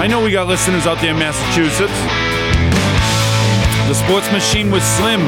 I 0.00 0.06
know 0.06 0.24
we 0.24 0.30
got 0.30 0.48
listeners 0.48 0.86
out 0.86 0.98
there 1.02 1.10
in 1.10 1.18
Massachusetts. 1.18 1.92
The 3.86 3.92
Sports 3.92 4.32
Machine 4.32 4.70
with 4.70 4.82
Slim, 4.82 5.20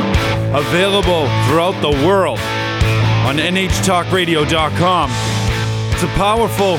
available 0.54 1.26
throughout 1.44 1.78
the 1.82 1.90
world 2.06 2.38
on 3.28 3.36
NHTalkRadio.com. 3.36 5.10
It's 5.92 6.02
a 6.02 6.06
powerful 6.16 6.78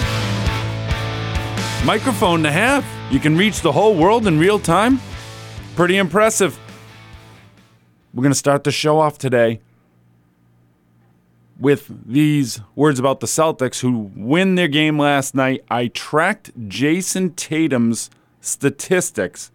microphone 1.85 2.41
to 2.41 2.51
have. 2.51 2.83
You 3.11 3.19
can 3.19 3.37
reach 3.37 3.61
the 3.61 3.71
whole 3.71 3.93
world 3.95 4.25
in 4.25 4.39
real 4.39 4.57
time. 4.57 4.99
Pretty 5.75 5.97
impressive. 5.97 6.59
We're 8.11 8.23
going 8.23 8.33
to 8.33 8.39
start 8.39 8.63
the 8.63 8.71
show 8.71 8.99
off 8.99 9.19
today 9.19 9.61
with 11.63 11.89
these 12.05 12.59
words 12.75 12.99
about 12.99 13.21
the 13.21 13.25
Celtics 13.25 13.79
who 13.79 14.11
win 14.17 14.55
their 14.55 14.67
game 14.67 14.99
last 14.99 15.33
night. 15.33 15.63
I 15.71 15.87
tracked 15.87 16.51
Jayson 16.67 17.35
Tatum's 17.37 18.09
statistics 18.41 19.49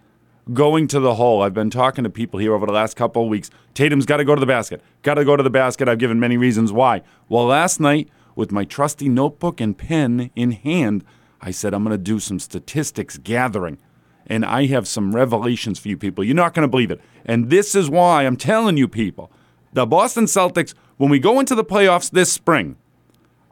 going 0.55 0.89
to 0.89 1.01
the 1.01 1.17
hole. 1.17 1.43
I've 1.43 1.53
been 1.53 1.69
talking 1.69 2.05
to 2.05 2.11
people 2.11 2.41
here 2.41 2.55
over 2.55 2.65
the 2.65 2.73
last 2.73 2.97
couple 2.97 3.25
of 3.25 3.29
weeks. 3.29 3.51
Tatum's 3.75 4.07
got 4.07 4.17
to 4.17 4.25
go 4.25 4.35
to 4.35 4.41
the 4.41 4.47
basket. 4.47 4.83
Got 5.03 5.15
to 5.15 5.25
go 5.25 5.37
to 5.37 5.43
the 5.43 5.51
basket. 5.51 5.87
I've 5.87 5.99
given 5.99 6.19
many 6.19 6.39
reasons 6.39 6.73
why. 6.73 7.03
Well, 7.29 7.45
last 7.45 7.79
night, 7.79 8.09
with 8.35 8.51
my 8.51 8.65
trusty 8.65 9.11
notebook 9.11 9.61
and 9.61 9.77
pen 9.77 10.31
in 10.35 10.53
hand, 10.53 11.05
I 11.43 11.51
said 11.51 11.75
I'm 11.75 11.85
going 11.85 11.95
to 11.95 12.03
do 12.03 12.21
some 12.21 12.39
statistics 12.39 13.19
gathering. 13.19 13.77
And 14.27 14.47
I 14.47 14.65
have 14.69 14.89
some 14.89 15.15
revelations 15.15 15.79
for 15.79 15.89
you 15.89 15.99
people. 15.99 16.25
You're 16.25 16.35
not 16.35 16.55
going 16.55 16.67
to 16.67 16.71
believe 16.71 16.91
it. 16.91 17.03
And 17.27 17.51
this 17.51 17.75
is 17.75 17.91
why 17.91 18.25
I'm 18.25 18.37
telling 18.37 18.79
you 18.79 18.89
people 18.89 19.31
the 19.73 19.87
Boston 19.87 20.25
Celtics, 20.25 20.75
when 20.97 21.11
we 21.11 21.19
go 21.19 21.41
into 21.41 21.55
the 21.55 21.65
playoffs 21.65 22.11
this 22.11 22.33
spring, 22.33 22.77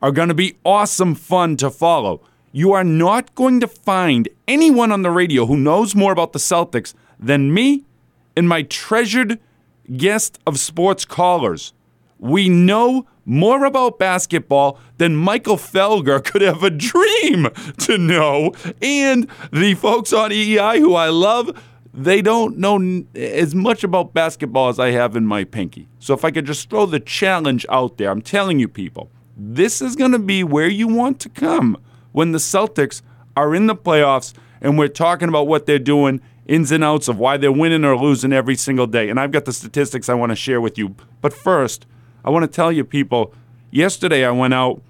are 0.03 0.13
going 0.13 0.29
to 0.29 0.35
be 0.35 0.57
awesome 0.65 1.15
fun 1.15 1.57
to 1.59 1.71
follow. 1.71 2.21
You 2.53 2.73
are 2.73 2.85
not 2.85 3.35
going 3.35 3.61
to 3.61 3.67
find 3.67 4.29
anyone 4.49 4.93
on 4.93 5.03
the 5.03 5.11
radio 5.11 5.47
who 5.47 5.57
knows 5.57 5.95
more 5.95 6.13
about 6.13 6.33
the 6.33 6.39
Celtics 6.39 6.95
than 7.19 7.53
me 7.53 7.85
and 8.37 8.49
my 8.49 8.63
treasured 8.63 9.39
guest 9.97 10.39
of 10.47 10.59
sports 10.59 11.05
callers. 11.05 11.73
We 12.19 12.49
know 12.49 13.07
more 13.25 13.65
about 13.65 13.99
basketball 13.99 14.79
than 14.99 15.17
Michael 15.17 15.57
Felger 15.57 16.25
could 16.25 16.43
have 16.43 16.63
a 16.63 16.71
dream 16.71 17.49
to 17.79 17.99
know. 17.99 18.53
And 18.81 19.29
the 19.53 19.75
folks 19.75 20.13
on 20.13 20.31
EEI 20.31 20.79
who 20.79 20.95
I 20.95 21.09
love, 21.09 21.63
they 21.97 22.21
don't 22.21 22.59
know 22.59 23.05
as 23.15 23.55
much 23.55 23.83
about 23.83 24.13
basketball 24.13 24.69
as 24.69 24.79
I 24.79 24.91
have 24.91 25.17
in 25.17 25.27
my 25.27 25.45
pinky. 25.45 25.89
So 25.99 26.13
if 26.13 26.25
I 26.27 26.31
could 26.31 26.45
just 26.45 26.69
throw 26.69 26.85
the 26.85 27.01
challenge 27.01 27.65
out 27.71 27.97
there, 27.97 28.11
I'm 28.11 28.21
telling 28.21 28.59
you 28.59 28.69
people, 28.69 29.11
this 29.35 29.81
is 29.81 29.97
going 29.97 30.13
to 30.13 30.19
be 30.19 30.45
where 30.45 30.69
you 30.69 30.89
want 30.89 31.21
to 31.21 31.31
come 31.31 31.79
when 32.13 32.33
the 32.33 32.39
Celtics 32.39 33.01
are 33.35 33.55
in 33.55 33.67
the 33.67 33.75
playoffs 33.75 34.35
and 34.61 34.79
we're 34.79 34.89
talking 34.89 35.31
about 35.31 35.47
what 35.47 35.65
they're 35.65 35.79
doing, 35.79 36.21
ins 36.47 36.71
and 36.71 36.85
outs 36.85 37.09
of 37.09 37.19
why 37.19 37.39
they're 37.39 37.51
winning 37.51 37.85
or 37.85 37.97
losing 37.97 38.33
every 38.33 38.57
single 38.57 38.87
day. 38.87 39.09
And 39.09 39.19
I've 39.19 39.33
got 39.33 39.47
the 39.47 39.53
statistics 39.53 40.11
I 40.11 40.15
want 40.15 40.31
to 40.31 40.37
share 40.37 40.61
with 40.61 40.77
you. 40.77 40.95
But 41.23 41.33
first, 41.33 41.87
I 42.25 42.31
want 42.31 42.43
to 42.43 42.55
tell 42.55 42.71
you 42.71 42.85
people, 42.85 43.33
yesterday 43.71 44.25
I 44.25 44.31
went 44.33 44.53
out 44.53 44.83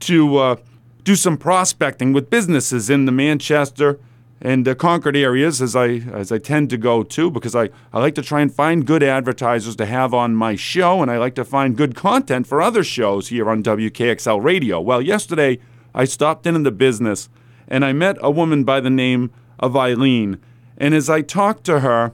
to 0.00 0.36
uh, 0.38 0.56
do 1.04 1.16
some 1.16 1.36
prospecting 1.36 2.14
with 2.14 2.30
businesses 2.30 2.88
in 2.88 3.04
the 3.04 3.12
Manchester 3.12 4.00
and 4.40 4.64
the 4.64 4.74
Concord 4.74 5.16
areas, 5.16 5.60
as 5.60 5.74
I 5.74 5.88
as 6.12 6.30
I 6.30 6.38
tend 6.38 6.70
to 6.70 6.76
go 6.76 7.02
to, 7.02 7.30
because 7.30 7.56
I, 7.56 7.70
I 7.92 7.98
like 7.98 8.14
to 8.14 8.22
try 8.22 8.40
and 8.40 8.54
find 8.54 8.86
good 8.86 9.02
advertisers 9.02 9.74
to 9.76 9.86
have 9.86 10.14
on 10.14 10.36
my 10.36 10.54
show, 10.54 11.02
and 11.02 11.10
I 11.10 11.18
like 11.18 11.34
to 11.36 11.44
find 11.44 11.76
good 11.76 11.96
content 11.96 12.46
for 12.46 12.62
other 12.62 12.84
shows 12.84 13.28
here 13.28 13.50
on 13.50 13.62
WKXL 13.62 14.42
Radio. 14.42 14.80
Well, 14.80 15.02
yesterday 15.02 15.58
I 15.94 16.04
stopped 16.04 16.46
in 16.46 16.54
in 16.54 16.62
the 16.62 16.70
business, 16.70 17.28
and 17.66 17.84
I 17.84 17.92
met 17.92 18.16
a 18.20 18.30
woman 18.30 18.62
by 18.62 18.80
the 18.80 18.90
name 18.90 19.32
of 19.58 19.76
Eileen, 19.76 20.38
and 20.76 20.94
as 20.94 21.10
I 21.10 21.22
talked 21.22 21.64
to 21.64 21.80
her, 21.80 22.12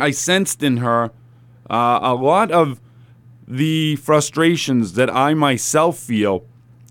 I 0.00 0.12
sensed 0.12 0.62
in 0.62 0.78
her 0.78 1.10
uh, 1.68 1.98
a 2.02 2.14
lot 2.14 2.50
of 2.50 2.80
the 3.46 3.96
frustrations 3.96 4.94
that 4.94 5.10
I 5.10 5.34
myself 5.34 5.98
feel 5.98 6.46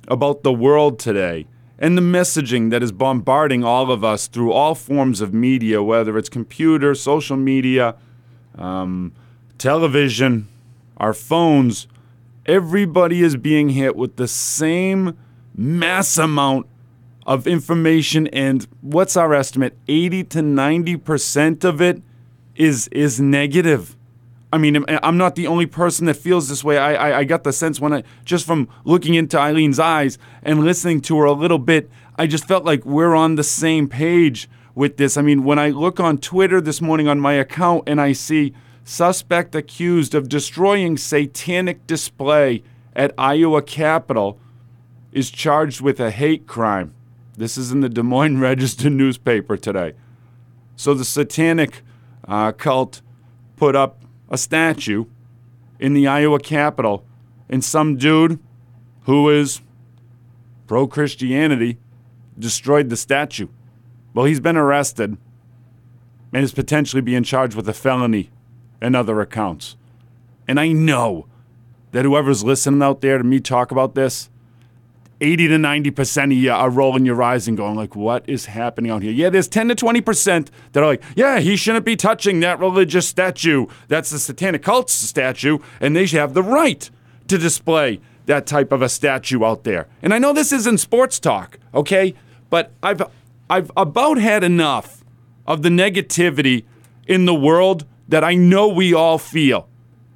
about 0.08 0.44
the 0.44 0.54
world 0.54 1.00
today 1.00 1.48
and 1.80 1.98
the 1.98 2.02
messaging 2.02 2.70
that 2.70 2.84
is 2.84 2.92
bombarding 2.92 3.64
all 3.64 3.90
of 3.90 4.04
us 4.04 4.28
through 4.28 4.52
all 4.52 4.76
forms 4.76 5.22
of 5.22 5.34
media, 5.34 5.82
whether 5.82 6.18
it's 6.18 6.28
computer, 6.28 6.94
social 6.94 7.38
media, 7.38 7.96
um, 8.56 9.14
television, 9.58 10.50
our 10.98 11.14
phones. 11.14 11.88
Everybody 12.46 13.24
is 13.24 13.38
being 13.38 13.70
hit 13.70 13.96
with 13.96 14.18
the 14.18 14.28
same 14.28 15.18
mass 15.56 16.18
amount 16.18 16.68
of 17.26 17.48
information, 17.48 18.28
and 18.28 18.68
what's 18.82 19.16
our 19.16 19.34
estimate? 19.34 19.78
80 19.88 20.26
to 20.26 20.40
90% 20.40 21.64
of 21.64 21.82
it 21.82 22.02
is 22.56 22.90
is 22.90 23.22
negative. 23.22 23.96
I 24.52 24.58
mean, 24.58 24.84
I'm 24.88 25.18
not 25.18 25.36
the 25.36 25.46
only 25.46 25.68
person 25.68 26.08
that 26.08 26.16
feels 26.16 26.50
this 26.50 26.64
way. 26.64 26.78
I, 26.78 26.94
I, 26.94 27.18
I, 27.20 27.24
got 27.24 27.44
the 27.44 27.54
sense 27.54 27.80
when 27.80 27.94
I, 27.94 28.04
just 28.26 28.48
from 28.48 28.68
looking 28.84 29.14
into 29.14 29.38
Eileen's 29.38 29.80
eyes 29.80 30.18
and 30.42 30.64
listening 30.64 31.02
to 31.02 31.18
her 31.20 31.26
a 31.26 31.34
little 31.34 31.60
bit, 31.60 31.90
I 32.16 32.26
just 32.26 32.48
felt 32.48 32.66
like 32.66 32.84
we're 32.84 33.14
on 33.14 33.36
the 33.36 33.44
same 33.44 33.88
page 33.88 34.50
with 34.74 34.98
this. 34.98 35.18
I 35.18 35.22
mean, 35.22 35.44
when 35.44 35.60
I 35.60 35.70
look 35.70 36.00
on 36.00 36.18
Twitter 36.18 36.62
this 36.62 36.82
morning 36.82 37.08
on 37.08 37.20
my 37.20 37.34
account 37.34 37.84
and 37.86 38.02
I 38.02 38.14
see 38.14 38.54
suspect 38.84 39.54
accused 39.54 40.16
of 40.16 40.28
destroying 40.28 40.98
satanic 40.98 41.86
display 41.86 42.64
at 42.96 43.14
Iowa 43.20 43.62
Capitol 43.62 44.40
is 45.12 45.30
charged 45.30 45.80
with 45.80 46.00
a 46.00 46.10
hate 46.10 46.48
crime. 46.48 46.96
This 47.38 47.56
is 47.56 47.72
in 47.72 47.82
the 47.82 47.90
Des 47.90 48.02
Moines 48.02 48.40
Register 48.42 48.90
newspaper 48.90 49.58
today. 49.58 49.94
So 50.76 50.96
the 50.96 51.06
satanic 51.06 51.84
uh, 52.28 52.52
cult 52.52 53.02
put 53.56 53.76
up 53.76 54.04
a 54.30 54.38
statue 54.38 55.06
in 55.80 55.94
the 55.94 56.08
Iowa 56.08 56.40
Capitol, 56.40 57.06
and 57.50 57.64
some 57.64 57.98
dude 57.98 58.40
who 59.04 59.30
is 59.30 59.62
pro 60.68 60.88
Christianity 60.88 61.78
destroyed 62.38 62.90
the 62.90 62.98
statue. 62.98 63.48
Well, 64.14 64.26
he's 64.26 64.40
been 64.40 64.58
arrested 64.58 65.18
and 66.32 66.44
is 66.44 66.54
potentially 66.54 67.02
being 67.02 67.24
charged 67.24 67.56
with 67.56 67.68
a 67.68 67.74
felony 67.74 68.30
and 68.82 68.96
other 68.96 69.20
accounts. 69.22 69.76
And 70.48 70.60
I 70.60 70.72
know 70.72 71.26
that 71.92 72.06
whoever's 72.06 72.44
listening 72.44 72.84
out 72.84 73.02
there 73.02 73.18
to 73.18 73.24
me 73.24 73.40
talk 73.40 73.72
about 73.72 73.96
this, 73.96 74.30
80 75.22 75.50
to 75.50 75.56
90% 75.56 76.24
of 76.26 76.32
you 76.32 76.52
are 76.52 76.70
rolling 76.70 77.06
your 77.06 77.22
eyes 77.22 77.48
and 77.48 77.58
going 77.58 77.76
like, 77.76 77.96
what 77.96 78.28
is 78.28 78.46
happening 78.46 78.92
out 78.92 79.02
here? 79.02 79.12
Yeah, 79.12 79.30
there's 79.30 79.48
10 79.48 79.70
to 79.70 79.76
20% 79.76 80.50
that 80.72 80.84
are 80.84 80.88
like, 80.88 81.04
yeah, 81.16 81.40
he 81.40 81.56
shouldn't 81.56 81.86
be 81.86 81.96
touching 81.96 82.40
that 82.40 82.60
religious 82.60 83.08
statue. 83.08 83.68
That's 83.88 84.10
the 84.10 84.20
satanic 84.20 84.64
cult 84.64 84.90
statue, 84.90 85.60
and 85.80 85.96
they 85.96 86.06
should 86.06 86.20
have 86.20 86.34
the 86.34 86.44
right 86.44 86.90
to 87.28 87.38
display 87.38 88.00
that 88.26 88.46
type 88.46 88.72
of 88.72 88.82
a 88.82 88.90
statue 88.90 89.44
out 89.44 89.64
there. 89.64 89.88
And 90.02 90.14
I 90.14 90.20
know 90.20 90.34
this 90.34 90.52
isn't 90.52 90.80
sports 90.80 91.20
talk, 91.20 91.58
okay? 91.74 92.14
But 92.50 92.72
I've 92.84 93.02
I've 93.50 93.72
about 93.76 94.20
had 94.20 94.44
enough 94.44 95.04
of 95.48 95.64
the 95.64 95.70
negativity 95.70 96.66
in 97.08 97.26
the 97.26 97.34
world 97.34 97.86
that 98.08 98.24
I 98.24 98.36
know 98.36 98.68
we 98.68 98.94
all 98.94 99.18
feel. 99.18 99.69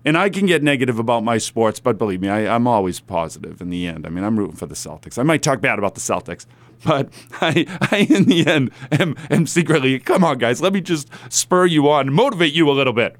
And 0.06 0.18
I 0.18 0.30
can 0.30 0.46
get 0.46 0.62
negative 0.62 1.00
about 1.00 1.24
my 1.24 1.38
sports, 1.38 1.80
but 1.80 1.98
believe 1.98 2.22
me, 2.22 2.28
I, 2.28 2.42
am 2.42 2.68
always 2.68 3.00
positive 3.00 3.62
in 3.62 3.70
the 3.70 3.88
end. 3.88 4.06
I 4.06 4.10
mean, 4.10 4.24
I'm 4.24 4.38
rooting 4.38 4.58
for 4.58 4.66
the 4.66 4.76
Celtics. 4.76 5.18
I 5.18 5.24
might 5.24 5.42
talk 5.42 5.62
bad 5.62 5.80
about 5.80 5.96
the 5.96 6.02
Celtics, 6.02 6.46
but 6.84 7.10
I, 7.42 7.66
I 7.92 8.08
in 8.10 8.26
the 8.26 8.46
end, 8.46 8.72
am, 8.92 9.16
am 9.30 9.48
secretly, 9.48 10.00
come 10.00 10.24
on, 10.24 10.40
guys, 10.40 10.62
let 10.62 10.74
me 10.74 10.82
just 10.82 11.10
spur 11.30 11.66
you 11.66 11.90
on, 11.90 12.12
motivate 12.12 12.54
you 12.54 12.70
a 12.70 12.74
little 12.74 12.94
bit. 12.94 13.16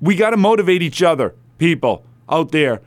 We 0.00 0.16
got 0.16 0.30
to 0.30 0.36
motivate 0.36 0.82
each 0.82 1.02
other, 1.02 1.34
people 1.56 2.04
out 2.28 2.52
there, 2.52 2.82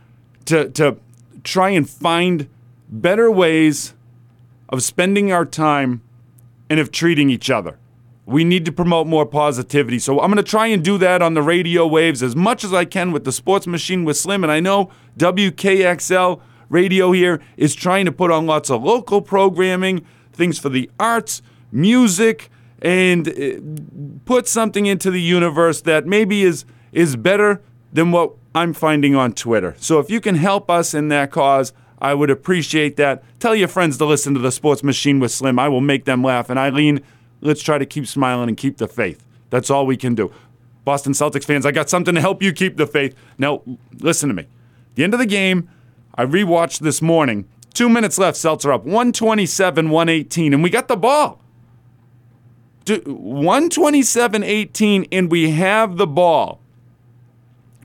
to, 0.45 0.69
to 0.69 0.97
try 1.43 1.69
and 1.69 1.89
find 1.89 2.47
better 2.87 3.31
ways 3.31 3.95
of 4.69 4.83
spending 4.83 5.31
our 5.31 5.45
time 5.45 6.01
and 6.69 6.79
of 6.79 6.91
treating 6.91 7.31
each 7.31 7.49
other. 7.49 7.79
We 8.29 8.43
need 8.43 8.63
to 8.65 8.71
promote 8.71 9.07
more 9.07 9.25
positivity. 9.25 9.97
So 9.97 10.19
I'm 10.19 10.31
going 10.31 10.37
to 10.37 10.49
try 10.49 10.67
and 10.67 10.83
do 10.83 10.99
that 10.99 11.23
on 11.23 11.33
the 11.33 11.41
radio 11.41 11.87
waves 11.87 12.21
as 12.21 12.35
much 12.35 12.63
as 12.63 12.73
I 12.73 12.85
can 12.85 13.11
with 13.11 13.23
the 13.23 13.31
Sports 13.31 13.65
Machine 13.65 14.05
with 14.05 14.17
Slim. 14.17 14.43
And 14.43 14.51
I 14.51 14.59
know 14.59 14.91
WKXL 15.17 16.39
radio 16.69 17.11
here 17.11 17.41
is 17.57 17.73
trying 17.73 18.05
to 18.05 18.11
put 18.11 18.29
on 18.29 18.45
lots 18.45 18.69
of 18.69 18.83
local 18.83 19.23
programming, 19.23 20.05
things 20.31 20.59
for 20.59 20.69
the 20.69 20.91
arts, 20.99 21.41
music, 21.71 22.51
and 22.83 23.27
uh, 23.27 23.59
put 24.25 24.47
something 24.47 24.85
into 24.85 25.09
the 25.09 25.21
universe 25.21 25.81
that 25.81 26.05
maybe 26.05 26.43
is 26.43 26.65
is 26.91 27.15
better 27.15 27.61
than 27.91 28.11
what 28.11 28.33
I'm 28.53 28.73
finding 28.73 29.15
on 29.15 29.33
Twitter. 29.33 29.75
So 29.79 29.99
if 29.99 30.09
you 30.09 30.21
can 30.21 30.35
help 30.35 30.69
us 30.69 30.93
in 30.93 31.07
that 31.09 31.31
cause, 31.31 31.73
I 31.99 32.13
would 32.13 32.29
appreciate 32.29 32.95
that. 32.97 33.23
Tell 33.39 33.55
your 33.55 33.67
friends 33.67 33.97
to 33.97 34.05
listen 34.05 34.33
to 34.35 34.39
the 34.39 34.51
Sports 34.51 34.83
Machine 34.83 35.19
with 35.19 35.31
Slim. 35.31 35.59
I 35.59 35.67
will 35.67 35.81
make 35.81 36.05
them 36.05 36.23
laugh. 36.23 36.49
And 36.49 36.57
Eileen, 36.57 37.01
let's 37.41 37.61
try 37.61 37.77
to 37.77 37.85
keep 37.85 38.07
smiling 38.07 38.49
and 38.49 38.57
keep 38.57 38.77
the 38.77 38.87
faith. 38.87 39.23
That's 39.49 39.69
all 39.69 39.85
we 39.85 39.97
can 39.97 40.15
do. 40.15 40.31
Boston 40.85 41.13
Celtics 41.13 41.45
fans, 41.45 41.65
I 41.65 41.71
got 41.71 41.89
something 41.89 42.15
to 42.15 42.21
help 42.21 42.41
you 42.41 42.51
keep 42.53 42.77
the 42.77 42.87
faith. 42.87 43.15
Now, 43.37 43.61
listen 43.99 44.29
to 44.29 44.35
me. 44.35 44.47
the 44.95 45.03
end 45.03 45.13
of 45.13 45.19
the 45.19 45.25
game, 45.25 45.69
I 46.15 46.25
rewatched 46.25 46.79
this 46.79 47.01
morning 47.01 47.45
Two 47.73 47.89
minutes 47.89 48.17
left. 48.17 48.37
Celtics 48.37 48.65
are 48.65 48.73
up 48.73 48.83
127 48.83 49.89
118, 49.89 50.53
and 50.53 50.63
we 50.63 50.69
got 50.69 50.87
the 50.87 50.97
ball. 50.97 51.41
127 52.87 54.43
18, 54.43 55.05
and 55.11 55.31
we 55.31 55.51
have 55.51 55.97
the 55.97 56.07
ball. 56.07 56.59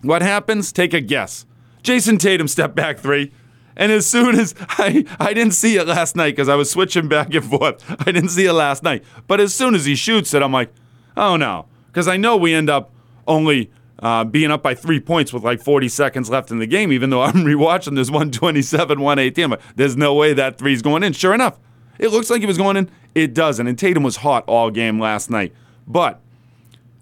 What 0.03 0.23
happens? 0.23 0.73
Take 0.73 0.95
a 0.95 1.01
guess. 1.01 1.47
Jayson 1.83 2.19
Tatum 2.19 2.49
step 2.49 2.75
back 2.75 2.99
three. 2.99 3.33
And 3.77 3.91
as 3.91 4.07
soon 4.07 4.39
as 4.39 4.55
I, 4.61 5.05
I 5.19 5.35
didn't 5.35 5.55
see 5.55 5.77
it 5.77 5.87
last 5.87 6.17
night 6.17 6.33
because 6.33 6.49
I 6.49 6.55
was 6.55 6.71
switching 6.71 7.09
back 7.09 7.35
and 7.35 7.45
forth. 7.45 7.85
I 8.07 8.13
didn't 8.13 8.31
see 8.31 8.47
it 8.47 8.53
last 8.53 8.83
night. 8.83 9.05
But 9.27 9.41
as 9.41 9.55
soon 9.55 9.75
as 9.75 9.85
he 9.85 9.95
shoots 9.95 10.35
it, 10.35 10.43
I'm 10.43 10.53
like, 10.53 10.73
oh 11.17 11.37
no. 11.37 11.67
Because 11.87 12.09
I 12.09 12.17
know 12.17 12.37
we 12.37 12.55
end 12.55 12.71
up 12.71 12.93
only 13.27 13.71
uh, 14.01 14.25
being 14.25 14.51
up 14.51 14.63
by 14.63 14.75
three 14.75 15.01
points 15.01 15.33
with 15.33 15.45
like 15.45 15.63
40 15.63 15.89
seconds 15.89 16.29
left 16.29 16.51
in 16.51 16.59
the 16.59 16.67
game, 16.67 16.93
even 16.93 17.11
though 17.11 17.23
I'm 17.29 17.45
rewatching 17.45 17.97
this 17.97 18.11
127, 18.11 19.01
118. 19.01 19.51
But 19.51 19.61
there's 19.77 19.97
no 19.97 20.15
way 20.15 20.33
that 20.35 20.59
three's 20.59 20.83
going 20.83 21.03
in. 21.03 21.13
Sure 21.13 21.35
enough, 21.35 21.59
it 21.99 22.09
looks 22.09 22.31
like 22.31 22.43
it 22.43 22.47
was 22.47 22.59
going 22.59 22.77
in. 22.77 22.91
It 23.15 23.35
doesn't. 23.35 23.67
And 23.67 23.79
Tatum 23.79 24.03
was 24.03 24.17
hot 24.17 24.45
all 24.47 24.71
game 24.71 24.99
last 24.99 25.31
night. 25.31 25.53
But 25.87 26.21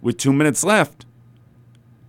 with 0.00 0.18
two 0.18 0.32
minutes 0.32 0.64
left, 0.64 1.06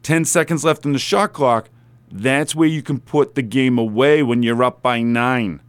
10 0.03 0.25
seconds 0.25 0.65
left 0.65 0.85
in 0.85 0.91
the 0.91 0.99
shot 0.99 1.31
clock, 1.31 1.69
that's 2.15 2.53
where 2.53 2.67
you 2.67 2.83
can 2.83 2.99
put 2.99 3.33
the 3.33 3.41
game 3.41 3.79
away 3.79 4.21
when 4.21 4.43
you're 4.43 4.63
up 4.63 4.83
by 4.83 5.01
nine. 5.01 5.59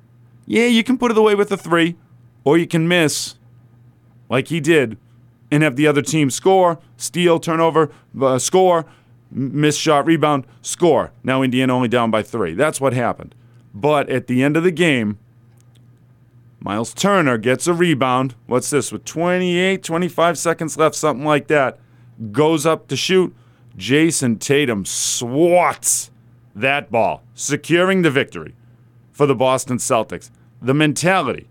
Yeah, 0.45 0.67
you 0.67 0.85
can 0.85 0.99
put 0.99 1.11
it 1.11 1.17
away 1.17 1.35
with 1.35 1.51
a 1.51 1.57
three, 1.57 1.97
or 2.45 2.59
you 2.59 2.67
can 2.67 2.87
miss, 2.87 3.37
like 4.29 4.49
he 4.49 4.61
did, 4.61 4.99
and 5.51 5.63
have 5.63 5.77
the 5.77 5.87
other 5.87 6.03
team 6.03 6.29
score, 6.29 6.79
steal, 6.99 7.41
turnover, 7.41 7.91
uh, 8.21 8.39
score, 8.39 8.85
miss 9.31 9.79
shot, 9.79 10.05
rebound, 10.05 10.47
score. 10.61 11.13
Now 11.23 11.41
Indiana 11.41 11.75
only 11.75 11.89
down 11.89 12.11
by 12.11 12.23
three. 12.23 12.53
That's 12.53 12.79
what 12.79 12.93
happened. 12.93 13.35
But 13.73 14.11
at 14.11 14.27
the 14.27 14.43
end 14.43 14.59
of 14.59 14.65
the 14.65 14.71
game, 14.71 15.19
Myles 16.61 16.93
Turner 16.93 17.39
gets 17.39 17.67
a 17.67 17.73
rebound. 17.73 18.35
What's 18.47 18.69
this? 18.69 18.93
With 18.93 19.07
28, 19.07 19.83
25 19.83 20.39
seconds 20.39 20.77
left, 20.77 20.95
something 20.95 21.25
like 21.25 21.47
that. 21.49 21.79
Goes 22.33 22.67
up 22.67 22.87
to 22.89 22.97
shoot. 22.97 23.35
Jayson 23.79 24.39
Tatum 24.39 24.85
swats 24.85 26.11
that 26.55 26.91
ball, 26.91 27.23
securing 27.35 28.03
the 28.03 28.11
victory 28.11 28.55
for 29.13 29.27
the 29.27 29.35
Boston 29.35 29.79
Celtics. 29.79 30.31
The 30.61 30.75
mentality. 30.75 31.49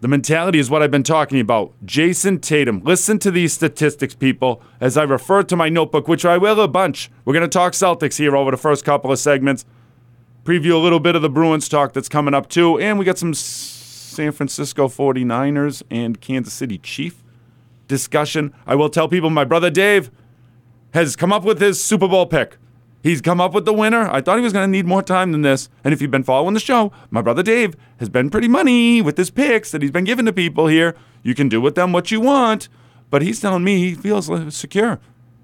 The 0.00 0.08
mentality 0.08 0.58
is 0.58 0.68
what 0.68 0.82
I've 0.82 0.90
been 0.90 1.02
talking 1.02 1.40
about. 1.40 1.72
Jayson 1.84 2.40
Tatum. 2.40 2.82
Listen 2.84 3.18
to 3.20 3.30
these 3.30 3.52
statistics, 3.52 4.14
people, 4.14 4.60
as 4.80 4.96
I 4.96 5.04
refer 5.04 5.42
to 5.44 5.56
my 5.56 5.68
notebook, 5.68 6.06
which 6.06 6.24
I 6.24 6.36
will 6.36 6.60
a 6.60 6.68
bunch. 6.68 7.10
We're 7.24 7.32
going 7.32 7.42
to 7.42 7.48
talk 7.48 7.72
Celtics 7.72 8.18
here 8.18 8.36
over 8.36 8.50
the 8.50 8.56
first 8.56 8.84
couple 8.84 9.10
of 9.10 9.18
segments. 9.18 9.64
Preview 10.44 10.72
a 10.72 10.78
little 10.78 11.00
bit 11.00 11.16
of 11.16 11.22
the 11.22 11.30
Bruins 11.30 11.68
talk 11.68 11.92
that's 11.92 12.08
coming 12.08 12.34
up, 12.34 12.48
too. 12.48 12.78
And 12.78 12.98
we 12.98 13.04
got 13.04 13.18
some 13.18 13.34
San 13.34 14.32
Francisco 14.32 14.86
49ers 14.88 15.82
and 15.90 16.20
Kansas 16.20 16.52
City 16.52 16.78
Chief 16.78 17.22
discussion. 17.88 18.52
I 18.66 18.74
will 18.74 18.90
tell 18.90 19.08
people 19.08 19.30
my 19.30 19.44
brother 19.44 19.70
Dave 19.70 20.10
has 20.92 21.16
come 21.16 21.32
up 21.32 21.44
with 21.44 21.60
his 21.60 21.82
Super 21.82 22.08
Bowl 22.08 22.26
pick. 22.26 22.58
He's 23.02 23.20
come 23.20 23.40
up 23.40 23.54
with 23.54 23.64
the 23.64 23.72
winner. 23.72 24.08
I 24.10 24.20
thought 24.20 24.38
he 24.38 24.42
was 24.42 24.52
going 24.52 24.66
to 24.66 24.70
need 24.70 24.86
more 24.86 25.02
time 25.02 25.32
than 25.32 25.42
this. 25.42 25.68
And 25.84 25.94
if 25.94 26.02
you've 26.02 26.10
been 26.10 26.24
following 26.24 26.54
the 26.54 26.60
show, 26.60 26.92
my 27.10 27.22
brother 27.22 27.42
Dave 27.42 27.76
has 27.98 28.08
been 28.08 28.30
pretty 28.30 28.48
money 28.48 29.00
with 29.00 29.16
his 29.16 29.30
picks 29.30 29.70
that 29.70 29.82
he's 29.82 29.92
been 29.92 30.04
giving 30.04 30.26
to 30.26 30.32
people 30.32 30.66
here. 30.66 30.96
You 31.22 31.34
can 31.34 31.48
do 31.48 31.60
with 31.60 31.76
them 31.76 31.92
what 31.92 32.10
you 32.10 32.20
want. 32.20 32.68
But 33.08 33.22
he's 33.22 33.40
telling 33.40 33.62
me 33.62 33.78
he 33.78 33.94
feels 33.94 34.28
uh, 34.28 34.50
secure. 34.50 34.98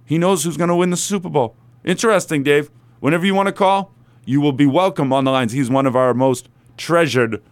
He 0.05 0.19
knows 0.19 0.43
who's 0.43 0.57
going 0.57 0.69
to 0.69 0.75
win 0.75 0.91
the 0.91 0.97
Super 0.97 1.29
Bowl. 1.29 1.57
Interesting, 1.85 2.43
Dave. 2.43 2.71
Whenever 3.01 3.25
you 3.25 3.35
want 3.35 3.47
to 3.47 3.53
call, 3.53 3.95
you 4.25 4.41
will 4.41 4.53
be 4.53 4.67
welcome 4.67 5.13
on 5.13 5.25
the 5.25 5.31
lines. 5.31 5.53
He's 5.53 5.71
one 5.71 5.87
of 5.87 5.97
our 5.97 6.15
most 6.15 6.49
treasured 6.77 7.43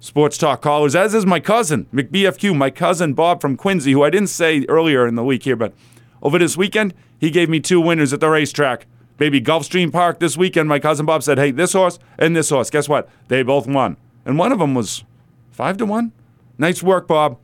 Sports 0.00 0.38
Talk 0.38 0.62
callers, 0.62 0.94
as 0.94 1.12
is 1.12 1.26
my 1.26 1.40
cousin, 1.40 1.86
McBFQ, 1.92 2.56
my 2.56 2.70
cousin 2.70 3.14
Bob 3.14 3.40
from 3.40 3.56
Quincy, 3.56 3.92
who 3.92 4.04
I 4.04 4.10
didn't 4.10 4.28
say 4.28 4.64
earlier 4.68 5.08
in 5.08 5.16
the 5.16 5.24
week 5.24 5.42
here, 5.42 5.56
but 5.56 5.74
over 6.22 6.38
this 6.38 6.56
weekend, 6.56 6.94
he 7.18 7.30
gave 7.30 7.48
me 7.48 7.60
two 7.60 7.80
winners 7.80 8.12
at 8.12 8.20
the 8.20 8.28
racetrack. 8.28 8.86
Maybe 9.18 9.40
Gulfstream 9.40 9.92
Park 9.92 10.20
this 10.20 10.36
weekend, 10.36 10.68
my 10.68 10.78
cousin 10.78 11.04
Bob 11.04 11.22
said, 11.22 11.38
hey, 11.38 11.50
this 11.50 11.72
horse 11.72 11.98
and 12.18 12.36
this 12.36 12.50
horse. 12.50 12.70
Guess 12.70 12.88
what? 12.88 13.08
They 13.28 13.42
both 13.42 13.66
won. 13.66 13.96
And 14.24 14.38
one 14.38 14.52
of 14.52 14.58
them 14.58 14.74
was 14.74 15.04
five 15.50 15.76
to 15.78 15.86
one. 15.86 16.12
Nice 16.56 16.82
work, 16.82 17.08
Bob. 17.08 17.38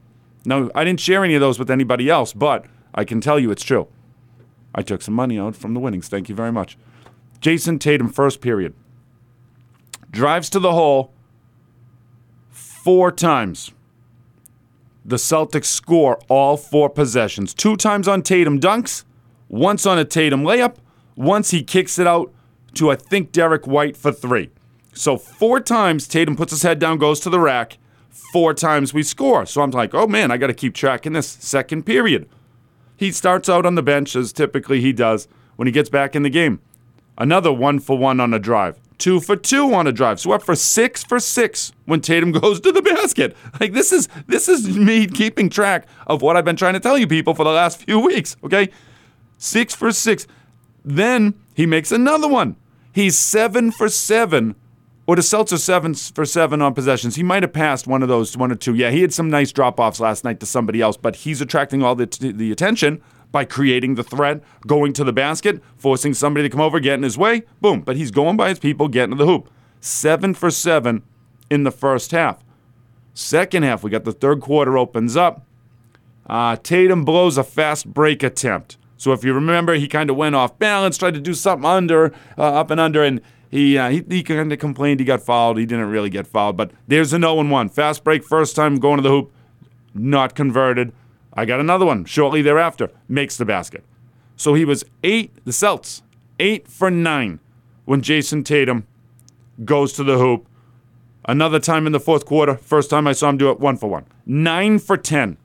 No, 0.44 0.70
I 0.74 0.84
didn't 0.84 1.00
share 1.00 1.24
any 1.24 1.34
of 1.34 1.40
those 1.40 1.58
with 1.58 1.70
anybody 1.70 2.08
else, 2.08 2.32
but 2.32 2.66
I 2.94 3.04
can 3.04 3.20
tell 3.20 3.38
you 3.38 3.50
it's 3.50 3.62
true. 3.62 3.88
I 4.74 4.82
took 4.82 5.02
some 5.02 5.14
money 5.14 5.38
out 5.38 5.56
from 5.56 5.74
the 5.74 5.80
winnings. 5.80 6.08
Thank 6.08 6.28
you 6.28 6.34
very 6.34 6.52
much. 6.52 6.76
Jayson 7.40 7.78
Tatum, 7.78 8.08
first 8.08 8.40
period. 8.40 8.74
Drives 10.10 10.48
to 10.50 10.60
the 10.60 10.72
hole, 10.72 11.12
four 12.50 13.10
times. 13.10 13.72
The 15.04 15.16
Celtics 15.16 15.66
score 15.66 16.18
all 16.28 16.56
four 16.56 16.88
possessions. 16.88 17.52
Two 17.52 17.76
times 17.76 18.08
on 18.08 18.22
Tatum 18.22 18.58
dunks, 18.58 19.04
once 19.48 19.84
on 19.84 19.98
a 19.98 20.04
Tatum 20.04 20.42
layup, 20.42 20.76
once 21.14 21.50
he 21.50 21.62
kicks 21.62 21.98
it 21.98 22.06
out 22.06 22.32
to, 22.74 22.90
I 22.90 22.96
think, 22.96 23.30
Derrick 23.30 23.66
White 23.66 23.96
for 23.96 24.10
three. 24.12 24.50
So 24.94 25.18
four 25.18 25.60
times 25.60 26.08
Tatum 26.08 26.36
puts 26.36 26.52
his 26.52 26.62
head 26.62 26.78
down, 26.78 26.98
goes 26.98 27.20
to 27.20 27.30
the 27.30 27.40
rack. 27.40 27.78
Four 28.32 28.54
times 28.54 28.94
we 28.94 29.02
score. 29.02 29.44
So 29.44 29.60
I'm 29.60 29.70
like, 29.70 29.94
oh 29.94 30.06
man, 30.06 30.30
I 30.30 30.36
got 30.36 30.46
to 30.46 30.54
keep 30.54 30.74
tracking 30.74 31.12
this 31.12 31.28
second 31.28 31.84
period. 31.84 32.28
He 32.96 33.12
starts 33.12 33.48
out 33.48 33.66
on 33.66 33.74
the 33.74 33.82
bench, 33.82 34.16
as 34.16 34.32
typically 34.32 34.80
he 34.80 34.92
does 34.92 35.28
when 35.56 35.66
he 35.66 35.72
gets 35.72 35.90
back 35.90 36.16
in 36.16 36.22
the 36.22 36.30
game. 36.30 36.60
Another 37.18 37.52
one 37.52 37.78
for 37.78 37.98
one 37.98 38.20
on 38.20 38.32
a 38.32 38.38
drive 38.38 38.78
two 38.98 39.20
for 39.20 39.36
two 39.36 39.74
on 39.74 39.86
a 39.86 39.92
drive. 39.92 40.24
Up 40.26 40.42
for 40.42 40.54
six 40.54 41.04
for 41.04 41.20
six 41.20 41.72
when 41.84 42.00
Tatum 42.00 42.32
goes 42.40 42.60
to 42.60 42.72
the 42.72 42.82
basket. 42.82 43.36
Like 43.60 43.72
this 43.72 43.92
is 43.92 44.08
this 44.26 44.48
is 44.48 44.76
me 44.76 45.06
keeping 45.06 45.48
track 45.48 45.86
of 46.06 46.22
what 46.22 46.36
I've 46.36 46.44
been 46.44 46.56
trying 46.56 46.74
to 46.74 46.80
tell 46.80 46.98
you 46.98 47.06
people 47.06 47.34
for 47.34 47.44
the 47.44 47.50
last 47.50 47.82
few 47.82 47.98
weeks. 48.00 48.36
Okay, 48.44 48.70
six 49.38 49.74
for 49.74 49.92
six. 49.92 50.26
Then 50.84 51.34
he 51.54 51.66
makes 51.66 51.92
another 51.92 52.28
one. 52.28 52.56
He's 52.92 53.18
seven 53.18 53.72
for 53.72 53.88
seven. 53.88 54.54
Or 55.06 55.16
the 55.16 55.22
Celtics 55.22 55.58
seven 55.58 55.92
for 55.92 56.24
seven 56.24 56.62
on 56.62 56.72
possessions. 56.72 57.16
He 57.16 57.22
might 57.22 57.42
have 57.42 57.52
passed 57.52 57.86
one 57.86 58.02
of 58.02 58.08
those, 58.08 58.38
one 58.38 58.50
or 58.50 58.54
two. 58.54 58.74
Yeah, 58.74 58.90
he 58.90 59.02
had 59.02 59.12
some 59.12 59.28
nice 59.28 59.52
drop 59.52 59.78
offs 59.78 60.00
last 60.00 60.24
night 60.24 60.40
to 60.40 60.46
somebody 60.46 60.80
else, 60.80 60.96
but 60.96 61.16
he's 61.16 61.42
attracting 61.42 61.82
all 61.82 61.94
the, 61.94 62.06
t- 62.06 62.32
the 62.32 62.50
attention 62.50 63.02
by 63.34 63.44
creating 63.44 63.96
the 63.96 64.04
threat, 64.04 64.40
going 64.64 64.92
to 64.92 65.02
the 65.02 65.12
basket, 65.12 65.60
forcing 65.76 66.14
somebody 66.14 66.48
to 66.48 66.52
come 66.52 66.60
over, 66.60 66.78
get 66.78 66.94
in 66.94 67.02
his 67.02 67.18
way. 67.18 67.42
Boom. 67.60 67.80
But 67.80 67.96
he's 67.96 68.12
going 68.12 68.36
by 68.36 68.50
his 68.50 68.60
people, 68.60 68.86
getting 68.86 69.10
to 69.10 69.16
the 69.16 69.26
hoop. 69.26 69.50
Seven 69.80 70.34
for 70.34 70.52
seven 70.52 71.02
in 71.50 71.64
the 71.64 71.72
first 71.72 72.12
half. 72.12 72.44
Second 73.12 73.64
half, 73.64 73.82
we 73.82 73.90
got 73.90 74.04
the 74.04 74.12
third 74.12 74.40
quarter 74.40 74.78
opens 74.78 75.16
up. 75.16 75.44
Uh, 76.26 76.54
Tatum 76.54 77.04
blows 77.04 77.36
a 77.36 77.42
fast 77.42 77.92
break 77.92 78.22
attempt. 78.22 78.78
So 78.96 79.12
if 79.12 79.24
you 79.24 79.34
remember, 79.34 79.74
he 79.74 79.88
kind 79.88 80.10
of 80.10 80.16
went 80.16 80.36
off 80.36 80.56
balance, 80.60 80.96
tried 80.96 81.14
to 81.14 81.20
do 81.20 81.34
something 81.34 81.68
under, 81.68 82.14
uh, 82.38 82.60
up 82.60 82.70
and 82.70 82.80
under, 82.80 83.02
and 83.02 83.20
he 83.50 83.76
uh, 83.76 83.90
he, 83.90 84.04
he 84.08 84.22
kind 84.22 84.52
of 84.52 84.58
complained 84.60 85.00
he 85.00 85.06
got 85.06 85.22
fouled. 85.22 85.58
He 85.58 85.66
didn't 85.66 85.90
really 85.90 86.08
get 86.08 86.28
fouled, 86.28 86.56
but 86.56 86.70
there's 86.86 87.12
a 87.12 87.18
0 87.18 87.42
1. 87.44 87.68
Fast 87.68 88.04
break, 88.04 88.22
first 88.22 88.54
time 88.54 88.76
going 88.76 88.98
to 88.98 89.02
the 89.02 89.10
hoop, 89.10 89.32
not 89.92 90.36
converted. 90.36 90.92
I 91.34 91.44
got 91.44 91.60
another 91.60 91.84
one 91.84 92.04
shortly 92.04 92.42
thereafter, 92.42 92.90
makes 93.08 93.36
the 93.36 93.44
basket. 93.44 93.84
So 94.36 94.54
he 94.54 94.64
was 94.64 94.84
eight, 95.02 95.44
the 95.44 95.52
Celts, 95.52 96.02
eight 96.38 96.68
for 96.68 96.90
nine 96.90 97.40
when 97.84 98.00
Jayson 98.00 98.44
Tatum 98.44 98.86
goes 99.64 99.92
to 99.94 100.04
the 100.04 100.18
hoop. 100.18 100.46
Another 101.26 101.58
time 101.58 101.86
in 101.86 101.92
the 101.92 102.00
fourth 102.00 102.26
quarter, 102.26 102.56
first 102.56 102.90
time 102.90 103.06
I 103.06 103.12
saw 103.12 103.30
him 103.30 103.38
do 103.38 103.50
it, 103.50 103.60
one 103.60 103.76
for 103.76 103.88
one. 103.88 104.04
Nine 104.26 104.78
for 104.78 104.96
10. 104.96 105.36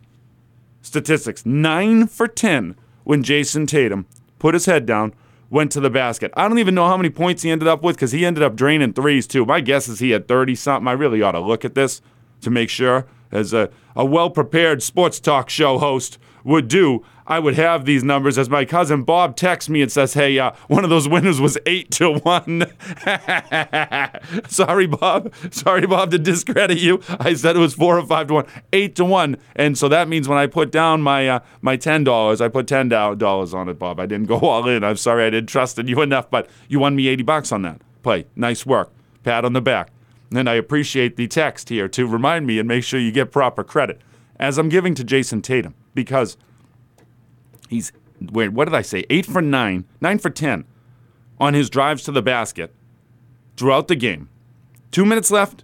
Statistics 0.81 1.45
nine 1.45 2.07
for 2.07 2.27
10 2.27 2.75
when 3.03 3.23
Jayson 3.23 3.67
Tatum 3.67 4.05
put 4.39 4.53
his 4.53 4.65
head 4.65 4.85
down, 4.85 5.13
went 5.49 5.71
to 5.71 5.79
the 5.79 5.89
basket. 5.89 6.31
I 6.35 6.47
don't 6.47 6.59
even 6.59 6.75
know 6.75 6.87
how 6.87 6.97
many 6.97 7.09
points 7.09 7.43
he 7.43 7.49
ended 7.49 7.67
up 7.67 7.81
with 7.83 7.95
because 7.95 8.11
he 8.11 8.25
ended 8.25 8.43
up 8.43 8.55
draining 8.55 8.93
threes 8.93 9.27
too. 9.27 9.45
My 9.45 9.61
guess 9.61 9.87
is 9.87 9.99
he 9.99 10.11
had 10.11 10.27
30 10.27 10.55
something. 10.55 10.87
I 10.87 10.93
really 10.93 11.21
ought 11.21 11.31
to 11.33 11.39
look 11.39 11.65
at 11.65 11.75
this 11.75 12.01
to 12.41 12.49
make 12.49 12.69
sure 12.69 13.05
as 13.31 13.53
a, 13.53 13.69
a 13.99 14.05
well 14.05 14.29
prepared 14.29 14.81
sports 14.81 15.19
talk 15.19 15.49
show 15.49 15.77
host 15.77 16.17
would 16.45 16.69
do, 16.69 17.03
I 17.27 17.37
would 17.37 17.55
have 17.55 17.83
these 17.83 18.01
numbers 18.01 18.37
as 18.37 18.49
my 18.49 18.63
cousin 18.63 19.03
Bob 19.03 19.35
texts 19.35 19.69
me 19.69 19.81
and 19.81 19.91
says, 19.91 20.13
Hey, 20.13 20.39
uh, 20.39 20.53
one 20.69 20.85
of 20.85 20.89
those 20.89 21.09
winners 21.09 21.41
was 21.41 21.57
eight 21.65 21.91
to 21.91 22.13
one. 22.13 22.71
Sorry, 24.47 24.87
Bob. 24.87 25.33
Sorry, 25.51 25.85
Bob, 25.85 26.11
to 26.11 26.17
discredit 26.17 26.77
you. 26.77 27.01
I 27.19 27.33
said 27.33 27.57
it 27.57 27.59
was 27.59 27.73
four 27.73 27.99
or 27.99 28.05
five 28.05 28.27
to 28.27 28.35
one, 28.35 28.47
eight 28.71 28.95
to 28.95 29.03
one. 29.03 29.35
And 29.57 29.77
so 29.77 29.89
that 29.89 30.07
means 30.07 30.29
when 30.29 30.37
I 30.37 30.47
put 30.47 30.71
down 30.71 31.01
my 31.01 31.27
uh, 31.27 31.39
my 31.61 31.75
$10, 31.75 32.39
I 32.39 32.47
put 32.47 32.67
$10 32.67 33.53
on 33.53 33.67
it, 33.67 33.77
Bob. 33.77 33.99
I 33.99 34.05
didn't 34.05 34.27
go 34.27 34.39
all 34.39 34.65
in. 34.69 34.85
I'm 34.85 34.95
sorry 34.95 35.25
I 35.25 35.29
didn't 35.29 35.49
trust 35.49 35.77
in 35.77 35.89
you 35.89 36.01
enough, 36.01 36.31
but 36.31 36.49
you 36.69 36.79
won 36.79 36.95
me 36.95 37.09
80 37.09 37.23
bucks 37.23 37.51
on 37.51 37.63
that 37.63 37.81
play. 38.01 38.27
Nice 38.37 38.65
work. 38.65 38.93
Pat 39.23 39.43
on 39.43 39.51
the 39.51 39.61
back. 39.61 39.91
And 40.33 40.49
I 40.49 40.53
appreciate 40.53 41.15
the 41.15 41.27
text 41.27 41.69
here 41.69 41.87
to 41.89 42.05
remind 42.05 42.45
me 42.45 42.59
and 42.59 42.67
make 42.67 42.83
sure 42.83 42.99
you 42.99 43.11
get 43.11 43.31
proper 43.31 43.63
credit, 43.63 44.01
as 44.39 44.57
I'm 44.57 44.69
giving 44.69 44.93
to 44.95 45.03
Jayson 45.03 45.41
Tatum, 45.41 45.73
because 45.93 46.37
he's, 47.67 47.91
wait, 48.21 48.49
what 48.49 48.65
did 48.65 48.75
I 48.75 48.81
say? 48.81 49.05
Eight 49.09 49.25
for 49.25 49.41
nine, 49.41 49.85
nine 50.01 50.19
for 50.19 50.29
10 50.29 50.65
on 51.39 51.53
his 51.53 51.69
drives 51.69 52.03
to 52.03 52.11
the 52.11 52.21
basket 52.21 52.73
throughout 53.57 53.87
the 53.87 53.95
game. 53.95 54.29
Two 54.91 55.05
minutes 55.05 55.31
left. 55.31 55.63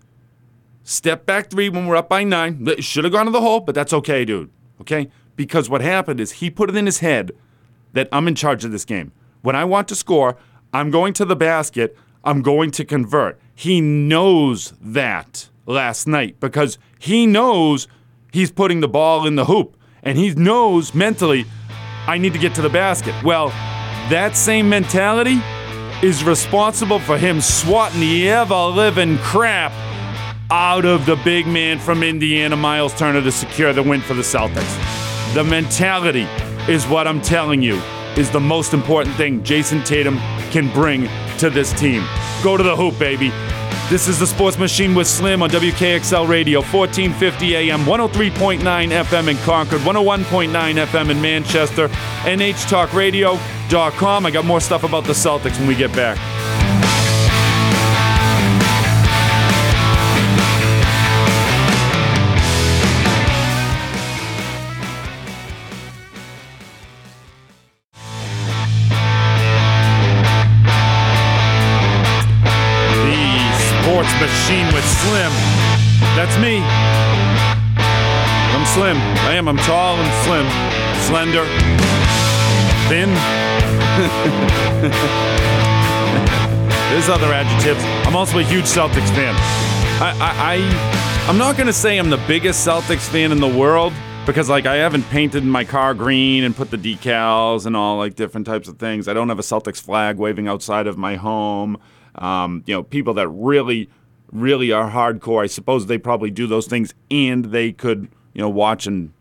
Step 0.84 1.25
back 1.25 1.50
three 1.50 1.69
when 1.69 1.88
we're 1.88 1.95
up 1.95 2.10
by 2.10 2.24
nine. 2.24 2.65
Should 2.79 3.05
have 3.05 3.13
gone 3.13 3.25
to 3.25 3.31
the 3.31 3.41
hole, 3.41 3.60
but 3.60 3.74
that's 3.75 3.93
okay, 3.93 4.24
dude. 4.24 4.51
Okay? 4.81 5.10
Because 5.36 5.69
what 5.69 5.81
happened 5.81 6.19
is 6.19 6.34
he 6.34 6.50
put 6.50 6.69
it 6.69 6.75
in 6.75 6.86
his 6.86 7.00
head 7.00 7.31
that 7.93 8.07
I'm 8.12 8.27
in 8.27 8.36
charge 8.36 8.63
of 8.65 8.72
this 8.72 8.86
game. 8.86 9.12
When 9.41 9.55
I 9.55 9.65
want 9.65 9.88
to 9.89 9.95
score, 9.95 10.38
I'm 10.74 10.91
going 10.91 11.13
to 11.13 11.25
the 11.25 11.36
basket, 11.36 11.98
I'm 12.24 12.41
going 12.41 12.72
to 12.72 12.86
convert. 12.86 13.39
He 13.55 13.79
knows 13.79 14.74
that 14.81 15.47
last 15.65 16.07
night 16.07 16.39
because 16.41 16.77
he 17.00 17.25
knows 17.25 17.88
he's 18.33 18.51
putting 18.51 18.81
the 18.81 18.88
ball 18.89 19.25
in 19.25 19.35
the 19.35 19.45
hoop 19.45 19.77
and 20.03 20.17
he 20.17 20.31
knows 20.35 20.93
mentally, 20.93 21.45
I 22.05 22.17
need 22.17 22.33
to 22.33 22.39
get 22.39 22.53
to 22.55 22.62
the 22.62 22.69
basket. 22.69 23.15
Well, 23.24 23.50
that 24.09 24.35
same 24.35 24.67
mentality 24.67 25.39
is 26.03 26.24
responsible 26.24 27.00
for 27.00 27.17
him 27.17 27.39
swatting 27.39 28.01
the 28.01 28.29
ever 28.29 28.65
living 28.65 29.17
crap 29.19 29.71
out 30.51 30.85
of 30.85 31.05
the 31.05 31.15
big 31.24 31.47
man 31.47 31.79
from 31.79 32.03
Indiana, 32.03 32.57
Myles 32.57 32.93
Turner, 32.93 33.21
to 33.21 33.31
secure 33.31 33.71
the 33.71 33.81
win 33.81 34.01
for 34.01 34.13
the 34.13 34.21
Celtics. 34.21 35.33
The 35.33 35.43
mentality 35.43 36.27
is 36.71 36.85
what 36.85 37.07
I'm 37.07 37.21
telling 37.21 37.62
you 37.62 37.81
is 38.17 38.31
the 38.31 38.39
most 38.39 38.74
important 38.74 39.15
thing 39.15 39.43
Jayson 39.43 39.84
Tatum 39.84 40.17
can 40.51 40.72
bring 40.74 41.07
to 41.38 41.50
this 41.50 41.74
team. 41.74 42.03
Go 42.43 42.57
to 42.57 42.63
the 42.63 42.75
hoop, 42.75 42.98
baby. 42.98 43.29
This 43.89 44.07
is 44.07 44.17
the 44.17 44.25
Sports 44.25 44.57
Machine 44.57 44.95
with 44.95 45.05
Slim 45.07 45.43
on 45.43 45.51
WKXL 45.51 46.27
Radio, 46.27 46.62
1450 46.62 47.55
AM, 47.55 47.81
103.9 47.81 48.60
FM 48.60 49.27
in 49.29 49.38
Concord, 49.38 49.81
101.9 49.81 50.86
FM 50.86 51.12
in 51.12 51.22
Manchester, 51.22 51.89
NHTalkRadio.com. 52.24 54.25
I 54.25 54.31
got 54.31 54.45
more 54.45 54.60
stuff 54.60 54.84
about 54.84 55.03
the 55.03 55.13
Celtics 55.13 55.60
when 55.60 55.67
we 55.67 55.75
get 55.75 55.93
back. 55.93 56.17
Slim. 74.86 75.32
That's 76.15 76.38
me. 76.38 76.62
I'm 78.56 78.65
slim. 78.68 78.98
I 79.27 79.34
am. 79.36 79.48
I'm 79.48 79.58
tall 79.58 79.98
and 79.98 80.13
slim. 80.24 80.48
Slender. 81.08 81.46
Thin. 82.88 83.10
There's 86.92 87.10
other 87.10 87.34
adjectives. 87.34 87.84
I'm 88.08 88.15
also 88.15 88.39
a 88.39 88.44
huge 88.44 88.65
Celtics 88.65 89.10
fan. 89.10 89.36
I, 90.01 90.15
I, 90.20 90.56
I 90.56 91.27
I'm 91.30 91.38
not 91.38 91.58
gonna 91.58 91.74
say 91.74 91.98
I'm 91.98 92.10
the 92.10 92.24
biggest 92.27 92.65
Celtics 92.65 93.08
fan 93.10 93.32
in 93.32 93.39
the 93.39 93.48
world 93.48 93.94
because 94.25 94.50
like 94.50 94.65
I 94.65 94.75
haven't 94.75 95.04
painted 95.10 95.44
my 95.44 95.63
car 95.65 95.94
green 95.94 96.44
and 96.44 96.56
put 96.56 96.72
the 96.72 96.77
decals 96.77 97.65
and 97.65 97.75
all 97.75 97.98
like 97.98 98.15
different 98.15 98.48
types 98.48 98.68
of 98.68 98.77
things. 98.77 99.08
I 99.08 99.13
don't 99.13 99.30
have 99.30 99.39
a 99.39 99.44
Celtics 99.44 99.82
flag 99.82 100.18
waving 100.18 100.48
outside 100.48 100.88
of 100.88 100.98
my 100.98 101.15
home. 101.15 101.77
Um, 102.15 102.63
you 102.65 102.74
know, 102.74 102.84
people 102.84 103.15
that 103.15 103.27
really 103.27 103.89
really 104.32 104.72
are 104.72 104.91
hardcore, 104.91 105.44
I 105.44 105.48
suppose 105.48 105.86
they 105.86 105.98
probably 105.98 106.32
do 106.32 106.48
those 106.48 106.67
things 106.67 106.94
and 107.10 107.46
they 107.46 107.72
could, 107.72 108.10
you 108.34 108.41
know, 108.41 108.50
watch 108.50 108.88
and 108.88 109.13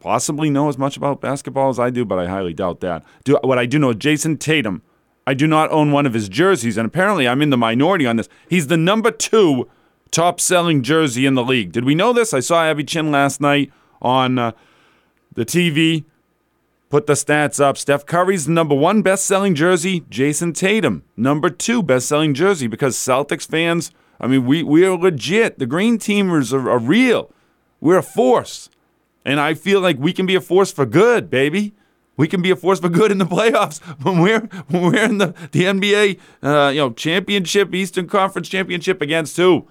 possibly 0.00 0.50
know 0.50 0.68
as 0.68 0.78
much 0.78 0.96
about 0.96 1.20
basketball 1.20 1.68
as 1.68 1.78
I 1.78 1.90
do, 1.90 2.04
but 2.04 2.18
I 2.18 2.26
highly 2.26 2.54
doubt 2.54 2.80
that. 2.80 3.02
Do, 3.24 3.38
what 3.42 3.58
I 3.58 3.66
do 3.66 3.78
know, 3.78 3.92
Jayson 3.92 4.38
Tatum, 4.38 4.82
I 5.26 5.34
do 5.34 5.46
not 5.46 5.70
own 5.72 5.90
one 5.90 6.06
of 6.06 6.14
his 6.14 6.28
jerseys, 6.28 6.76
and 6.76 6.86
apparently 6.86 7.26
I'm 7.26 7.42
in 7.42 7.50
the 7.50 7.56
minority 7.56 8.06
on 8.06 8.16
this. 8.16 8.28
He's 8.48 8.68
the 8.68 8.76
number 8.76 9.10
two 9.10 9.68
top 10.10 10.40
selling 10.40 10.82
jersey 10.82 11.26
in 11.26 11.34
the 11.34 11.42
league. 11.42 11.72
Did 11.72 11.84
we 11.84 11.94
know 11.94 12.12
this? 12.12 12.32
I 12.32 12.40
saw 12.40 12.64
Abby 12.64 12.84
Chin 12.84 13.10
last 13.10 13.40
night 13.40 13.72
on 14.00 14.38
uh, 14.38 14.52
the 15.34 15.44
TV. 15.44 16.04
Put 16.88 17.06
the 17.06 17.14
stats 17.14 17.58
up. 17.58 17.76
Steph 17.76 18.06
Curry's 18.06 18.46
the 18.46 18.52
number 18.52 18.74
one 18.74 19.02
best 19.02 19.26
selling 19.26 19.56
jersey. 19.56 20.02
Jayson 20.02 20.54
Tatum, 20.54 21.02
number 21.16 21.50
two 21.50 21.82
best 21.82 22.06
selling 22.06 22.32
jersey 22.32 22.68
because 22.68 22.96
Celtics 22.96 23.48
fans 23.48 23.90
I 24.20 24.26
mean, 24.26 24.46
we, 24.46 24.62
we 24.62 24.84
are 24.84 24.96
legit. 24.96 25.58
The 25.58 25.66
Green 25.66 25.98
Teamers 25.98 26.52
are, 26.52 26.70
are 26.70 26.78
real. 26.78 27.32
We're 27.80 27.98
a 27.98 28.02
force. 28.02 28.70
And 29.24 29.40
I 29.40 29.54
feel 29.54 29.80
like 29.80 29.98
we 29.98 30.12
can 30.12 30.26
be 30.26 30.34
a 30.34 30.40
force 30.40 30.72
for 30.72 30.86
good, 30.86 31.28
baby. 31.28 31.74
We 32.16 32.28
can 32.28 32.40
be 32.40 32.50
a 32.50 32.56
force 32.56 32.80
for 32.80 32.88
good 32.88 33.10
in 33.10 33.18
the 33.18 33.24
playoffs 33.36 33.80
when 34.02 34.20
we're 34.20 34.40
when 34.68 34.82
we're 34.82 35.04
in 35.04 35.18
the, 35.18 35.34
the 35.52 35.64
NBA 35.64 36.18
uh, 36.42 36.70
you 36.70 36.80
know 36.80 36.90
championship, 36.90 37.74
Eastern 37.74 38.06
Conference 38.06 38.48
championship 38.48 39.02
against 39.02 39.36
who? 39.36 39.68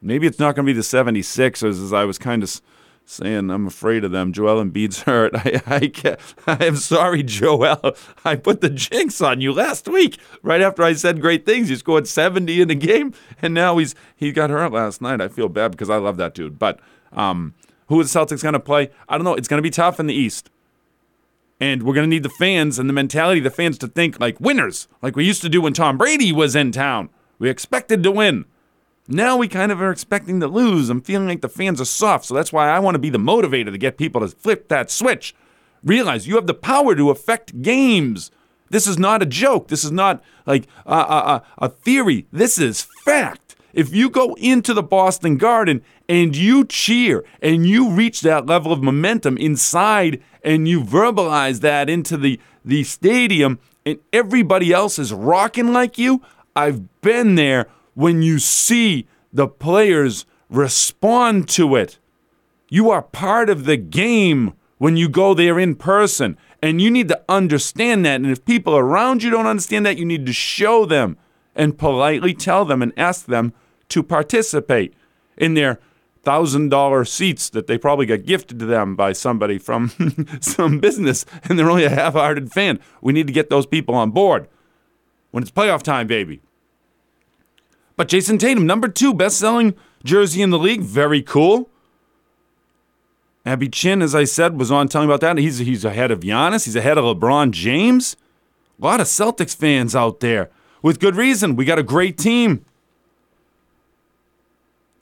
Maybe 0.00 0.26
it's 0.26 0.38
not 0.38 0.56
going 0.56 0.66
to 0.66 0.72
be 0.72 0.76
the 0.76 0.82
76ers, 0.82 1.84
as 1.84 1.92
I 1.92 2.04
was 2.04 2.18
kind 2.18 2.42
of 2.42 2.60
saying 3.04 3.50
I'm 3.50 3.66
afraid 3.66 4.04
of 4.04 4.12
them. 4.12 4.32
Joel 4.32 4.64
Embiid's 4.64 5.02
hurt. 5.02 5.32
I, 5.34 5.62
I, 5.66 6.16
I 6.46 6.64
am 6.64 6.76
sorry, 6.76 7.22
Joel. 7.22 7.94
I 8.24 8.36
put 8.36 8.60
the 8.60 8.70
jinx 8.70 9.20
on 9.20 9.40
you 9.40 9.52
last 9.52 9.88
week, 9.88 10.18
right 10.42 10.60
after 10.60 10.82
I 10.82 10.94
said 10.94 11.20
great 11.20 11.44
things. 11.44 11.68
He 11.68 11.76
scored 11.76 12.06
70 12.06 12.60
in 12.60 12.68
the 12.68 12.74
game, 12.74 13.12
and 13.40 13.54
now 13.54 13.78
he's 13.78 13.94
he 14.16 14.32
got 14.32 14.50
hurt 14.50 14.72
last 14.72 15.02
night. 15.02 15.20
I 15.20 15.28
feel 15.28 15.48
bad 15.48 15.72
because 15.72 15.90
I 15.90 15.96
love 15.96 16.16
that 16.16 16.34
dude. 16.34 16.58
But 16.58 16.80
um, 17.12 17.54
who 17.88 18.02
the 18.02 18.08
Celtics 18.08 18.42
going 18.42 18.54
to 18.54 18.60
play? 18.60 18.90
I 19.08 19.16
don't 19.16 19.24
know. 19.24 19.34
It's 19.34 19.48
going 19.48 19.58
to 19.58 19.62
be 19.62 19.70
tough 19.70 20.00
in 20.00 20.06
the 20.06 20.14
East. 20.14 20.50
And 21.60 21.84
we're 21.84 21.94
going 21.94 22.08
to 22.08 22.14
need 22.14 22.24
the 22.24 22.28
fans 22.28 22.78
and 22.80 22.88
the 22.88 22.92
mentality 22.92 23.38
of 23.38 23.44
the 23.44 23.50
fans 23.50 23.78
to 23.78 23.86
think 23.86 24.18
like 24.18 24.40
winners, 24.40 24.88
like 25.00 25.14
we 25.14 25.24
used 25.24 25.42
to 25.42 25.48
do 25.48 25.60
when 25.60 25.72
Tom 25.72 25.96
Brady 25.96 26.32
was 26.32 26.56
in 26.56 26.72
town. 26.72 27.08
We 27.38 27.48
expected 27.48 28.02
to 28.02 28.10
win. 28.10 28.46
Now 29.08 29.36
we 29.36 29.48
kind 29.48 29.72
of 29.72 29.82
are 29.82 29.90
expecting 29.90 30.40
to 30.40 30.46
lose. 30.46 30.88
I'm 30.88 31.00
feeling 31.00 31.26
like 31.26 31.40
the 31.40 31.48
fans 31.48 31.80
are 31.80 31.86
soft, 31.86 32.24
so 32.24 32.34
that's 32.34 32.52
why 32.52 32.68
I 32.68 32.78
want 32.78 32.94
to 32.94 33.00
be 33.00 33.10
the 33.10 33.18
motivator 33.18 33.72
to 33.72 33.78
get 33.78 33.98
people 33.98 34.20
to 34.20 34.28
flip 34.28 34.68
that 34.68 34.90
switch. 34.90 35.34
Realize 35.82 36.28
you 36.28 36.36
have 36.36 36.46
the 36.46 36.54
power 36.54 36.94
to 36.94 37.10
affect 37.10 37.62
games. 37.62 38.30
This 38.70 38.86
is 38.86 38.98
not 38.98 39.20
a 39.20 39.26
joke. 39.26 39.68
This 39.68 39.84
is 39.84 39.90
not 39.90 40.22
like 40.46 40.66
a, 40.86 40.94
a, 40.94 41.42
a 41.58 41.68
theory. 41.68 42.26
This 42.32 42.58
is 42.58 42.86
fact. 43.04 43.56
If 43.72 43.92
you 43.92 44.08
go 44.08 44.34
into 44.34 44.72
the 44.72 44.82
Boston 44.82 45.36
Garden 45.36 45.82
and 46.08 46.36
you 46.36 46.64
cheer 46.64 47.24
and 47.40 47.66
you 47.66 47.90
reach 47.90 48.20
that 48.20 48.46
level 48.46 48.72
of 48.72 48.82
momentum 48.82 49.36
inside 49.36 50.22
and 50.44 50.68
you 50.68 50.82
verbalize 50.82 51.60
that 51.60 51.90
into 51.90 52.16
the, 52.16 52.38
the 52.64 52.84
stadium 52.84 53.58
and 53.84 53.98
everybody 54.12 54.72
else 54.72 54.98
is 54.98 55.12
rocking 55.12 55.72
like 55.72 55.98
you, 55.98 56.22
I've 56.54 57.00
been 57.00 57.34
there 57.34 57.68
when 57.94 58.22
you 58.22 58.38
see 58.38 59.06
the 59.32 59.48
players 59.48 60.26
respond 60.48 61.48
to 61.50 61.76
it. 61.76 61.98
You 62.68 62.90
are 62.90 63.02
part 63.02 63.50
of 63.50 63.64
the 63.64 63.76
game 63.76 64.54
when 64.78 64.96
you 64.96 65.08
go 65.08 65.34
there 65.34 65.58
in 65.58 65.74
person. 65.74 66.36
And 66.60 66.80
you 66.80 66.90
need 66.90 67.08
to 67.08 67.20
understand 67.28 68.04
that. 68.06 68.16
And 68.16 68.30
if 68.30 68.44
people 68.44 68.76
around 68.76 69.22
you 69.22 69.30
don't 69.30 69.46
understand 69.46 69.84
that, 69.86 69.98
you 69.98 70.04
need 70.04 70.26
to 70.26 70.32
show 70.32 70.84
them 70.84 71.16
and 71.54 71.76
politely 71.76 72.34
tell 72.34 72.64
them 72.64 72.82
and 72.82 72.92
ask 72.96 73.26
them 73.26 73.52
to 73.88 74.02
participate 74.02 74.94
in 75.36 75.54
their 75.54 75.80
thousand 76.22 76.68
dollar 76.68 77.04
seats 77.04 77.50
that 77.50 77.66
they 77.66 77.76
probably 77.76 78.06
got 78.06 78.24
gifted 78.24 78.58
to 78.60 78.64
them 78.64 78.94
by 78.94 79.12
somebody 79.12 79.58
from 79.58 79.90
some 80.40 80.78
business 80.78 81.26
and 81.44 81.58
they're 81.58 81.68
only 81.70 81.84
a 81.84 81.90
half 81.90 82.12
hearted 82.12 82.52
fan. 82.52 82.78
We 83.00 83.12
need 83.12 83.26
to 83.26 83.32
get 83.32 83.50
those 83.50 83.66
people 83.66 83.94
on 83.94 84.12
board 84.12 84.48
when 85.32 85.42
it's 85.42 85.50
playoff 85.50 85.82
time, 85.82 86.06
baby. 86.06 86.40
But 87.96 88.08
Jayson 88.08 88.38
Tatum, 88.38 88.66
number 88.66 88.88
two 88.88 89.14
best 89.14 89.38
selling 89.38 89.74
jersey 90.04 90.42
in 90.42 90.50
the 90.50 90.58
league, 90.58 90.82
very 90.82 91.22
cool. 91.22 91.68
Abby 93.44 93.68
Chin, 93.68 94.02
as 94.02 94.14
I 94.14 94.24
said, 94.24 94.58
was 94.58 94.70
on 94.70 94.88
telling 94.88 95.08
about 95.08 95.20
that. 95.20 95.36
He's, 95.36 95.58
he's 95.58 95.84
ahead 95.84 96.10
of 96.10 96.20
Giannis, 96.20 96.64
he's 96.64 96.76
ahead 96.76 96.98
of 96.98 97.04
LeBron 97.04 97.50
James. 97.50 98.16
A 98.80 98.84
lot 98.84 99.00
of 99.00 99.06
Celtics 99.06 99.54
fans 99.54 99.94
out 99.94 100.20
there 100.20 100.50
with 100.80 101.00
good 101.00 101.16
reason. 101.16 101.56
We 101.56 101.64
got 101.64 101.78
a 101.78 101.82
great 101.82 102.18
team. 102.18 102.64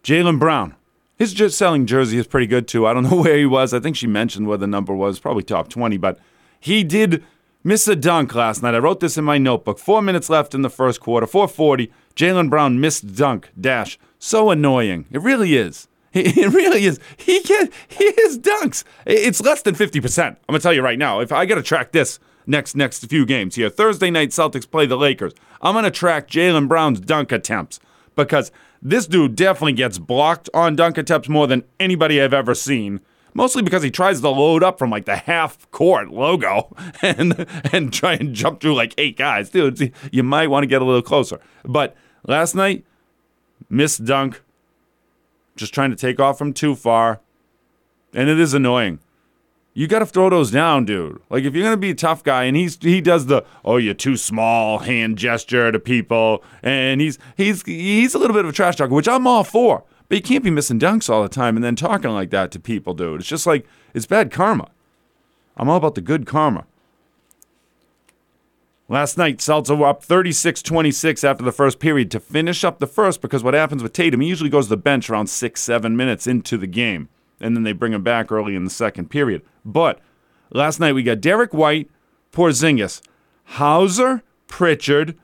Jaylen 0.03 0.39
Brown. 0.39 0.75
His 1.17 1.35
selling 1.55 1.85
jersey 1.85 2.19
is 2.19 2.27
pretty 2.27 2.47
good 2.47 2.67
too. 2.67 2.87
I 2.87 2.95
don't 2.95 3.03
know 3.11 3.23
where 3.23 3.37
he 3.37 3.47
was. 3.47 3.75
I 3.75 3.81
think 3.81 3.97
she 3.97 4.07
mentioned 4.07 4.47
where 4.47 4.59
the 4.59 4.67
number 4.67 4.95
was, 4.95 5.19
probably 5.19 5.43
top 5.43 5.69
20, 5.69 5.99
but 5.99 6.19
he 6.59 6.83
did 6.83 7.23
miss 7.62 7.87
a 7.88 7.97
dunk 7.97 8.35
last 8.35 8.62
night. 8.62 8.75
I 8.75 8.79
wrote 8.79 9.00
this 9.00 9.19
in 9.19 9.25
my 9.25 9.38
notebook. 9.38 9.79
Four 9.79 10.02
minutes 10.02 10.31
left 10.31 10.55
in 10.55 10.62
the 10.62 10.71
first 10.71 11.00
quarter, 11.00 11.26
440. 11.26 11.90
Jaylen 12.17 12.50
Brown 12.50 12.81
missed 12.81 13.14
dunk 13.14 13.50
dash. 13.59 13.99
So 14.19 14.50
annoying. 14.50 15.07
It 15.11 15.21
really 15.21 15.57
is. 15.57 15.87
It 16.12 16.52
really 16.52 16.87
is. 16.87 16.99
He 17.17 17.40
can 17.40 17.71
his 17.88 18.37
dunks. 18.38 18.83
It's 19.07 19.40
less 19.40 19.62
than 19.62 19.76
50%. 19.76 20.26
I'm 20.26 20.37
gonna 20.49 20.59
tell 20.59 20.73
you 20.73 20.83
right 20.83 20.99
now. 20.99 21.21
If 21.21 21.31
I 21.31 21.47
gotta 21.47 21.62
track 21.62 21.93
this 21.93 22.19
next 22.47 22.75
next 22.75 23.07
few 23.07 23.25
games 23.25 23.55
here. 23.55 23.71
Thursday 23.71 24.11
night 24.11 24.31
Celtics 24.31 24.69
play 24.69 24.87
the 24.87 24.97
Lakers. 24.97 25.33
I'm 25.62 25.75
gonna 25.75 25.90
track 25.90 26.29
Jaylen 26.29 26.67
Brown's 26.67 27.00
dunk 27.00 27.31
attempts 27.31 27.79
because 28.17 28.50
this 28.83 29.07
dude 29.07 29.37
definitely 29.37 29.75
gets 29.75 29.99
blocked 29.99 30.50
on 30.52 30.75
dunk 30.75 30.99
attempts 30.99 31.29
more 31.29 31.47
than 31.47 31.62
anybody 31.79 32.21
I've 32.21 32.35
ever 32.35 32.55
seen 32.55 33.00
mostly 33.35 33.63
because 33.63 33.83
he 33.83 33.91
tries 33.91 34.21
to 34.21 34.29
load 34.29 34.63
up 34.63 34.79
from 34.79 34.91
like 34.91 35.05
the 35.05 35.17
half 35.17 35.71
court 35.71 36.11
logo 36.11 36.75
and 37.03 37.47
and 37.73 37.93
try 37.93 38.15
and 38.15 38.35
jump 38.35 38.61
through 38.61 38.75
like 38.75 38.95
eight 38.99 39.17
guys. 39.17 39.51
Dude, 39.51 39.93
you 40.13 40.23
might 40.23 40.49
want 40.49 40.63
to 40.63 40.67
get 40.67 40.83
a 40.83 40.85
little 40.85 41.03
closer. 41.03 41.41
But 41.65 41.97
last 42.27 42.55
night, 42.55 42.85
missed 43.69 44.05
dunk, 44.05 44.43
just 45.57 45.75
trying 45.75 45.91
to 45.91 45.97
take 45.97 46.21
off 46.21 46.39
from 46.39 46.53
too 46.53 46.75
far. 46.75 47.21
And 48.13 48.29
it 48.29 48.41
is 48.41 48.55
annoying. 48.55 48.99
You 49.73 49.87
got 49.87 50.01
to 50.01 50.07
throw 50.07 50.29
those 50.29 50.51
down, 50.51 50.85
dude. 50.85 51.23
Like 51.31 51.45
if 51.45 51.55
you're 51.55 51.63
gonna 51.65 51.77
be 51.77 51.91
a 51.91 51.95
tough 51.95 52.25
guy, 52.25 52.45
and 52.45 52.57
he's 52.57 52.77
he 52.81 53.01
does 53.01 53.27
the 53.27 53.45
oh 53.65 53.77
you're 53.77 53.95
too 53.95 54.17
small 54.17 54.81
hand 54.81 55.17
gesture 55.17 55.71
to 55.71 55.79
people, 55.79 56.43
and 56.63 57.01
he's 57.01 57.19
he's 57.37 57.63
he's 57.63 58.15
a 58.15 58.19
little 58.19 58.35
bit 58.35 58.45
of 58.45 58.51
a 58.51 58.53
trash 58.53 58.77
talker, 58.77 58.93
which 58.93 59.09
I'm 59.09 59.27
all 59.27 59.45
for. 59.45 59.85
But 60.11 60.17
you 60.17 60.23
can't 60.23 60.43
be 60.43 60.50
missing 60.50 60.81
dunks 60.81 61.09
all 61.09 61.23
the 61.23 61.29
time 61.29 61.57
and 61.57 61.62
then 61.62 61.76
talking 61.76 62.11
like 62.11 62.31
that 62.31 62.50
to 62.50 62.59
people, 62.59 62.95
dude. 62.95 63.21
It's 63.21 63.29
just 63.29 63.47
like 63.47 63.64
it's 63.95 64.07
bad 64.07 64.33
karma. 64.33 64.69
I'm 65.57 65.69
all 65.69 65.76
about 65.76 65.95
the 65.95 66.00
good 66.00 66.26
karma. 66.26 66.67
Last 68.88 69.17
night, 69.17 69.38
Celtics 69.38 69.79
were 69.79 69.87
up 69.87 70.02
36 70.02 70.62
26 70.62 71.23
after 71.23 71.45
the 71.45 71.52
first 71.52 71.79
period 71.79 72.11
to 72.11 72.19
finish 72.19 72.64
up 72.64 72.81
the 72.81 72.88
first 72.88 73.21
because 73.21 73.45
what 73.45 73.55
happens 73.55 73.85
with 73.85 73.93
Tatum, 73.93 74.21
he 74.21 74.26
usually 74.26 74.50
goes 74.50 74.67
to 74.67 74.71
the 74.71 74.76
bench 74.76 75.09
around 75.09 75.29
six, 75.29 75.61
seven 75.61 75.97
minutes 75.97 76.26
into 76.26 76.59
the 76.59 76.67
game, 76.67 77.09
and 77.40 77.55
then 77.55 77.62
they 77.62 77.73
bring 77.73 77.93
him 77.93 78.02
back 78.02 78.33
early 78.33 78.57
in 78.57 78.64
the 78.64 78.71
second 78.71 79.11
period. 79.11 79.43
But 79.64 80.00
last 80.50 80.81
night, 80.81 80.95
we 80.95 81.05
got 81.05 81.21
Derrick 81.21 81.55
White, 81.55 81.88
Porzingis, 82.33 83.00
Hauser, 83.45 84.25
Pritchard, 84.49 85.17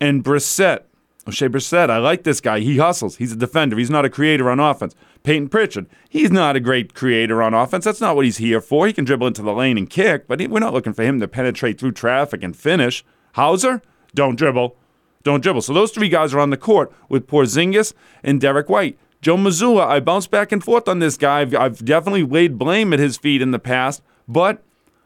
and 0.00 0.24
Brissett. 0.24 0.84
Shea 1.28 1.48
said, 1.58 1.90
I 1.90 1.98
like 1.98 2.24
this 2.24 2.40
guy. 2.40 2.60
He 2.60 2.78
hustles. 2.78 3.16
He's 3.16 3.32
a 3.32 3.36
defender. 3.36 3.76
He's 3.76 3.90
not 3.90 4.04
a 4.04 4.10
creator 4.10 4.50
on 4.50 4.58
offense. 4.58 4.94
Payton 5.22 5.50
Pritchard, 5.50 5.86
he's 6.08 6.30
not 6.30 6.56
a 6.56 6.60
great 6.60 6.94
creator 6.94 7.42
on 7.42 7.52
offense. 7.52 7.84
That's 7.84 8.00
not 8.00 8.16
what 8.16 8.24
he's 8.24 8.38
here 8.38 8.60
for. 8.60 8.86
He 8.86 8.92
can 8.94 9.04
dribble 9.04 9.26
into 9.26 9.42
the 9.42 9.52
lane 9.52 9.76
and 9.76 9.88
kick, 9.88 10.26
but 10.26 10.40
we're 10.48 10.60
not 10.60 10.72
looking 10.72 10.94
for 10.94 11.02
him 11.02 11.20
to 11.20 11.28
penetrate 11.28 11.78
through 11.78 11.92
traffic 11.92 12.42
and 12.42 12.56
finish. 12.56 13.04
Hauser, 13.34 13.82
don't 14.14 14.36
dribble. 14.36 14.76
Don't 15.22 15.42
dribble. 15.42 15.60
So 15.60 15.74
those 15.74 15.92
three 15.92 16.08
guys 16.08 16.32
are 16.32 16.40
on 16.40 16.50
the 16.50 16.56
court 16.56 16.90
with 17.10 17.26
Porzingis 17.26 17.92
and 18.22 18.40
Derrick 18.40 18.70
White. 18.70 18.98
Joe 19.20 19.36
Mazzulla, 19.36 19.86
I 19.86 20.00
bounce 20.00 20.26
back 20.26 20.50
and 20.50 20.64
forth 20.64 20.88
on 20.88 20.98
this 20.98 21.18
guy. 21.18 21.40
I've, 21.40 21.54
I've 21.54 21.84
definitely 21.84 22.22
laid 22.22 22.56
blame 22.56 22.94
at 22.94 22.98
his 22.98 23.18
feet 23.18 23.42
in 23.42 23.50
the 23.50 23.58
past, 23.58 24.02
but 24.26 24.62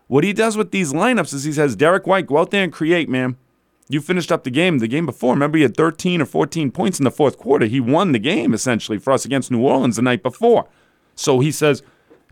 what 0.07 0.23
he 0.23 0.33
does 0.33 0.57
with 0.57 0.71
these 0.71 0.93
lineups 0.93 1.35
is 1.35 1.43
he 1.43 1.53
says, 1.53 1.75
Derrick 1.75 2.07
White, 2.07 2.29
go 2.29 2.39
out 2.39 2.53
there 2.53 2.63
and 2.63 2.73
create, 2.73 3.09
man. 3.09 3.37
You 3.89 4.01
finished 4.01 4.33
up 4.33 4.45
the 4.45 4.51
game 4.51 4.79
the 4.79 4.89
game 4.89 5.07
before. 5.07 5.35
Remember, 5.35 5.59
he 5.59 5.63
had 5.63 5.77
13 5.77 6.23
or 6.23 6.27
14 6.27 6.71
points 6.71 6.99
in 6.99 7.05
the 7.05 7.11
fourth 7.11 7.37
quarter. 7.37 7.67
He 7.67 7.81
won 7.81 8.13
the 8.13 8.19
game 8.19 8.55
essentially 8.55 8.99
for 8.99 9.13
us 9.13 9.25
against 9.25 9.51
New 9.51 9.61
Orleans 9.61 9.97
the 9.97 10.03
night 10.03 10.23
before. 10.23 10.69
So 11.15 11.41
he 11.41 11.53
says, 11.53 11.83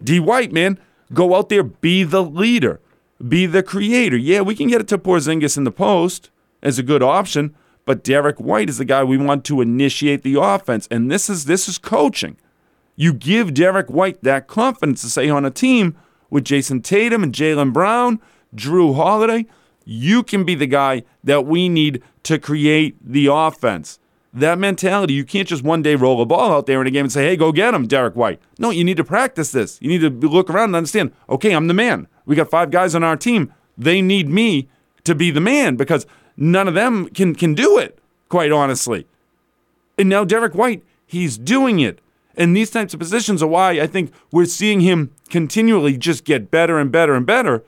D. 0.02 0.18
White, 0.18 0.52
man, 0.52 0.78
go 1.12 1.35
out 1.35 1.49
there, 1.49 1.62
be 1.62 2.04
the 2.04 2.23
leader, 2.23 2.80
be 3.26 3.47
the 3.47 3.62
creator. 3.62 4.16
Yeah, 4.16 4.40
we 4.40 4.54
can 4.54 4.68
get 4.68 4.80
it 4.80 4.88
to 4.88 4.99
Porzingis 4.99 5.56
in 5.56 5.64
the 5.64 5.71
post 5.71 6.30
as 6.62 6.78
a 6.78 6.82
good 6.82 7.02
option, 7.02 7.54
but 7.85 8.02
Derrick 8.02 8.38
White 8.38 8.71
is 8.71 8.78
the 8.78 8.85
guy 8.85 9.04
we 9.04 9.18
want 9.18 9.44
to 9.47 9.61
initiate 9.61 10.23
the 10.23 10.40
offense, 10.40 10.88
and 10.90 11.11
this 11.11 11.28
is 11.28 11.44
this 11.44 11.68
is 11.68 11.78
coaching. 11.78 12.37
You 12.97 13.12
give 13.12 13.54
Derrick 13.54 13.88
White 13.88 14.23
that 14.23 14.47
confidence 14.47 15.02
to 15.02 15.11
say 15.11 15.28
on 15.28 15.44
a 15.44 15.50
team 15.50 15.97
with 16.30 16.44
Jayson 16.44 16.82
Tatum 16.82 17.23
and 17.23 17.35
Jaylen 17.35 17.73
Brown, 17.73 18.21
Jrue 18.54 18.94
Holiday 18.94 19.47
you 19.85 20.23
can 20.23 20.45
be 20.45 20.55
the 20.55 20.67
guy 20.67 21.03
that 21.25 21.47
we 21.47 21.69
need 21.69 22.03
to 22.25 22.39
create 22.39 22.97
the 23.01 23.27
offense. 23.27 23.99
That 24.35 24.59
mentality, 24.59 25.12
you 25.12 25.25
can't 25.25 25.47
just 25.47 25.62
one 25.62 25.83
day 25.83 25.95
roll 25.95 26.23
a 26.23 26.27
ball 26.27 26.53
out 26.53 26.67
there 26.67 26.81
in 26.81 26.87
a 26.87 26.91
game 26.91 27.05
and 27.05 27.12
say, 27.12 27.25
hey, 27.25 27.37
go 27.37 27.53
get 27.53 27.75
him, 27.75 27.87
Derrick 27.87 28.17
White. 28.17 28.41
No, 28.59 28.71
you 28.71 28.83
need 28.83 28.97
to 28.97 29.05
practice 29.05 29.53
this. 29.53 29.79
You 29.83 29.89
need 29.89 30.01
to 30.01 30.29
look 30.29 30.49
around 30.49 30.71
and 30.71 30.77
understand, 30.77 31.12
okay, 31.29 31.53
I'm 31.53 31.67
the 31.67 31.75
man. 31.75 32.09
We 32.25 32.37
got 32.37 32.51
five 32.51 32.71
guys 32.71 32.95
on 32.95 33.05
our 33.05 33.17
team. 33.17 33.53
They 33.77 34.01
need 34.01 34.29
me 34.29 34.69
to 35.05 35.15
be 35.15 35.31
the 35.31 35.41
man 35.41 35.77
because 35.77 36.07
none 36.37 36.67
of 36.67 36.75
them 36.75 37.09
can, 37.09 37.35
can 37.35 37.55
do 37.55 37.79
it, 37.79 37.99
quite 38.29 38.53
honestly. 38.53 39.07
And 39.99 40.09
now 40.09 40.25
Derrick 40.25 40.55
White, 40.55 40.83
he's 41.07 41.37
doing 41.37 41.81
it. 41.81 41.99
And 42.35 42.57
these 42.57 42.71
types 42.71 42.95
of 42.95 43.01
positions 43.01 43.42
are 43.42 43.49
why 43.49 43.73
I 43.73 43.87
think 43.87 44.12
we're 44.31 44.47
seeing 44.47 44.81
him 44.81 45.11
continually 45.29 45.99
just 45.99 46.25
get 46.25 46.51
better 46.51 46.79
and 46.79 46.90
better 46.90 47.14
and 47.14 47.27
better 47.27 47.64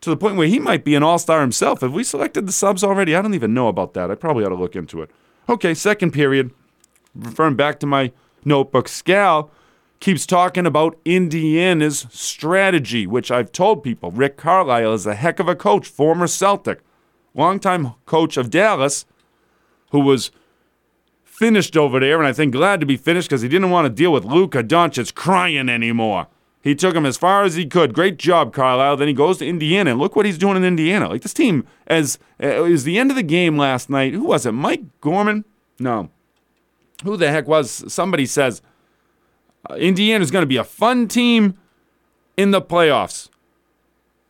to 0.00 0.10
the 0.10 0.16
point 0.16 0.36
where 0.36 0.46
he 0.46 0.58
might 0.58 0.84
be 0.84 0.94
an 0.94 1.02
all 1.02 1.18
star 1.18 1.40
himself. 1.40 1.80
Have 1.80 1.92
we 1.92 2.04
selected 2.04 2.46
the 2.46 2.52
subs 2.52 2.82
already? 2.82 3.14
I 3.14 3.22
don't 3.22 3.34
even 3.34 3.54
know 3.54 3.68
about 3.68 3.94
that. 3.94 4.10
I 4.10 4.14
probably 4.14 4.44
ought 4.44 4.50
to 4.50 4.54
look 4.54 4.76
into 4.76 5.02
it. 5.02 5.10
Okay, 5.48 5.74
second 5.74 6.12
period. 6.12 6.52
Referring 7.14 7.56
back 7.56 7.80
to 7.80 7.86
my 7.86 8.12
notebook, 8.44 8.86
Scal 8.86 9.50
keeps 9.98 10.24
talking 10.24 10.64
about 10.64 10.98
Indiana's 11.04 12.06
strategy, 12.10 13.06
which 13.06 13.30
I've 13.30 13.52
told 13.52 13.82
people. 13.82 14.10
Rick 14.10 14.36
Carlisle 14.36 14.94
is 14.94 15.06
a 15.06 15.14
heck 15.14 15.38
of 15.38 15.48
a 15.48 15.54
coach, 15.54 15.86
former 15.88 16.26
Celtic, 16.26 16.80
longtime 17.34 17.94
coach 18.06 18.36
of 18.36 18.48
Dallas, 18.48 19.04
who 19.90 20.00
was 20.00 20.30
finished 21.24 21.76
over 21.76 22.00
there, 22.00 22.18
and 22.18 22.26
I 22.26 22.32
think 22.32 22.52
glad 22.52 22.80
to 22.80 22.86
be 22.86 22.96
finished 22.96 23.28
because 23.28 23.42
he 23.42 23.48
didn't 23.48 23.70
want 23.70 23.86
to 23.86 23.90
deal 23.90 24.12
with 24.12 24.24
Luka 24.24 24.62
Doncic 24.62 25.14
crying 25.14 25.68
anymore. 25.68 26.28
He 26.62 26.74
took 26.74 26.94
him 26.94 27.06
as 27.06 27.16
far 27.16 27.44
as 27.44 27.54
he 27.54 27.64
could. 27.64 27.94
Great 27.94 28.18
job, 28.18 28.52
Carlisle. 28.52 28.98
Then 28.98 29.08
he 29.08 29.14
goes 29.14 29.38
to 29.38 29.46
Indiana, 29.46 29.94
look 29.94 30.14
what 30.14 30.26
he's 30.26 30.36
doing 30.36 30.56
in 30.56 30.64
Indiana. 30.64 31.08
Like 31.08 31.22
this 31.22 31.32
team, 31.32 31.66
as 31.86 32.18
uh, 32.42 32.62
was 32.62 32.84
the 32.84 32.98
end 32.98 33.10
of 33.10 33.16
the 33.16 33.22
game 33.22 33.56
last 33.56 33.88
night. 33.88 34.12
Who 34.12 34.24
was 34.24 34.44
it? 34.44 34.52
Mike 34.52 34.82
Gorman? 35.00 35.44
No. 35.78 36.10
Who 37.04 37.16
the 37.16 37.30
heck 37.30 37.48
was? 37.48 37.90
Somebody 37.92 38.26
says 38.26 38.60
uh, 39.70 39.74
Indiana's 39.74 40.30
going 40.30 40.42
to 40.42 40.46
be 40.46 40.58
a 40.58 40.64
fun 40.64 41.08
team 41.08 41.56
in 42.36 42.50
the 42.50 42.60
playoffs, 42.60 43.30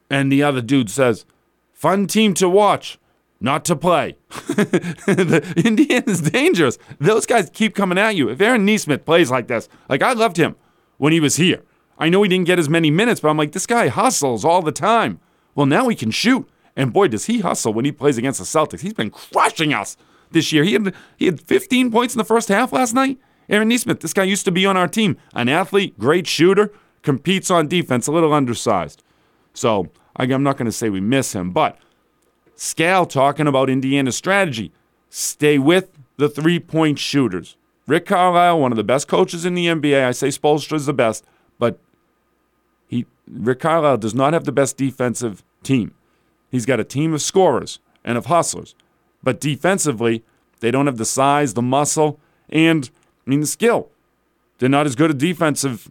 and 0.08 0.30
the 0.30 0.42
other 0.42 0.60
dude 0.60 0.90
says, 0.90 1.24
"Fun 1.72 2.06
team 2.06 2.34
to 2.34 2.48
watch." 2.48 2.96
Not 3.42 3.64
to 3.64 3.74
play. 3.74 4.18
the 4.28 5.62
Indiana's 5.64 6.20
dangerous. 6.20 6.76
Those 6.98 7.24
guys 7.24 7.48
keep 7.48 7.74
coming 7.74 7.96
at 7.96 8.14
you. 8.14 8.28
If 8.28 8.38
Aaron 8.38 8.66
Nesmith 8.66 9.06
plays 9.06 9.30
like 9.30 9.48
this, 9.48 9.66
like 9.88 10.02
I 10.02 10.12
loved 10.12 10.36
him 10.36 10.56
when 10.98 11.14
he 11.14 11.20
was 11.20 11.36
here. 11.36 11.62
I 12.00 12.08
know 12.08 12.22
he 12.22 12.28
didn't 12.28 12.46
get 12.46 12.58
as 12.58 12.68
many 12.68 12.90
minutes, 12.90 13.20
but 13.20 13.28
I'm 13.28 13.36
like, 13.36 13.52
this 13.52 13.66
guy 13.66 13.88
hustles 13.88 14.44
all 14.44 14.62
the 14.62 14.72
time. 14.72 15.20
Well, 15.54 15.66
now 15.66 15.88
he 15.88 15.94
can 15.94 16.10
shoot. 16.10 16.48
And 16.74 16.92
boy, 16.92 17.08
does 17.08 17.26
he 17.26 17.40
hustle 17.40 17.74
when 17.74 17.84
he 17.84 17.92
plays 17.92 18.16
against 18.16 18.38
the 18.38 18.46
Celtics. 18.46 18.80
He's 18.80 18.94
been 18.94 19.10
crushing 19.10 19.74
us 19.74 19.98
this 20.30 20.50
year. 20.50 20.64
He 20.64 20.72
had, 20.72 20.94
he 21.18 21.26
had 21.26 21.40
15 21.40 21.90
points 21.90 22.14
in 22.14 22.18
the 22.18 22.24
first 22.24 22.48
half 22.48 22.72
last 22.72 22.94
night. 22.94 23.18
Aaron 23.50 23.68
Nesmith, 23.68 24.00
this 24.00 24.14
guy 24.14 24.22
used 24.22 24.46
to 24.46 24.50
be 24.50 24.64
on 24.64 24.76
our 24.76 24.88
team. 24.88 25.18
An 25.34 25.48
athlete, 25.48 25.98
great 25.98 26.26
shooter, 26.26 26.72
competes 27.02 27.50
on 27.50 27.68
defense, 27.68 28.06
a 28.06 28.12
little 28.12 28.32
undersized. 28.32 29.02
So 29.52 29.90
I'm 30.16 30.42
not 30.42 30.56
going 30.56 30.66
to 30.66 30.72
say 30.72 30.88
we 30.88 31.00
miss 31.00 31.34
him, 31.34 31.50
but 31.50 31.76
Scal 32.56 33.08
talking 33.08 33.46
about 33.46 33.68
Indiana's 33.68 34.16
strategy. 34.16 34.72
Stay 35.10 35.58
with 35.58 35.90
the 36.16 36.28
three 36.28 36.60
point 36.60 36.98
shooters. 36.98 37.56
Rick 37.86 38.06
Carlisle, 38.06 38.60
one 38.60 38.72
of 38.72 38.76
the 38.76 38.84
best 38.84 39.08
coaches 39.08 39.44
in 39.44 39.54
the 39.54 39.66
NBA. 39.66 40.04
I 40.06 40.12
say 40.12 40.28
Spoelstra 40.28 40.74
is 40.74 40.86
the 40.86 40.92
best, 40.92 41.24
but 41.58 41.80
he 42.90 43.06
Rick 43.30 43.60
Carlisle 43.60 43.98
does 43.98 44.14
not 44.14 44.32
have 44.32 44.44
the 44.44 44.52
best 44.52 44.76
defensive 44.76 45.44
team. 45.62 45.94
He's 46.50 46.66
got 46.66 46.80
a 46.80 46.84
team 46.84 47.14
of 47.14 47.22
scorers 47.22 47.78
and 48.04 48.18
of 48.18 48.26
hustlers, 48.26 48.74
but 49.22 49.40
defensively, 49.40 50.24
they 50.58 50.72
don't 50.72 50.86
have 50.86 50.96
the 50.96 51.04
size, 51.04 51.54
the 51.54 51.62
muscle, 51.62 52.18
and 52.48 52.90
I 53.24 53.30
mean 53.30 53.40
the 53.40 53.46
skill. 53.46 53.88
They're 54.58 54.68
not 54.68 54.86
as 54.86 54.96
good 54.96 55.10
at 55.10 55.18
defensive, 55.18 55.88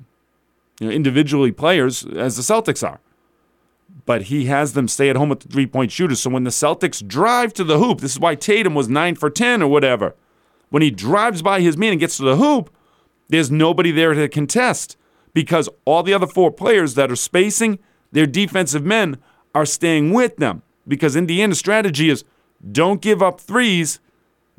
you 0.81 0.87
know, 0.87 0.93
individually 0.93 1.53
players 1.53 2.05
as 2.05 2.35
the 2.35 2.43
Celtics 2.43 2.85
are. 2.85 2.99
But 4.05 4.23
he 4.23 4.45
has 4.45 4.73
them 4.73 4.87
stay 4.87 5.09
at 5.09 5.15
home 5.15 5.29
with 5.29 5.39
the 5.39 5.47
three-point 5.47 5.91
shooters. 5.91 6.19
So 6.19 6.29
when 6.29 6.43
the 6.43 6.49
Celtics 6.49 7.05
drive 7.07 7.53
to 7.53 7.63
the 7.63 7.79
hoop, 7.79 8.01
this 8.01 8.11
is 8.11 8.19
why 8.19 8.35
Tatum 8.35 8.75
was 8.75 8.89
nine 8.89 9.15
for 9.15 9.29
ten 9.29 9.61
or 9.61 9.69
whatever. 9.69 10.15
When 10.69 10.83
he 10.83 10.91
drives 10.91 11.41
by 11.41 11.61
his 11.61 11.77
man 11.77 11.91
and 11.91 11.99
gets 11.99 12.17
to 12.17 12.23
the 12.23 12.35
hoop, 12.35 12.69
there's 13.29 13.49
nobody 13.49 13.91
there 13.91 14.13
to 14.13 14.27
contest 14.27 14.97
because 15.33 15.69
all 15.85 16.03
the 16.03 16.13
other 16.13 16.27
four 16.27 16.51
players 16.51 16.95
that 16.95 17.11
are 17.11 17.15
spacing 17.15 17.79
their 18.11 18.25
defensive 18.25 18.83
men 18.83 19.17
are 19.53 19.65
staying 19.65 20.13
with 20.13 20.37
them. 20.37 20.61
Because 20.87 21.15
Indiana's 21.15 21.59
strategy 21.59 22.09
is 22.09 22.23
don't 22.71 23.01
give 23.01 23.21
up 23.21 23.39
threes, 23.39 23.99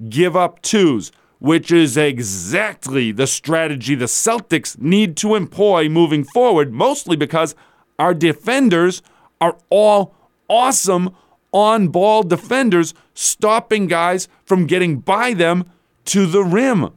give 0.09 0.37
up 0.37 0.62
twos, 0.62 1.12
which 1.38 1.72
is 1.72 1.96
exactly 1.96 3.12
the 3.12 3.26
strategy 3.26 3.94
the 3.94 4.04
Celtics 4.04 4.80
need 4.80 5.16
to 5.18 5.35
employ 5.35 5.88
moving 5.88 6.24
forward, 6.24 6.72
mostly 6.72 7.16
because 7.16 7.54
our 7.98 8.14
defenders 8.14 9.02
are 9.40 9.59
all 9.70 10.14
awesome 10.48 11.14
on 11.52 11.88
ball 11.88 12.22
defenders, 12.22 12.94
stopping 13.14 13.87
guys 13.87 14.28
from 14.44 14.66
getting 14.66 15.00
by 15.00 15.35
them 15.35 15.64
to 16.04 16.26
the 16.26 16.42
rim. 16.42 16.90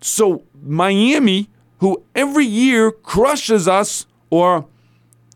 So 0.00 0.44
Miami 0.60 1.48
who 1.78 2.02
every 2.14 2.46
year 2.46 2.90
crushes 2.90 3.68
us 3.68 4.06
or 4.30 4.66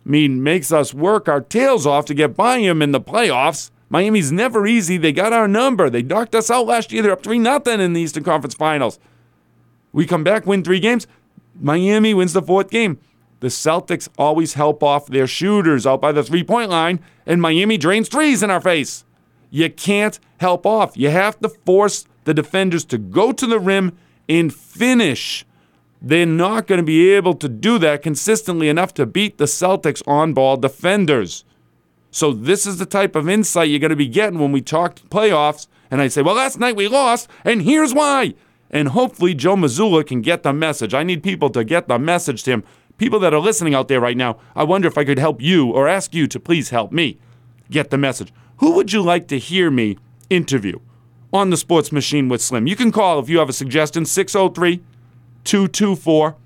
I 0.05 0.09
mean 0.09 0.43
makes 0.43 0.73
us 0.73 0.93
work 0.93 1.29
our 1.29 1.41
tails 1.41 1.87
off 1.87 2.07
to 2.07 2.15
get 2.15 2.37
by 2.37 2.59
him 2.59 2.83
in 2.83 2.93
the 2.93 3.01
playoffs. 3.01 3.71
Miami's 3.89 4.33
never 4.33 4.67
easy. 4.67 4.97
They 4.97 5.13
got 5.13 5.33
our 5.33 5.47
number. 5.47 5.91
They 5.91 6.03
knocked 6.03 6.35
us 6.35 6.51
out 6.51 6.67
last 6.67 6.93
year. 6.93 7.03
They're 7.03 7.13
up 7.13 7.23
3 7.23 7.39
nothing 7.39 7.81
in 7.81 7.93
the 7.93 8.01
Eastern 8.01 8.25
Conference 8.25 8.55
Finals. 8.55 8.99
We 9.93 10.07
come 10.07 10.25
back, 10.25 10.47
win 10.47 10.65
three 10.65 10.81
games. 10.81 11.07
Miami 11.61 12.15
wins 12.15 12.33
the 12.33 12.43
fourth 12.43 12.71
game. 12.71 12.99
The 13.41 13.49
Celtics 13.49 14.09
always 14.17 14.55
help 14.55 14.83
off 14.83 15.07
their 15.07 15.27
shooters 15.27 15.87
out 15.87 16.01
by 16.01 16.13
the 16.13 16.23
three 16.23 16.45
point 16.45 16.71
line, 16.71 17.01
and 17.27 17.43
Miami 17.43 17.77
drains 17.77 18.09
threes 18.09 18.43
in 18.43 18.51
our 18.51 18.61
face. 18.61 19.05
You 19.51 19.69
can't 19.69 20.19
help 20.39 20.65
off. 20.65 20.97
You 20.97 21.11
have 21.11 21.39
to 21.41 21.49
force 21.51 22.07
the 22.25 22.33
defenders 22.33 22.85
to 22.87 22.99
go 22.99 23.33
to 23.33 23.47
the 23.47 23.61
rim 23.61 23.99
and 24.29 24.55
finish. 24.55 25.45
They're 26.05 26.27
not 26.27 26.67
going 26.67 26.81
to 26.81 26.85
be 26.85 27.13
able 27.13 27.35
to 27.35 27.49
do 27.49 27.79
that 27.79 28.03
consistently 28.03 28.69
enough 28.69 28.93
to 28.95 29.07
beat 29.07 29.39
the 29.39 29.45
Celtics 29.45 30.03
on 30.05 30.35
ball 30.35 30.57
defenders. 30.57 31.45
So, 32.11 32.33
this 32.33 32.67
is 32.67 32.79
the 32.79 32.87
type 32.87 33.15
of 33.15 33.29
insight 33.29 33.71
you're 33.71 33.79
going 33.79 33.91
to 33.91 33.97
be 33.97 34.09
getting 34.09 34.41
when 34.41 34.51
we 34.51 34.61
talk 34.61 34.97
playoffs. 35.09 35.69
And 35.93 36.03
I 36.03 36.09
say, 36.09 36.21
well, 36.21 36.35
last 36.35 36.59
night 36.59 36.75
we 36.75 36.89
lost, 36.89 37.29
and 37.45 37.63
here's 37.63 37.95
why. 37.95 38.35
And 38.69 38.89
hopefully, 38.89 39.33
Joe 39.33 39.55
Mazzulla 39.55 40.05
can 40.05 40.23
get 40.23 40.43
the 40.43 40.53
message. 40.53 40.93
I 40.93 41.05
need 41.05 41.23
people 41.23 41.51
to 41.51 41.63
get 41.63 41.87
the 41.87 41.99
message 41.99 42.43
to 42.45 42.51
him. 42.51 42.65
People 42.99 43.21
that 43.21 43.33
are 43.33 43.41
listening 43.41 43.75
out 43.75 43.89
there 43.89 44.01
right 44.01 44.17
now, 44.17 44.39
I 44.57 44.65
wonder 44.65 44.89
if 44.89 44.99
I 44.99 45.05
could 45.05 45.19
help 45.19 45.41
you 45.41 45.71
or 45.71 45.87
ask 45.87 46.15
you 46.15 46.27
to 46.27 46.41
please 46.41 46.71
help 46.71 46.91
me 46.91 47.19
get 47.71 47.91
the 47.91 47.99
message. 47.99 48.33
Who 48.59 48.73
would 48.73 48.93
you 48.93 49.03
like 49.03 49.29
to 49.29 49.39
hear 49.39 49.71
me 49.71 49.99
interview 50.29 50.81
on 51.33 51.51
the 51.51 51.57
Sports 51.57 51.93
Machine 51.93 52.29
with 52.29 52.43
Slim? 52.43 52.67
You 52.67 52.77
can 52.77 52.91
call 52.91 53.21
if 53.21 53.29
you 53.29 53.39
have 53.39 53.49
a 53.49 53.55
suggestion. 53.55 54.05
603 54.05 54.83
224 55.45 56.37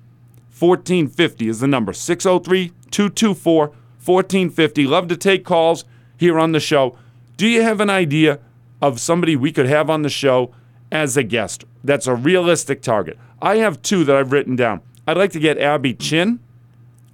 1450 0.59 1.47
is 1.47 1.59
the 1.59 1.67
number. 1.67 1.93
603 1.93 2.69
224 2.89 3.67
1450. 3.67 4.87
Love 4.87 5.07
to 5.07 5.17
take 5.17 5.45
calls 5.45 5.85
here 6.17 6.39
on 6.39 6.51
the 6.51 6.59
show. 6.59 6.97
Do 7.35 7.47
you 7.47 7.61
have 7.61 7.79
an 7.79 7.89
idea 7.89 8.39
of 8.81 8.99
somebody 8.99 9.35
we 9.35 9.51
could 9.51 9.67
have 9.67 9.89
on 9.89 10.01
the 10.01 10.09
show 10.09 10.53
as 10.91 11.15
a 11.15 11.23
guest? 11.23 11.65
That's 11.83 12.07
a 12.07 12.15
realistic 12.15 12.81
target. 12.81 13.17
I 13.41 13.57
have 13.57 13.81
two 13.81 14.03
that 14.05 14.15
I've 14.15 14.31
written 14.31 14.55
down. 14.55 14.81
I'd 15.05 15.17
like 15.17 15.31
to 15.33 15.39
get 15.39 15.59
Abby 15.59 15.93
Chin 15.93 16.39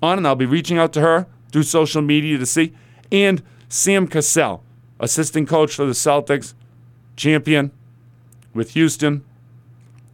on, 0.02 0.17
and 0.17 0.28
I'll 0.28 0.36
be 0.36 0.46
reaching 0.46 0.78
out 0.78 0.93
to 0.93 1.02
her 1.02 1.28
through 1.52 1.63
social 1.63 2.02
media 2.02 2.38
to 2.38 2.46
see. 2.46 2.74
And 3.12 3.43
Sam 3.67 4.08
Cassell, 4.08 4.63
assistant 5.00 5.50
coach 5.50 5.76
for 5.76 5.86
the 5.86 5.91
Celtics, 5.91 6.54
champion 7.15 7.72
with 8.54 8.72
Houston 8.72 9.24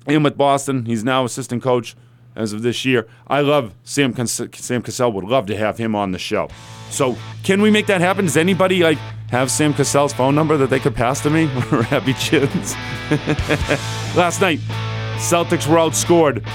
and 0.06 0.24
with 0.24 0.38
Boston. 0.38 0.86
He's 0.86 1.04
now 1.04 1.26
assistant 1.26 1.64
coach 1.64 1.96
as 2.36 2.54
of 2.54 2.62
this 2.62 2.86
year. 2.86 3.08
I 3.28 3.42
love 3.42 3.74
Sam 3.84 4.14
Sam 4.28 4.82
Cassell. 4.82 5.12
Would 5.12 5.26
love 5.26 5.46
to 5.48 5.58
have 5.58 5.78
him 5.78 5.96
on 5.96 6.12
the 6.12 6.20
show. 6.20 6.50
So 6.90 7.18
can 7.44 7.62
we 7.62 7.70
make 7.70 7.88
that 7.88 8.02
happen? 8.02 8.26
Does 8.26 8.38
anybody 8.38 8.82
like 8.82 8.98
have 9.30 9.52
Sam 9.52 9.74
Cassell's 9.74 10.14
phone 10.14 10.36
number 10.36 10.58
that 10.58 10.70
they 10.70 10.80
could 10.80 10.96
pass 10.96 11.22
to 11.22 11.30
me 11.30 11.46
Happy 11.90 12.14
Chins? 12.14 12.74
Last 14.16 14.42
night, 14.42 14.60
Celtics 15.18 15.68
were 15.68 15.78
outscored. 15.78 16.46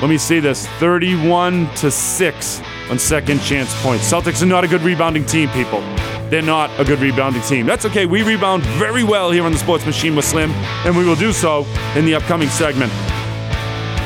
Let 0.00 0.08
me 0.08 0.18
see 0.18 0.40
this: 0.40 0.66
31 0.78 1.72
to 1.76 1.90
six 1.90 2.60
on 2.90 2.98
second 2.98 3.40
chance 3.40 3.72
points. 3.82 4.10
Celtics 4.10 4.42
are 4.42 4.46
not 4.46 4.64
a 4.64 4.68
good 4.68 4.82
rebounding 4.82 5.24
team, 5.24 5.48
people. 5.50 5.80
They're 6.28 6.42
not 6.42 6.70
a 6.78 6.84
good 6.84 7.00
rebounding 7.00 7.42
team. 7.42 7.66
That's 7.66 7.84
okay. 7.86 8.06
We 8.06 8.22
rebound 8.22 8.62
very 8.62 9.04
well 9.04 9.30
here 9.30 9.44
on 9.44 9.52
the 9.52 9.58
Sports 9.58 9.86
Machine 9.86 10.14
with 10.14 10.24
Slim, 10.24 10.50
and 10.84 10.96
we 10.96 11.04
will 11.04 11.16
do 11.16 11.32
so 11.32 11.66
in 11.96 12.04
the 12.04 12.14
upcoming 12.14 12.48
segment. 12.48 12.92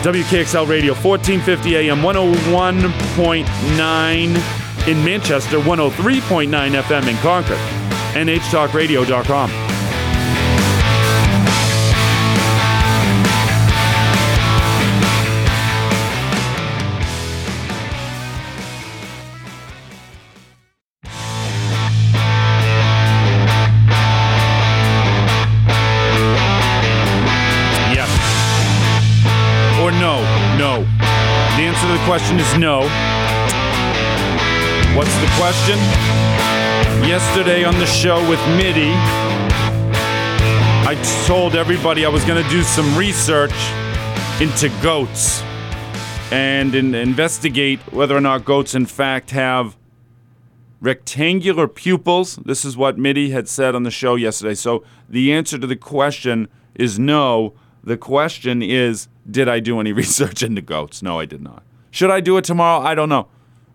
WKXL 0.04 0.68
Radio, 0.68 0.94
1450 0.94 1.76
AM, 1.76 2.02
101.9 2.02 4.88
in 4.88 5.04
Manchester, 5.04 5.58
103.9 5.58 6.82
FM 6.82 7.08
in 7.08 7.16
Concord, 7.16 7.58
and 8.14 8.28
NHTalkRadio.com. 8.28 9.63
question 32.14 32.38
is 32.38 32.58
no. 32.58 32.82
What's 34.96 35.12
the 35.16 35.26
question? 35.36 35.76
Yesterday 37.02 37.64
on 37.64 37.76
the 37.80 37.86
show 37.86 38.20
with 38.30 38.38
Mitty, 38.56 38.92
I 40.86 40.94
told 41.26 41.56
everybody 41.56 42.06
I 42.06 42.08
was 42.08 42.24
going 42.24 42.40
to 42.40 42.48
do 42.48 42.62
some 42.62 42.96
research 42.96 43.50
into 44.40 44.68
goats 44.80 45.42
and 46.30 46.76
in, 46.76 46.94
investigate 46.94 47.80
whether 47.92 48.16
or 48.16 48.20
not 48.20 48.44
goats, 48.44 48.76
in 48.76 48.86
fact, 48.86 49.32
have 49.32 49.76
rectangular 50.80 51.66
pupils. 51.66 52.36
This 52.36 52.64
is 52.64 52.76
what 52.76 52.96
Mitty 52.96 53.30
had 53.30 53.48
said 53.48 53.74
on 53.74 53.82
the 53.82 53.90
show 53.90 54.14
yesterday. 54.14 54.54
So 54.54 54.84
the 55.08 55.32
answer 55.32 55.58
to 55.58 55.66
the 55.66 55.74
question 55.74 56.46
is 56.76 56.96
no. 56.96 57.54
The 57.82 57.96
question 57.96 58.62
is, 58.62 59.08
did 59.28 59.48
I 59.48 59.58
do 59.58 59.80
any 59.80 59.92
research 60.02 60.44
into 60.44 60.62
goats? 60.62 61.02
No, 61.02 61.18
I 61.18 61.24
did 61.24 61.42
not. 61.42 61.64
Should 61.94 62.10
I 62.10 62.18
do 62.18 62.36
it 62.38 62.42
tomorrow? 62.42 62.84
I 62.84 62.96
don't 62.96 63.08
know. 63.08 63.28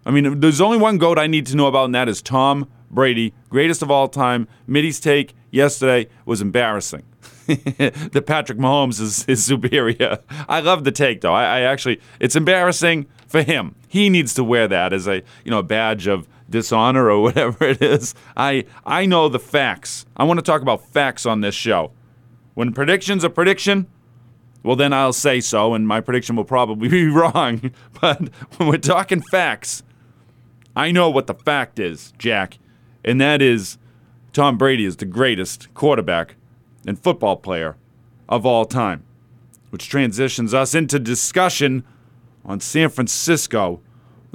I 0.06 0.12
mean, 0.12 0.42
there's 0.42 0.60
only 0.60 0.78
one 0.78 0.98
GOAT 0.98 1.18
I 1.18 1.26
need 1.26 1.46
to 1.46 1.56
know 1.56 1.68
about, 1.68 1.86
and 1.86 1.96
that 1.96 2.10
is 2.10 2.22
Tom 2.22 2.68
Brady, 2.92 3.34
greatest 3.48 3.82
of 3.82 3.90
all 3.90 4.10
time. 4.10 4.46
Mitty's 4.68 5.00
take 5.00 5.34
yesterday 5.52 6.10
was 6.26 6.42
embarrassing. 6.42 7.04
that 7.48 8.24
Patrick 8.28 8.58
Mahomes 8.58 9.00
is, 9.00 9.24
is 9.30 9.46
superior. 9.46 10.20
I 10.50 10.60
love 10.60 10.84
the 10.84 10.92
take, 10.92 11.22
though. 11.22 11.34
I, 11.34 11.60
I 11.60 11.62
actually, 11.62 12.02
it's 12.20 12.36
embarrassing 12.36 13.08
for 13.26 13.42
him. 13.42 13.76
He 13.88 14.10
needs 14.10 14.34
to 14.34 14.44
wear 14.44 14.68
that 14.68 14.92
as 14.92 15.08
a 15.08 15.24
you 15.46 15.52
know 15.52 15.60
a 15.60 15.64
badge 15.64 16.06
of 16.06 16.28
dishonor 16.50 17.10
or 17.10 17.22
whatever 17.24 17.64
it 17.64 17.82
is. 17.82 18.16
I 18.36 18.66
I 18.86 19.06
know 19.06 19.30
the 19.30 19.40
facts. 19.40 20.06
I 20.18 20.26
want 20.26 20.40
to 20.40 20.46
talk 20.46 20.62
about 20.62 20.86
facts 20.90 21.26
on 21.26 21.40
this 21.40 21.56
show. 21.56 21.94
When 22.54 22.74
prediction's 22.74 23.24
a 23.24 23.30
prediction, 23.30 23.88
well, 24.64 24.76
then 24.76 24.94
I'll 24.94 25.14
say 25.14 25.40
so, 25.40 25.74
and 25.74 25.88
my 25.88 26.02
prediction 26.02 26.36
will 26.36 26.44
probably 26.44 26.90
be 26.90 27.08
wrong. 27.10 27.72
But 28.02 28.30
when 28.58 28.70
we're 28.70 28.78
talking 28.78 29.22
facts, 29.32 29.84
I 30.76 30.92
know 30.92 31.10
what 31.10 31.28
the 31.28 31.34
fact 31.34 31.80
is, 31.80 32.14
Jack, 32.18 32.60
and 33.04 33.20
that 33.22 33.42
is 33.42 33.78
Tom 34.34 34.58
Brady 34.58 34.86
is 34.86 34.98
the 34.98 35.06
greatest 35.06 35.74
quarterback 35.74 36.36
and 36.86 37.00
football 37.00 37.38
player 37.38 37.76
of 38.28 38.46
all 38.46 38.66
time, 38.66 39.04
which 39.70 39.90
transitions 39.90 40.54
us 40.54 40.76
into 40.76 41.00
discussion 41.00 41.84
on 42.46 42.60
San 42.60 42.90
Francisco 42.90 43.82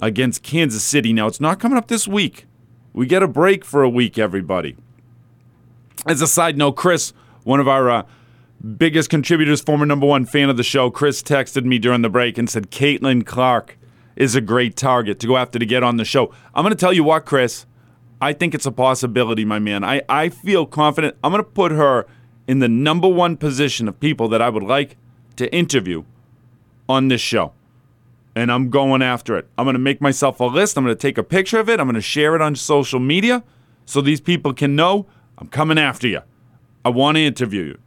against 0.02 0.42
Kansas 0.42 0.82
City. 0.82 1.12
Now, 1.12 1.26
it's 1.26 1.40
not 1.40 1.60
coming 1.60 1.78
up 1.78 1.88
this 1.88 2.08
week. 2.08 2.46
We 2.92 3.06
get 3.06 3.22
a 3.22 3.28
break 3.28 3.64
for 3.64 3.82
a 3.82 3.88
week, 3.88 4.18
everybody. 4.18 4.76
As 6.06 6.20
a 6.20 6.26
side 6.26 6.56
note, 6.56 6.72
Chris, 6.72 7.12
one 7.44 7.60
of 7.60 7.68
our 7.68 7.90
uh, 7.90 8.02
biggest 8.76 9.10
contributors, 9.10 9.60
former 9.60 9.86
number 9.86 10.06
one 10.06 10.26
fan 10.26 10.50
of 10.50 10.56
the 10.56 10.62
show, 10.62 10.90
Chris 10.90 11.22
texted 11.22 11.64
me 11.64 11.78
during 11.78 12.02
the 12.02 12.08
break 12.08 12.38
and 12.38 12.48
said 12.48 12.70
Caitlin 12.70 13.24
Clark 13.24 13.78
is 14.16 14.34
a 14.34 14.40
great 14.40 14.76
target 14.76 15.18
to 15.20 15.26
go 15.26 15.36
after 15.36 15.58
to 15.58 15.66
get 15.66 15.82
on 15.82 15.96
the 15.96 16.04
show. 16.04 16.32
I'm 16.54 16.62
going 16.62 16.74
to 16.74 16.80
tell 16.80 16.92
you 16.92 17.04
what, 17.04 17.26
Chris. 17.26 17.66
I 18.20 18.32
think 18.32 18.54
it's 18.54 18.66
a 18.66 18.72
possibility, 18.72 19.44
my 19.44 19.58
man. 19.58 19.84
I, 19.84 20.02
I 20.08 20.28
feel 20.28 20.66
confident. 20.66 21.16
I'm 21.22 21.32
going 21.32 21.44
to 21.44 21.50
put 21.50 21.72
her 21.72 22.06
in 22.46 22.60
the 22.60 22.68
number 22.68 23.08
one 23.08 23.36
position 23.36 23.88
of 23.88 23.98
people 24.00 24.28
that 24.28 24.40
I 24.40 24.48
would 24.48 24.62
like 24.62 24.96
to 25.36 25.52
interview 25.52 26.04
on 26.88 27.08
this 27.08 27.20
show. 27.20 27.52
And 28.36 28.50
I'm 28.50 28.70
going 28.70 29.02
after 29.02 29.36
it. 29.36 29.48
I'm 29.56 29.64
going 29.64 29.74
to 29.74 29.80
make 29.80 30.00
myself 30.00 30.40
a 30.40 30.44
list. 30.44 30.76
I'm 30.76 30.84
going 30.84 30.96
to 30.96 31.00
take 31.00 31.18
a 31.18 31.22
picture 31.22 31.58
of 31.58 31.68
it. 31.68 31.80
I'm 31.80 31.86
going 31.86 31.94
to 31.94 32.00
share 32.00 32.34
it 32.34 32.40
on 32.40 32.56
social 32.56 33.00
media 33.00 33.44
so 33.84 34.00
these 34.00 34.20
people 34.20 34.52
can 34.52 34.74
know 34.74 35.06
I'm 35.38 35.48
coming 35.48 35.78
after 35.78 36.08
you. 36.08 36.20
I 36.84 36.88
want 36.90 37.16
to 37.16 37.24
interview 37.24 37.62
you. 37.62 37.78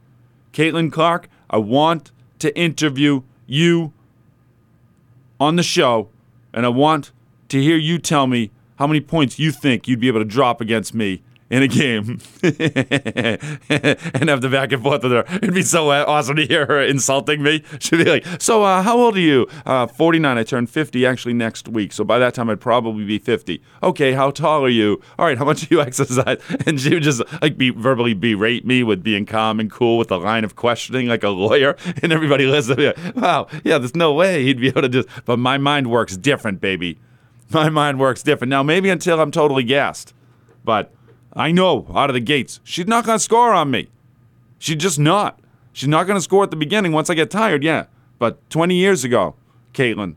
Caitlin 0.52 0.92
Clark, 0.92 1.28
I 1.50 1.58
want 1.58 2.10
to 2.38 2.56
interview 2.56 3.22
you 3.46 3.92
on 5.40 5.56
the 5.56 5.62
show, 5.62 6.08
and 6.52 6.66
I 6.66 6.68
want 6.68 7.12
to 7.48 7.62
hear 7.62 7.76
you 7.76 7.98
tell 7.98 8.26
me 8.26 8.50
how 8.78 8.86
many 8.86 9.00
points 9.00 9.38
you 9.38 9.50
think 9.52 9.88
you'd 9.88 10.00
be 10.00 10.08
able 10.08 10.20
to 10.20 10.24
drop 10.24 10.60
against 10.60 10.94
me 10.94 11.22
in 11.50 11.62
a 11.62 11.68
game 11.68 12.20
and 12.42 14.28
have 14.28 14.40
the 14.42 14.48
back 14.50 14.72
and 14.72 14.82
forth 14.82 15.02
with 15.02 15.12
her. 15.12 15.24
It'd 15.36 15.54
be 15.54 15.62
so 15.62 15.90
awesome 15.90 16.36
to 16.36 16.46
hear 16.46 16.66
her 16.66 16.82
insulting 16.82 17.42
me. 17.42 17.64
She'd 17.80 18.04
be 18.04 18.04
like, 18.04 18.26
So, 18.40 18.62
uh, 18.62 18.82
how 18.82 18.98
old 18.98 19.16
are 19.16 19.20
you? 19.20 19.46
Uh, 19.64 19.86
49. 19.86 20.36
I 20.38 20.42
turned 20.42 20.68
50 20.68 21.06
actually 21.06 21.34
next 21.34 21.68
week. 21.68 21.92
So, 21.92 22.04
by 22.04 22.18
that 22.18 22.34
time, 22.34 22.50
I'd 22.50 22.60
probably 22.60 23.04
be 23.04 23.18
50. 23.18 23.62
Okay, 23.82 24.12
how 24.12 24.30
tall 24.30 24.64
are 24.64 24.68
you? 24.68 25.00
All 25.18 25.26
right, 25.26 25.38
how 25.38 25.44
much 25.44 25.66
do 25.66 25.74
you 25.74 25.80
exercise? 25.88 26.38
And 26.66 26.80
she 26.80 26.94
would 26.94 27.02
just 27.02 27.22
like 27.40 27.56
be 27.56 27.70
verbally 27.70 28.14
berate 28.14 28.66
me 28.66 28.82
with 28.82 29.02
being 29.02 29.24
calm 29.24 29.58
and 29.58 29.70
cool 29.70 29.96
with 29.98 30.10
a 30.10 30.18
line 30.18 30.44
of 30.44 30.56
questioning 30.56 31.06
like 31.08 31.22
a 31.22 31.30
lawyer. 31.30 31.76
And 32.02 32.12
everybody 32.12 32.46
listening, 32.46 32.86
like, 32.86 33.16
wow, 33.16 33.48
yeah, 33.64 33.78
there's 33.78 33.96
no 33.96 34.12
way 34.12 34.44
he'd 34.44 34.60
be 34.60 34.68
able 34.68 34.82
to 34.82 34.88
just. 34.88 35.08
But 35.24 35.38
my 35.38 35.56
mind 35.58 35.90
works 35.90 36.16
different, 36.16 36.60
baby. 36.60 36.98
My 37.50 37.70
mind 37.70 37.98
works 37.98 38.22
different. 38.22 38.50
Now, 38.50 38.62
maybe 38.62 38.90
until 38.90 39.20
I'm 39.20 39.30
totally 39.30 39.64
gassed. 39.64 40.12
But 40.64 40.92
I 41.32 41.52
know 41.52 41.86
out 41.94 42.10
of 42.10 42.14
the 42.14 42.20
gates, 42.20 42.60
she's 42.64 42.86
not 42.86 43.04
going 43.04 43.18
to 43.18 43.22
score 43.22 43.52
on 43.54 43.70
me. 43.70 43.88
She's 44.58 44.76
just 44.76 44.98
not. 44.98 45.40
She's 45.72 45.88
not 45.88 46.06
going 46.06 46.16
to 46.16 46.22
score 46.22 46.42
at 46.42 46.50
the 46.50 46.56
beginning 46.56 46.92
once 46.92 47.08
I 47.10 47.14
get 47.14 47.30
tired, 47.30 47.62
yeah. 47.62 47.86
But 48.18 48.48
20 48.50 48.74
years 48.74 49.04
ago, 49.04 49.36
Caitlin, 49.72 50.16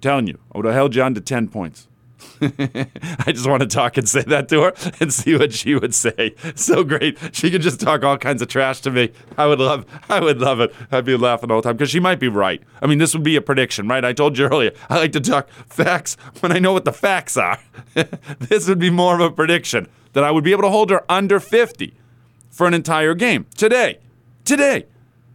telling 0.00 0.26
you, 0.26 0.38
I 0.52 0.58
would 0.58 0.66
have 0.66 0.74
held 0.74 0.94
you 0.94 1.02
under 1.02 1.20
10 1.20 1.48
points. 1.48 1.88
I 2.40 3.32
just 3.32 3.48
want 3.48 3.62
to 3.62 3.66
talk 3.66 3.96
and 3.96 4.08
say 4.08 4.22
that 4.22 4.48
to 4.48 4.62
her 4.62 4.74
and 5.00 5.12
see 5.12 5.36
what 5.36 5.52
she 5.52 5.74
would 5.74 5.94
say. 5.94 6.34
So 6.54 6.84
great. 6.84 7.16
She 7.32 7.50
could 7.50 7.62
just 7.62 7.80
talk 7.80 8.04
all 8.04 8.18
kinds 8.18 8.42
of 8.42 8.48
trash 8.48 8.80
to 8.82 8.90
me. 8.90 9.12
I 9.36 9.46
would 9.46 9.60
love 9.60 9.86
I 10.08 10.20
would 10.20 10.40
love 10.40 10.60
it. 10.60 10.74
I'd 10.90 11.04
be 11.04 11.16
laughing 11.16 11.50
all 11.50 11.60
the 11.60 11.68
time 11.68 11.76
because 11.76 11.90
she 11.90 12.00
might 12.00 12.18
be 12.18 12.28
right. 12.28 12.62
I 12.82 12.86
mean, 12.86 12.98
this 12.98 13.14
would 13.14 13.22
be 13.22 13.36
a 13.36 13.40
prediction, 13.40 13.88
right? 13.88 14.04
I 14.04 14.12
told 14.12 14.36
you 14.36 14.46
earlier, 14.46 14.72
I 14.88 14.98
like 14.98 15.12
to 15.12 15.20
talk 15.20 15.48
facts 15.68 16.16
when 16.40 16.52
I 16.52 16.58
know 16.58 16.72
what 16.72 16.84
the 16.84 16.92
facts 16.92 17.36
are. 17.36 17.60
this 18.38 18.68
would 18.68 18.78
be 18.78 18.90
more 18.90 19.14
of 19.14 19.20
a 19.20 19.30
prediction 19.30 19.88
that 20.12 20.24
I 20.24 20.30
would 20.30 20.44
be 20.44 20.52
able 20.52 20.62
to 20.62 20.70
hold 20.70 20.90
her 20.90 21.04
under 21.08 21.40
50 21.40 21.94
for 22.50 22.66
an 22.66 22.74
entire 22.74 23.14
game. 23.14 23.46
Today. 23.56 23.98
Today. 24.44 24.86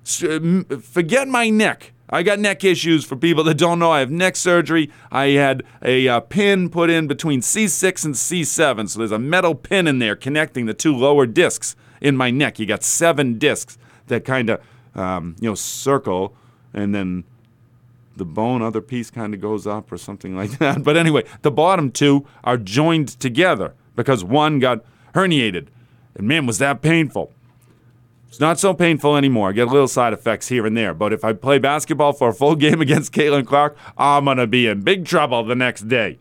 Forget 0.04 1.28
my 1.28 1.50
neck. 1.50 1.94
I 2.10 2.22
got 2.22 2.38
neck 2.38 2.64
issues 2.64 3.06
for 3.06 3.16
people 3.16 3.44
that 3.46 3.56
don't 3.56 3.80
know. 3.80 3.92
I 3.92 4.00
have 4.00 4.12
neck 4.12 4.36
surgery. 4.36 4.92
I 5.12 5.28
had 5.30 5.64
a 5.82 6.08
uh, 6.08 6.20
pin 6.20 6.70
put 6.70 6.90
in 6.90 7.08
between 7.08 7.42
C6 7.42 8.06
and 8.06 8.14
C7. 8.14 8.90
So 8.90 9.00
there's 9.00 9.12
a 9.12 9.18
metal 9.18 9.56
pin 9.56 9.88
in 9.88 10.00
there 10.00 10.16
connecting 10.16 10.66
the 10.66 10.74
two 10.74 10.96
lower 10.96 11.26
discs 11.26 11.76
in 12.02 12.16
my 12.16 12.30
neck. 12.30 12.60
You 12.60 12.66
got 12.66 12.84
seven 12.84 13.40
discs 13.40 13.78
that 14.08 14.26
kind 14.26 14.50
of, 14.50 14.62
um, 14.94 15.36
you 15.40 15.50
know, 15.50 15.56
circle 15.56 16.36
and 16.74 16.94
then 16.94 17.24
the 18.16 18.26
bone 18.26 18.62
other 18.62 18.82
piece 18.82 19.10
kind 19.10 19.34
of 19.34 19.42
goes 19.42 19.66
up 19.66 19.92
or 19.92 19.98
something 19.98 20.36
like 20.36 20.52
that. 20.60 20.84
But 20.84 20.98
anyway, 20.98 21.24
the 21.42 21.52
bottom 21.52 21.92
two 21.92 22.28
are 22.44 22.58
joined 22.58 23.08
together 23.20 23.74
because 23.96 24.24
one 24.24 24.60
got 24.60 24.84
herniated. 25.14 25.68
And 26.16 26.28
man, 26.28 26.46
was 26.46 26.58
that 26.60 26.82
painful. 26.82 27.32
It's 28.28 28.40
not 28.40 28.60
so 28.60 28.74
painful 28.74 29.16
anymore. 29.16 29.50
I 29.50 29.52
get 29.52 29.68
a 29.68 29.72
little 29.72 29.88
side 29.88 30.12
effects 30.12 30.48
here 30.48 30.66
and 30.66 30.76
there. 30.76 30.94
But 30.94 31.14
if 31.14 31.24
I 31.24 31.34
play 31.34 31.60
basketball 31.60 32.14
for 32.14 32.30
a 32.30 32.34
full 32.34 32.56
game 32.66 32.82
against 32.82 33.14
Caitlin 33.14 33.46
Clark, 33.46 33.78
I'm 33.98 34.26
going 34.26 34.38
to 34.38 34.48
be 34.48 34.68
in 34.68 34.82
big 34.82 35.06
trouble 35.06 35.44
the 35.44 35.56
next 35.56 35.88
day. 35.88 36.18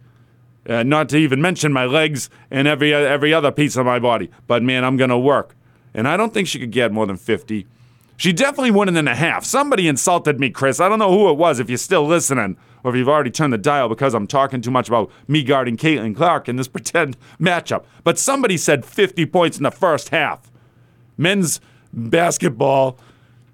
Uh, 0.69 0.83
not 0.83 1.09
to 1.09 1.17
even 1.17 1.41
mention 1.41 1.73
my 1.73 1.87
legs 1.87 2.31
and 2.51 2.69
every, 2.69 2.95
every 2.95 3.35
other 3.35 3.51
piece 3.51 3.77
of 3.77 3.87
my 3.87 3.99
body. 3.99 4.31
But 4.47 4.63
man, 4.63 4.85
I'm 4.85 4.97
going 4.97 5.11
to 5.11 5.19
work. 5.19 5.57
And 5.95 6.07
I 6.07 6.17
don't 6.17 6.33
think 6.33 6.49
she 6.49 6.59
could 6.59 6.71
get 6.71 6.93
more 6.93 7.07
than 7.07 7.17
50. 7.17 7.67
She 8.17 8.33
definitely 8.33 8.71
wouldn't 8.71 8.97
in 8.97 9.09
a 9.09 9.15
half. 9.15 9.45
Somebody 9.45 9.89
insulted 9.89 10.39
me, 10.39 10.51
Chris. 10.51 10.81
I 10.81 10.89
don't 10.89 10.99
know 10.99 11.11
who 11.11 11.31
it 11.31 11.37
was, 11.37 11.59
if 11.59 11.69
you're 11.69 11.79
still 11.79 12.07
listening, 12.07 12.57
or 12.85 12.91
if 12.93 12.97
you've 12.97 13.09
already 13.09 13.31
turned 13.31 13.53
the 13.53 13.59
dial 13.59 13.89
because 13.89 14.15
I'm 14.15 14.27
talking 14.27 14.61
too 14.61 14.71
much 14.71 14.89
about 14.89 15.11
me 15.27 15.43
guarding 15.43 15.77
Caitlin 15.77 16.15
Clark 16.15 16.49
in 16.49 16.57
this 16.57 16.69
pretend 16.69 17.17
matchup. 17.41 17.85
But 18.05 18.19
somebody 18.19 18.57
said 18.57 18.85
50 18.85 19.27
points 19.27 19.57
in 19.57 19.63
the 19.63 19.71
first 19.71 20.11
half. 20.11 20.51
Men's 21.17 21.61
basketball, 21.93 22.99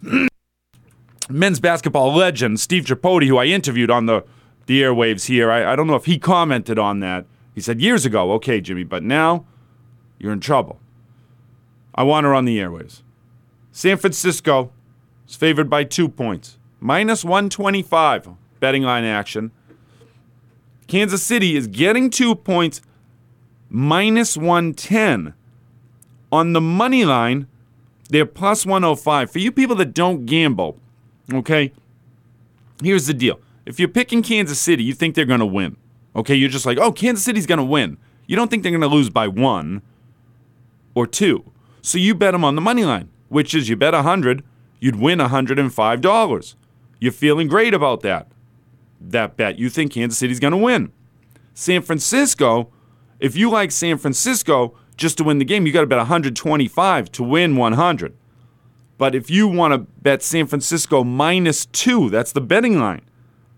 men's 1.30 1.60
basketball 1.60 2.14
legend, 2.14 2.60
Steve 2.60 2.84
Tripodi, 2.84 3.26
who 3.26 3.38
I 3.38 3.46
interviewed 3.46 3.90
on 3.90 4.06
the, 4.06 4.24
the 4.66 4.82
airwaves 4.82 5.26
here. 5.26 5.50
I, 5.50 5.72
I 5.72 5.76
don't 5.76 5.86
know 5.86 5.96
if 5.96 6.04
he 6.04 6.18
commented 6.18 6.78
on 6.78 7.00
that. 7.00 7.26
He 7.54 7.60
said 7.60 7.80
years 7.80 8.06
ago, 8.06 8.32
okay, 8.32 8.60
Jimmy, 8.60 8.84
but 8.84 9.02
now 9.02 9.44
you're 10.18 10.32
in 10.32 10.40
trouble. 10.40 10.78
I 11.94 12.04
want 12.04 12.24
her 12.24 12.34
on 12.34 12.44
the 12.44 12.58
airwaves. 12.58 13.02
San 13.78 13.96
Francisco 13.96 14.72
is 15.28 15.36
favored 15.36 15.70
by 15.70 15.84
two 15.84 16.08
points, 16.08 16.58
minus 16.80 17.24
125 17.24 18.30
betting 18.58 18.82
line 18.82 19.04
action. 19.04 19.52
Kansas 20.88 21.22
City 21.22 21.54
is 21.54 21.68
getting 21.68 22.10
two 22.10 22.34
points, 22.34 22.82
minus 23.68 24.36
110. 24.36 25.32
On 26.32 26.52
the 26.54 26.60
money 26.60 27.04
line, 27.04 27.46
they're 28.10 28.26
plus 28.26 28.66
105. 28.66 29.30
For 29.30 29.38
you 29.38 29.52
people 29.52 29.76
that 29.76 29.94
don't 29.94 30.26
gamble, 30.26 30.80
okay, 31.32 31.72
here's 32.82 33.06
the 33.06 33.14
deal. 33.14 33.38
If 33.64 33.78
you're 33.78 33.88
picking 33.88 34.22
Kansas 34.22 34.58
City, 34.58 34.82
you 34.82 34.92
think 34.92 35.14
they're 35.14 35.24
going 35.24 35.38
to 35.38 35.46
win. 35.46 35.76
Okay, 36.16 36.34
you're 36.34 36.50
just 36.50 36.66
like, 36.66 36.78
oh, 36.78 36.90
Kansas 36.90 37.24
City's 37.24 37.46
going 37.46 37.58
to 37.58 37.64
win. 37.64 37.96
You 38.26 38.34
don't 38.34 38.50
think 38.50 38.64
they're 38.64 38.72
going 38.72 38.80
to 38.80 38.88
lose 38.88 39.08
by 39.08 39.28
one 39.28 39.82
or 40.96 41.06
two. 41.06 41.52
So 41.80 41.96
you 41.96 42.16
bet 42.16 42.32
them 42.32 42.42
on 42.44 42.56
the 42.56 42.60
money 42.60 42.84
line, 42.84 43.10
which 43.28 43.54
is 43.54 43.68
you 43.68 43.76
bet 43.76 43.94
100, 43.94 44.44
you'd 44.80 44.96
win 44.96 45.18
$105. 45.18 46.54
You're 47.00 47.12
feeling 47.12 47.48
great 47.48 47.74
about 47.74 48.00
that. 48.00 48.28
That 49.00 49.36
bet. 49.36 49.58
You 49.58 49.70
think 49.70 49.92
Kansas 49.92 50.18
City's 50.18 50.40
going 50.40 50.52
to 50.52 50.56
win. 50.56 50.92
San 51.54 51.82
Francisco, 51.82 52.72
if 53.20 53.36
you 53.36 53.50
like 53.50 53.70
San 53.70 53.98
Francisco, 53.98 54.76
just 54.96 55.16
to 55.18 55.24
win 55.24 55.38
the 55.38 55.44
game, 55.44 55.66
you 55.66 55.72
got 55.72 55.82
to 55.82 55.86
bet 55.86 55.98
125 55.98 57.12
to 57.12 57.22
win 57.22 57.56
100. 57.56 58.14
But 58.98 59.14
if 59.14 59.30
you 59.30 59.46
want 59.46 59.72
to 59.72 59.78
bet 59.78 60.22
San 60.22 60.46
Francisco 60.46 61.04
minus 61.04 61.66
two, 61.66 62.10
that's 62.10 62.32
the 62.32 62.40
betting 62.40 62.78
line. 62.80 63.02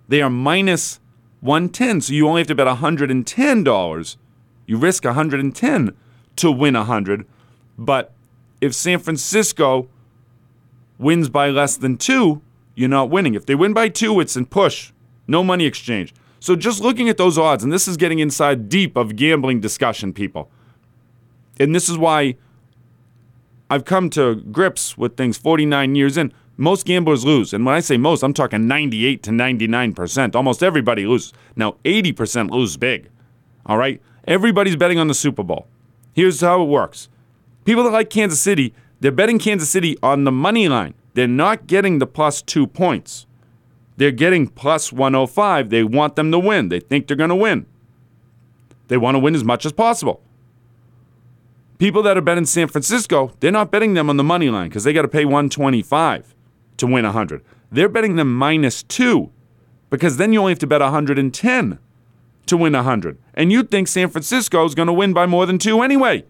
They 0.08 0.20
are 0.20 0.28
minus 0.28 1.00
110, 1.40 2.02
so 2.02 2.12
you 2.12 2.28
only 2.28 2.40
have 2.40 2.48
to 2.48 2.54
bet 2.54 2.66
$110. 2.66 4.16
You 4.66 4.76
risk 4.76 5.04
110 5.04 5.96
to 6.36 6.52
win 6.52 6.74
100. 6.74 7.26
But 7.78 8.12
if 8.60 8.74
San 8.74 8.98
Francisco 8.98 9.88
wins 10.98 11.28
by 11.28 11.50
less 11.50 11.76
than 11.76 11.96
two, 11.96 12.42
you're 12.74 12.88
not 12.88 13.10
winning. 13.10 13.34
If 13.34 13.46
they 13.46 13.54
win 13.54 13.72
by 13.72 13.88
two, 13.88 14.20
it's 14.20 14.36
in 14.36 14.46
push, 14.46 14.92
no 15.26 15.42
money 15.42 15.66
exchange. 15.66 16.14
So 16.38 16.56
just 16.56 16.80
looking 16.80 17.08
at 17.08 17.16
those 17.16 17.36
odds, 17.36 17.62
and 17.62 17.72
this 17.72 17.86
is 17.86 17.96
getting 17.96 18.18
inside 18.18 18.68
deep 18.68 18.96
of 18.96 19.16
gambling 19.16 19.60
discussion, 19.60 20.12
people 20.12 20.50
and 21.60 21.74
this 21.74 21.88
is 21.90 21.98
why 21.98 22.36
I've 23.68 23.84
come 23.84 24.10
to 24.10 24.36
grips 24.36 24.96
with 24.96 25.16
things 25.16 25.36
49 25.36 25.94
years 25.94 26.16
in. 26.16 26.32
Most 26.56 26.86
gamblers 26.86 27.24
lose. 27.24 27.52
And 27.52 27.64
when 27.64 27.74
I 27.74 27.80
say 27.80 27.96
most, 27.96 28.22
I'm 28.22 28.32
talking 28.32 28.66
98 28.66 29.22
to 29.24 29.30
99%. 29.30 30.34
Almost 30.34 30.62
everybody 30.62 31.06
loses. 31.06 31.32
Now, 31.54 31.76
80% 31.84 32.50
lose 32.50 32.76
big. 32.76 33.10
All 33.66 33.76
right? 33.76 34.00
Everybody's 34.26 34.76
betting 34.76 34.98
on 34.98 35.08
the 35.08 35.14
Super 35.14 35.42
Bowl. 35.42 35.68
Here's 36.12 36.40
how 36.40 36.62
it 36.62 36.66
works 36.66 37.08
people 37.70 37.84
that 37.84 37.92
like 37.92 38.10
Kansas 38.10 38.40
City, 38.40 38.74
they're 38.98 39.12
betting 39.12 39.38
Kansas 39.38 39.70
City 39.70 39.96
on 40.02 40.24
the 40.24 40.32
money 40.32 40.68
line. 40.68 40.92
They're 41.14 41.28
not 41.28 41.68
getting 41.68 42.00
the 42.00 42.06
plus 42.06 42.42
two 42.42 42.66
points. 42.66 43.26
They're 43.96 44.10
getting 44.10 44.48
plus 44.48 44.92
105. 44.92 45.70
They 45.70 45.84
want 45.84 46.16
them 46.16 46.32
to 46.32 46.38
win. 46.40 46.68
They 46.68 46.80
think 46.80 47.06
they're 47.06 47.16
going 47.16 47.30
to 47.30 47.36
win. 47.36 47.66
They 48.88 48.96
want 48.96 49.14
to 49.14 49.20
win 49.20 49.36
as 49.36 49.44
much 49.44 49.64
as 49.64 49.72
possible. 49.72 50.20
People 51.78 52.02
that 52.02 52.16
are 52.16 52.20
betting 52.20 52.44
San 52.44 52.66
Francisco, 52.66 53.34
they're 53.38 53.52
not 53.52 53.70
betting 53.70 53.94
them 53.94 54.10
on 54.10 54.16
the 54.16 54.24
money 54.24 54.50
line 54.50 54.68
because 54.68 54.82
they 54.82 54.92
got 54.92 55.02
to 55.02 55.08
pay 55.08 55.24
125 55.24 56.34
to 56.78 56.86
win 56.88 57.04
100. 57.04 57.44
They're 57.70 57.88
betting 57.88 58.16
them 58.16 58.36
minus 58.36 58.82
two 58.82 59.30
because 59.90 60.16
then 60.16 60.32
you 60.32 60.40
only 60.40 60.50
have 60.50 60.58
to 60.58 60.66
bet 60.66 60.80
110 60.80 61.78
to 62.46 62.56
win 62.56 62.72
100. 62.72 63.16
And 63.34 63.52
you'd 63.52 63.70
think 63.70 63.86
San 63.86 64.08
Francisco 64.08 64.64
is 64.64 64.74
going 64.74 64.88
to 64.88 64.92
win 64.92 65.12
by 65.12 65.26
more 65.26 65.46
than 65.46 65.58
two 65.58 65.82
anyway. 65.82 66.24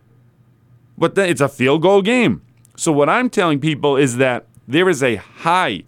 But 1.01 1.17
then 1.17 1.29
it's 1.29 1.41
a 1.41 1.49
field 1.49 1.83
goal 1.83 2.03
game. 2.03 2.43
So 2.77 2.93
what 2.93 3.09
I'm 3.09 3.29
telling 3.29 3.59
people 3.59 3.97
is 3.97 4.19
that 4.19 4.47
there 4.69 4.89
is 4.89 5.03
a 5.03 5.17
high, 5.17 5.83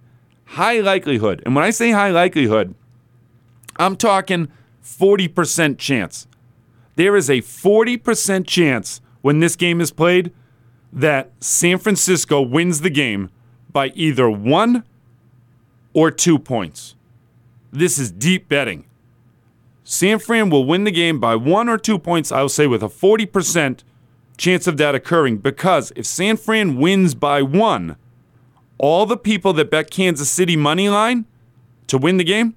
high 0.47 0.81
likelihood. 0.81 1.43
And 1.47 1.55
when 1.55 1.65
I 1.65 1.71
say 1.71 1.93
high 1.93 2.11
likelihood, 2.11 2.75
I'm 3.77 3.95
talking 3.95 4.49
40% 4.83 5.79
chance. 5.79 6.27
There 6.97 7.15
is 7.15 7.31
a 7.31 7.39
40% 7.43 8.47
chance 8.47 9.01
when 9.21 9.39
this 9.41 9.55
game 9.55 9.81
is 9.81 9.93
played 9.93 10.33
that 10.93 11.31
San 11.41 11.79
Francisco 11.79 12.41
wins 12.41 12.81
the 12.81 12.91
game 12.91 13.31
by 13.71 13.89
either 13.95 14.31
one 14.31 14.83
or 15.95 16.11
two 16.11 16.39
points. 16.39 16.95
This 17.71 17.99
is 17.99 18.11
deep 18.11 18.49
betting. 18.49 18.85
San 19.85 20.19
Fran 20.19 20.51
will 20.51 20.65
win 20.65 20.85
the 20.85 20.91
game 20.91 21.21
by 21.21 21.37
one 21.37 21.69
or 21.69 21.79
two 21.79 21.99
points, 21.99 22.33
I'll 22.33 22.49
say 22.49 22.67
with 22.67 22.83
a 22.83 22.89
40% 22.89 23.83
chance 24.43 24.67
of 24.67 24.77
that 24.77 24.93
occurring 24.93 25.39
because 25.39 25.93
if 25.95 26.05
San 26.05 26.37
Fran 26.37 26.77
wins 26.77 27.15
by 27.15 27.43
one, 27.43 27.97
all 28.77 29.07
the 29.07 29.17
people 29.17 29.53
that 29.53 29.71
bet 29.71 29.89
Kansas 29.89 30.29
City 30.29 30.57
money 30.57 30.89
line 30.89 31.27
to 31.87 31.97
win 31.97 32.17
the 32.17 32.25
game, 32.25 32.57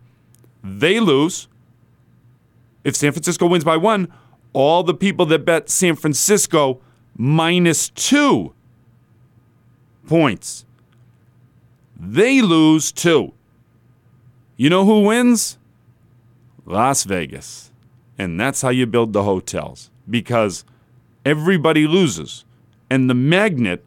they 0.64 1.00
lose. 1.00 1.48
If 2.84 2.96
San 2.96 3.12
Francisco 3.12 3.46
wins 3.46 3.64
by 3.64 3.78
one, 3.78 4.12
all 4.52 4.82
the 4.82 4.96
people 4.96 5.28
that 5.28 5.46
bet 5.46 5.70
San 5.70 5.96
Francisco 5.96 6.82
minus 7.16 7.90
two 7.90 8.54
points. 10.08 10.66
They 11.96 12.42
lose 12.42 12.92
too. 12.92 13.34
You 14.58 14.72
know 14.72 14.86
who 14.86 15.04
wins? 15.04 15.60
Las 16.66 17.04
Vegas. 17.04 17.72
And 18.18 18.40
that's 18.40 18.64
how 18.64 18.70
you 18.70 18.88
build 18.88 19.14
the 19.14 19.24
hotels 19.24 19.92
because 20.10 20.66
everybody 21.26 21.88
loses. 21.88 22.46
And 22.90 23.10
the 23.10 23.16
magnet 23.16 23.84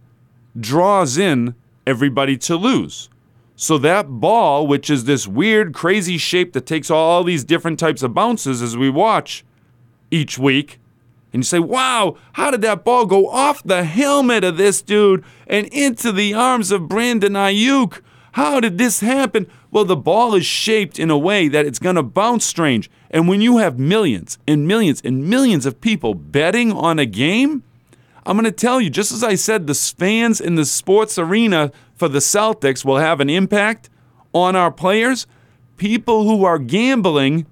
draws 0.58 1.16
in 1.16 1.54
everybody 1.86 2.36
to 2.36 2.56
lose. 2.56 3.08
So 3.56 3.78
that 3.78 4.08
ball, 4.08 4.66
which 4.66 4.90
is 4.90 5.04
this 5.04 5.26
weird, 5.26 5.74
crazy 5.74 6.18
shape 6.18 6.52
that 6.52 6.66
takes 6.66 6.90
all 6.90 7.24
these 7.24 7.44
different 7.44 7.78
types 7.78 8.02
of 8.02 8.14
bounces 8.14 8.62
as 8.62 8.76
we 8.76 8.90
watch, 8.90 9.44
each 10.10 10.38
week. 10.38 10.78
And 11.32 11.40
you 11.40 11.44
say, 11.44 11.58
wow, 11.58 12.16
how 12.34 12.50
did 12.50 12.62
that 12.62 12.84
ball 12.84 13.04
go 13.04 13.28
off 13.28 13.62
the 13.62 13.84
helmet 13.84 14.44
of 14.44 14.56
this 14.56 14.80
dude 14.80 15.24
and 15.46 15.66
into 15.68 16.12
the 16.12 16.34
arms 16.34 16.70
of 16.70 16.88
Brandon 16.88 17.32
Aiyuk? 17.32 18.00
How 18.32 18.60
did 18.60 18.78
this 18.78 19.00
happen? 19.00 19.50
Well, 19.70 19.84
the 19.84 19.96
ball 19.96 20.34
is 20.34 20.46
shaped 20.46 20.98
in 20.98 21.10
a 21.10 21.18
way 21.18 21.48
that 21.48 21.66
it's 21.66 21.78
going 21.78 21.96
to 21.96 22.02
bounce 22.02 22.44
strange. 22.44 22.90
And 23.10 23.28
when 23.28 23.40
you 23.40 23.58
have 23.58 23.78
millions 23.78 24.38
and 24.46 24.68
millions 24.68 25.00
and 25.02 25.28
millions 25.28 25.66
of 25.66 25.80
people 25.80 26.14
betting 26.14 26.72
on 26.72 26.98
a 26.98 27.06
game, 27.06 27.62
I'm 28.26 28.36
going 28.36 28.44
to 28.44 28.52
tell 28.52 28.80
you, 28.80 28.90
just 28.90 29.10
as 29.10 29.24
I 29.24 29.34
said, 29.34 29.66
the 29.66 29.74
fans 29.74 30.40
in 30.40 30.56
the 30.56 30.66
sports 30.66 31.18
arena 31.18 31.72
for 31.94 32.08
the 32.08 32.18
Celtics 32.18 32.84
will 32.84 32.98
have 32.98 33.20
an 33.20 33.30
impact 33.30 33.88
on 34.34 34.54
our 34.54 34.70
players. 34.70 35.26
People 35.78 36.24
who 36.24 36.44
are 36.44 36.58
gambling 36.58 37.46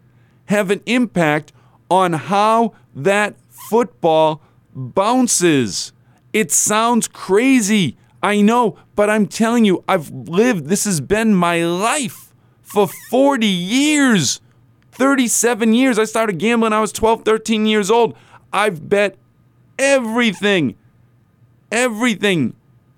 have 0.46 0.70
an 0.70 0.82
impact 0.84 1.52
on 1.90 2.12
how 2.12 2.74
that 2.94 3.36
football 3.48 4.42
bounces. 4.74 5.92
It 6.32 6.52
sounds 6.52 7.08
crazy. 7.08 7.96
I 8.22 8.42
know, 8.42 8.78
but 8.94 9.08
I'm 9.08 9.26
telling 9.26 9.64
you, 9.64 9.82
I've 9.88 10.10
lived, 10.10 10.66
this 10.66 10.84
has 10.84 11.00
been 11.00 11.34
my 11.34 11.64
life 11.64 12.34
for 12.60 12.88
40 12.88 13.46
years, 13.46 14.40
37 14.96 15.74
years. 15.74 15.98
I 15.98 16.04
started 16.04 16.38
gambling 16.38 16.72
I 16.72 16.80
was 16.80 16.92
12, 16.92 17.24
13 17.24 17.66
years 17.66 17.90
old. 17.90 18.16
I've 18.52 18.88
bet 18.88 19.16
everything. 19.78 20.76
Everything. 21.70 22.54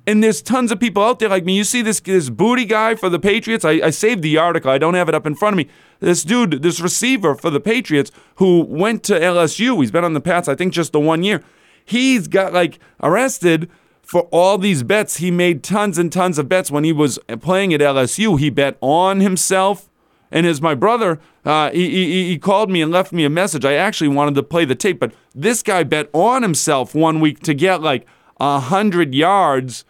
And 0.07 0.23
there's 0.23 0.41
tons 0.41 0.73
of 0.73 0.81
people 0.81 1.03
out 1.03 1.19
there 1.19 1.29
like 1.29 1.45
me. 1.45 1.57
You 1.57 1.65
see 1.65 1.83
this 1.83 2.01
this 2.01 2.31
booty 2.31 2.65
guy 2.65 2.95
for 2.95 3.11
the 3.11 3.19
Patriots. 3.19 3.65
I, 3.65 3.73
I 3.73 3.91
saved 3.91 4.23
the 4.23 4.39
article. 4.39 4.71
I 4.71 4.79
don't 4.79 4.95
have 4.95 5.09
it 5.09 5.15
up 5.15 5.27
in 5.27 5.35
front 5.35 5.55
of 5.55 5.59
me. 5.59 5.69
This 6.01 6.23
dude, 6.23 6.63
this 6.63 6.81
receiver 6.81 7.35
for 7.35 7.51
the 7.51 7.61
Patriots, 7.61 8.11
who 8.37 8.63
went 8.63 9.03
to 9.05 9.21
LSU. 9.21 9.79
He's 9.81 9.91
been 9.91 10.05
on 10.05 10.15
the 10.15 10.21
Pats, 10.21 10.49
I 10.49 10.55
think, 10.55 10.73
just 10.73 10.93
the 10.93 11.01
one 11.01 11.25
year. 11.25 11.43
He's 11.85 12.29
got 12.29 12.53
like 12.53 12.79
arrested 13.03 13.69
for 14.01 14.23
all 14.31 14.57
these 14.57 14.83
bets. 14.83 15.19
He 15.19 15.31
made 15.31 15.63
tons 15.63 15.99
and 15.99 16.11
tons 16.11 16.39
of 16.39 16.49
bets 16.49 16.71
when 16.71 16.85
he 16.85 16.93
was 16.93 17.19
playing 17.41 17.75
at 17.75 17.81
LSU. 17.81 18.39
He 18.39 18.49
bet 18.49 18.79
on 18.81 19.21
himself. 19.21 19.88
And 20.31 20.47
as 20.47 20.61
my 20.61 20.75
brother, 20.75 21.21
uh, 21.45 21.71
he, 21.71 21.91
he, 21.91 22.29
he 22.29 22.39
called 22.39 22.71
me 22.71 22.83
and 22.83 22.93
left 22.93 23.13
me 23.13 23.25
a 23.25 23.31
message. 23.31 23.65
I 23.65 23.75
actually 23.75 24.09
wanted 24.09 24.35
to 24.35 24.43
play 24.43 24.65
the 24.65 24.75
tape, 24.75 25.01
but 25.01 25.13
this 25.35 25.63
guy 25.63 25.83
bet 25.83 26.11
on 26.13 26.43
himself 26.43 26.95
one 26.95 27.21
week 27.21 27.41
to 27.41 27.55
get 27.55 27.81
like 27.81 28.07
a 28.39 28.61
hundred 28.61 29.15
yards 29.15 29.85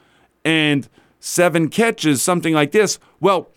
and 0.44 0.88
seven 1.20 1.68
catches, 1.68 2.22
something 2.22 2.55
like 2.55 2.72
this. 2.72 2.98
Well, 3.20 3.51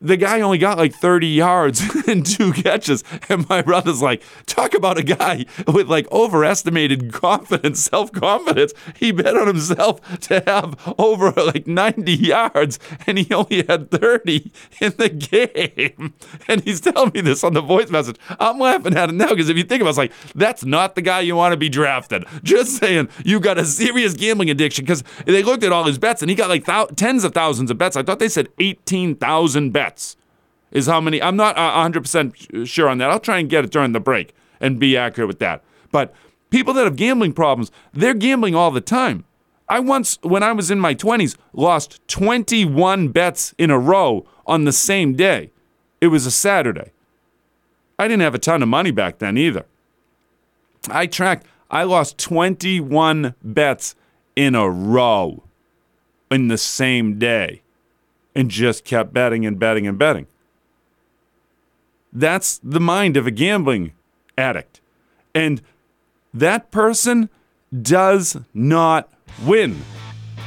the 0.00 0.16
guy 0.16 0.40
only 0.40 0.58
got 0.58 0.76
like 0.76 0.92
30 0.92 1.26
yards 1.26 1.82
and 2.06 2.24
two 2.24 2.52
catches. 2.52 3.02
And 3.28 3.48
my 3.48 3.62
brother's 3.62 4.02
like, 4.02 4.22
talk 4.46 4.74
about 4.74 4.98
a 4.98 5.02
guy 5.02 5.46
with 5.66 5.88
like 5.88 6.10
overestimated 6.12 7.12
confidence, 7.12 7.80
self 7.80 8.12
confidence. 8.12 8.74
He 8.96 9.12
bet 9.12 9.36
on 9.36 9.46
himself 9.46 10.00
to 10.20 10.42
have 10.46 10.94
over 10.98 11.30
like 11.32 11.66
90 11.66 12.12
yards 12.12 12.78
and 13.06 13.18
he 13.18 13.32
only 13.32 13.64
had 13.66 13.90
30 13.90 14.52
in 14.80 14.92
the 14.96 15.08
game. 15.08 16.14
And 16.48 16.62
he's 16.62 16.80
telling 16.80 17.12
me 17.14 17.22
this 17.22 17.42
on 17.42 17.54
the 17.54 17.62
voice 17.62 17.90
message. 17.90 18.16
I'm 18.38 18.58
laughing 18.58 18.96
at 18.96 19.08
it 19.08 19.14
now 19.14 19.30
because 19.30 19.48
if 19.48 19.56
you 19.56 19.64
think 19.64 19.80
about 19.80 19.88
it, 19.88 19.90
it's 19.90 19.98
like, 19.98 20.12
that's 20.34 20.64
not 20.64 20.94
the 20.94 21.02
guy 21.02 21.20
you 21.20 21.36
want 21.36 21.52
to 21.52 21.56
be 21.56 21.68
drafted. 21.68 22.24
Just 22.42 22.76
saying, 22.76 23.08
you 23.24 23.40
got 23.40 23.58
a 23.58 23.64
serious 23.64 24.14
gambling 24.14 24.50
addiction 24.50 24.84
because 24.84 25.02
they 25.24 25.42
looked 25.42 25.64
at 25.64 25.72
all 25.72 25.84
his 25.84 25.98
bets 25.98 26.22
and 26.22 26.30
he 26.30 26.36
got 26.36 26.50
like 26.50 26.66
th- 26.66 26.88
tens 26.96 27.24
of 27.24 27.32
thousands 27.32 27.70
of 27.70 27.78
bets. 27.78 27.96
I 27.96 28.02
thought 28.02 28.18
they 28.18 28.28
said 28.28 28.48
18,000 28.58 29.70
bets 29.70 29.85
is 30.70 30.86
how 30.86 31.00
many. 31.00 31.22
I'm 31.22 31.36
not 31.36 31.56
100% 31.56 32.66
sure 32.66 32.88
on 32.88 32.98
that. 32.98 33.10
I'll 33.10 33.20
try 33.20 33.38
and 33.38 33.48
get 33.48 33.64
it 33.64 33.70
during 33.70 33.92
the 33.92 34.00
break 34.00 34.34
and 34.60 34.78
be 34.78 34.96
accurate 34.96 35.28
with 35.28 35.38
that. 35.38 35.62
But 35.90 36.14
people 36.50 36.74
that 36.74 36.84
have 36.84 36.96
gambling 36.96 37.32
problems, 37.32 37.70
they're 37.92 38.14
gambling 38.14 38.54
all 38.54 38.70
the 38.70 38.80
time. 38.80 39.24
I 39.68 39.80
once, 39.80 40.18
when 40.22 40.42
I 40.42 40.52
was 40.52 40.70
in 40.70 40.78
my 40.78 40.94
20s, 40.94 41.36
lost 41.52 42.00
21 42.08 43.08
bets 43.08 43.54
in 43.58 43.70
a 43.70 43.78
row 43.78 44.26
on 44.46 44.64
the 44.64 44.72
same 44.72 45.14
day. 45.14 45.50
It 46.00 46.08
was 46.08 46.26
a 46.26 46.30
Saturday. 46.30 46.92
I 47.98 48.06
didn't 48.06 48.22
have 48.22 48.34
a 48.34 48.38
ton 48.38 48.62
of 48.62 48.68
money 48.68 48.90
back 48.90 49.18
then 49.18 49.36
either. 49.36 49.64
I 50.88 51.06
tracked, 51.06 51.46
I 51.70 51.82
lost 51.82 52.18
21 52.18 53.34
bets 53.42 53.96
in 54.36 54.54
a 54.54 54.68
row 54.70 55.42
in 56.30 56.48
the 56.48 56.58
same 56.58 57.18
day 57.18 57.62
and 58.36 58.50
just 58.50 58.84
kept 58.84 59.14
betting 59.14 59.46
and 59.46 59.58
betting 59.58 59.86
and 59.86 59.98
betting. 59.98 60.26
That's 62.12 62.60
the 62.62 62.80
mind 62.80 63.16
of 63.16 63.26
a 63.26 63.30
gambling 63.30 63.92
addict. 64.36 64.80
And 65.34 65.62
that 66.34 66.70
person 66.70 67.30
does 67.82 68.36
not 68.52 69.10
win. 69.44 69.82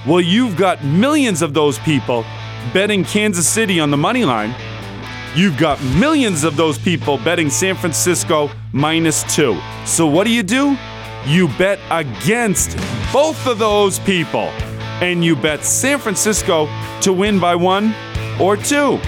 Well, 0.07 0.21
you've 0.21 0.55
got 0.55 0.83
millions 0.85 1.41
of 1.41 1.53
those 1.55 1.79
people 1.79 2.23
betting 2.73 3.03
Kansas 3.03 3.49
City 3.49 3.79
on 3.79 3.89
the 3.89 3.97
money 3.97 4.23
line. 4.23 4.55
You've 5.35 5.57
got 5.57 5.83
millions 5.83 6.43
of 6.43 6.55
those 6.55 6.77
people 6.77 7.17
betting 7.17 7.49
San 7.49 7.75
Francisco 7.75 8.51
minus 8.71 9.23
two. 9.35 9.59
So 9.85 10.05
what 10.05 10.25
do 10.25 10.31
you 10.31 10.43
do? 10.43 10.77
You 11.25 11.47
bet 11.57 11.79
against 11.89 12.77
both 13.11 13.47
of 13.47 13.57
those 13.57 13.97
people. 13.99 14.51
And 15.01 15.23
you 15.23 15.35
bet 15.35 15.63
San 15.63 15.99
Francisco 15.99 16.67
to 17.01 17.13
win 17.13 17.39
by 17.39 17.55
one 17.55 17.95
or 18.39 18.57
two. 18.57 18.99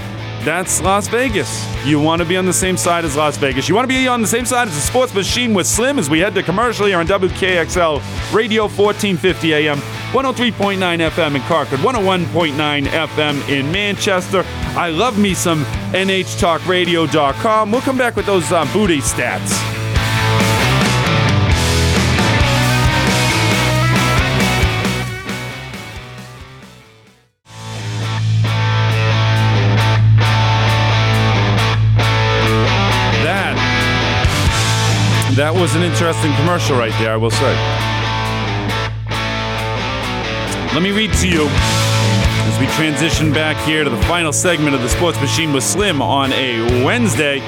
That's 0.43 0.81
Las 0.81 1.07
Vegas. 1.07 1.67
You 1.85 1.99
want 1.99 2.19
to 2.21 2.27
be 2.27 2.35
on 2.35 2.45
the 2.45 2.53
same 2.53 2.75
side 2.75 3.05
as 3.05 3.15
Las 3.15 3.37
Vegas. 3.37 3.69
You 3.69 3.75
want 3.75 3.87
to 3.87 3.95
be 3.95 4.07
on 4.07 4.21
the 4.21 4.27
same 4.27 4.45
side 4.45 4.67
as 4.67 4.73
the 4.73 4.81
sports 4.81 5.13
machine 5.13 5.53
with 5.53 5.67
Slim 5.67 5.99
as 5.99 6.09
we 6.09 6.19
head 6.19 6.33
to 6.33 6.41
commercial 6.41 6.87
here 6.87 6.97
on 6.97 7.05
WKXL 7.05 8.01
Radio 8.33 8.63
1450 8.63 9.53
AM, 9.53 9.77
103.9 9.77 11.09
FM 11.11 11.35
in 11.35 11.41
Concord, 11.43 11.79
101.9 11.79 12.85
FM 12.85 13.49
in 13.49 13.71
Manchester. 13.71 14.43
I 14.75 14.89
love 14.89 15.19
me 15.19 15.35
some 15.35 15.63
NHTalkRadio.com. 15.93 17.71
We'll 17.71 17.81
come 17.81 17.97
back 17.99 18.15
with 18.15 18.25
those 18.25 18.51
uh, 18.51 18.65
booty 18.73 18.97
stats. 18.97 19.80
Was 35.61 35.75
an 35.75 35.83
interesting 35.83 36.33
commercial 36.37 36.75
right 36.75 36.91
there, 36.97 37.13
I 37.13 37.17
will 37.17 37.29
say. 37.29 37.53
Let 40.73 40.81
me 40.81 40.89
read 40.89 41.13
to 41.13 41.27
you 41.27 41.45
as 41.49 42.59
we 42.59 42.65
transition 42.75 43.31
back 43.31 43.55
here 43.57 43.83
to 43.83 43.89
the 43.91 44.01
final 44.03 44.33
segment 44.33 44.73
of 44.73 44.81
the 44.81 44.89
Sports 44.89 45.21
Machine 45.21 45.53
with 45.53 45.63
Slim 45.63 46.01
on 46.01 46.33
a 46.33 46.83
Wednesday. 46.83 47.41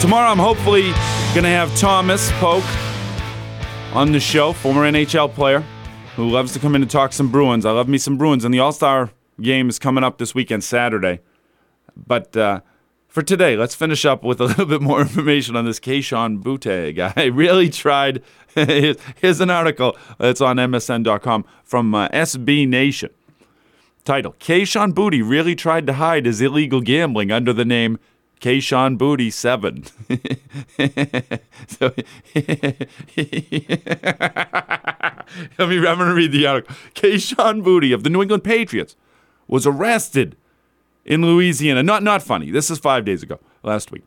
Tomorrow, 0.00 0.30
I'm 0.30 0.38
hopefully 0.38 0.82
going 1.34 1.42
to 1.42 1.48
have 1.48 1.76
Thomas 1.76 2.30
Polk 2.34 2.62
on 3.96 4.12
the 4.12 4.20
show, 4.20 4.52
former 4.52 4.82
NHL 4.82 5.34
player 5.34 5.64
who 6.14 6.30
loves 6.30 6.52
to 6.52 6.60
come 6.60 6.76
in 6.76 6.82
and 6.82 6.90
talk 6.90 7.12
some 7.12 7.32
Bruins. 7.32 7.66
I 7.66 7.72
love 7.72 7.88
me 7.88 7.98
some 7.98 8.16
Bruins, 8.16 8.44
and 8.44 8.54
the 8.54 8.60
All 8.60 8.70
Star 8.70 9.10
game 9.40 9.68
is 9.68 9.80
coming 9.80 10.04
up 10.04 10.18
this 10.18 10.36
weekend, 10.36 10.62
Saturday. 10.62 11.18
But 11.96 12.36
uh, 12.36 12.60
for 13.16 13.22
today, 13.22 13.56
let's 13.56 13.74
finish 13.74 14.04
up 14.04 14.22
with 14.22 14.42
a 14.42 14.44
little 14.48 14.66
bit 14.66 14.82
more 14.82 15.00
information 15.00 15.56
on 15.56 15.64
this 15.64 15.80
Kayshon 15.80 16.42
Boutte 16.42 16.94
guy. 16.94 17.14
I 17.16 17.24
really 17.24 17.70
tried. 17.70 18.22
Here's 18.54 19.40
an 19.40 19.48
article 19.48 19.96
that's 20.18 20.42
on 20.42 20.56
MSN.com 20.56 21.46
from 21.64 21.94
uh, 21.94 22.10
SB 22.10 22.68
Nation. 22.68 23.08
Title 24.04 24.34
Kayshon 24.38 24.92
Boutte 24.92 25.26
really 25.26 25.54
tried 25.54 25.86
to 25.86 25.94
hide 25.94 26.26
his 26.26 26.42
illegal 26.42 26.82
gambling 26.82 27.32
under 27.32 27.54
the 27.54 27.64
name 27.64 27.98
Kayshon 28.42 28.98
Boutte 28.98 29.32
7. 29.32 29.84
so, 31.66 31.94
Let 35.58 35.68
me, 35.70 35.78
I'm 35.78 35.96
going 35.96 36.10
to 36.10 36.14
read 36.14 36.32
the 36.32 36.46
article. 36.46 36.76
Kayshon 36.94 37.62
Boutte 37.62 37.94
of 37.94 38.02
the 38.02 38.10
New 38.10 38.20
England 38.20 38.44
Patriots 38.44 38.94
was 39.48 39.66
arrested 39.66 40.36
in 41.06 41.24
Louisiana. 41.24 41.82
Not 41.82 42.02
not 42.02 42.22
funny. 42.22 42.50
This 42.50 42.70
is 42.70 42.78
five 42.78 43.06
days 43.06 43.22
ago, 43.22 43.38
last 43.62 43.90
week. 43.90 44.02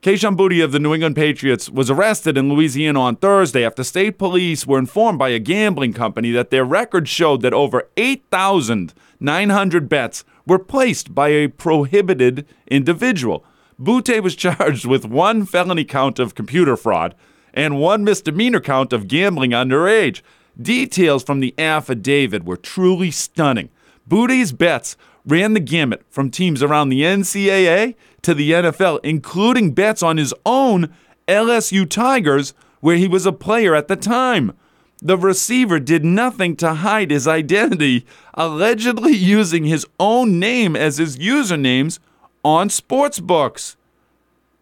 Kayshon 0.00 0.36
Boutte 0.36 0.62
of 0.62 0.70
the 0.70 0.78
New 0.78 0.94
England 0.94 1.16
Patriots 1.16 1.68
was 1.68 1.90
arrested 1.90 2.38
in 2.38 2.48
Louisiana 2.48 3.00
on 3.00 3.16
Thursday 3.16 3.64
after 3.64 3.82
state 3.82 4.16
police 4.16 4.64
were 4.64 4.78
informed 4.78 5.18
by 5.18 5.30
a 5.30 5.40
gambling 5.40 5.92
company 5.92 6.30
that 6.30 6.50
their 6.50 6.64
records 6.64 7.10
showed 7.10 7.42
that 7.42 7.52
over 7.52 7.88
8,900 7.96 9.88
bets 9.88 10.24
were 10.46 10.60
placed 10.60 11.16
by 11.16 11.30
a 11.30 11.48
prohibited 11.48 12.46
individual. 12.68 13.44
Boutte 13.80 14.22
was 14.22 14.36
charged 14.36 14.86
with 14.86 15.04
one 15.04 15.44
felony 15.44 15.84
count 15.84 16.20
of 16.20 16.36
computer 16.36 16.76
fraud 16.76 17.16
and 17.52 17.80
one 17.80 18.04
misdemeanor 18.04 18.60
count 18.60 18.92
of 18.92 19.08
gambling 19.08 19.50
underage. 19.50 20.22
Details 20.60 21.24
from 21.24 21.40
the 21.40 21.54
affidavit 21.58 22.44
were 22.44 22.56
truly 22.56 23.10
stunning. 23.10 23.68
Boutte's 24.08 24.52
bets 24.52 24.96
ran 25.26 25.54
the 25.54 25.60
gamut 25.60 26.02
from 26.08 26.30
teams 26.30 26.62
around 26.62 26.88
the 26.88 27.02
NCAA 27.02 27.94
to 28.22 28.34
the 28.34 28.50
NFL, 28.50 29.00
including 29.02 29.72
bets 29.72 30.02
on 30.02 30.16
his 30.16 30.34
own 30.46 30.92
LSU 31.26 31.88
Tigers, 31.88 32.54
where 32.80 32.96
he 32.96 33.08
was 33.08 33.26
a 33.26 33.32
player 33.32 33.74
at 33.74 33.88
the 33.88 33.96
time. 33.96 34.52
The 35.00 35.16
receiver 35.16 35.78
did 35.78 36.04
nothing 36.04 36.56
to 36.56 36.74
hide 36.74 37.10
his 37.10 37.28
identity, 37.28 38.04
allegedly 38.34 39.12
using 39.12 39.64
his 39.64 39.86
own 40.00 40.40
name 40.40 40.74
as 40.74 40.98
his 40.98 41.16
usernames 41.18 41.98
on 42.44 42.68
sportsbooks. 42.68 43.76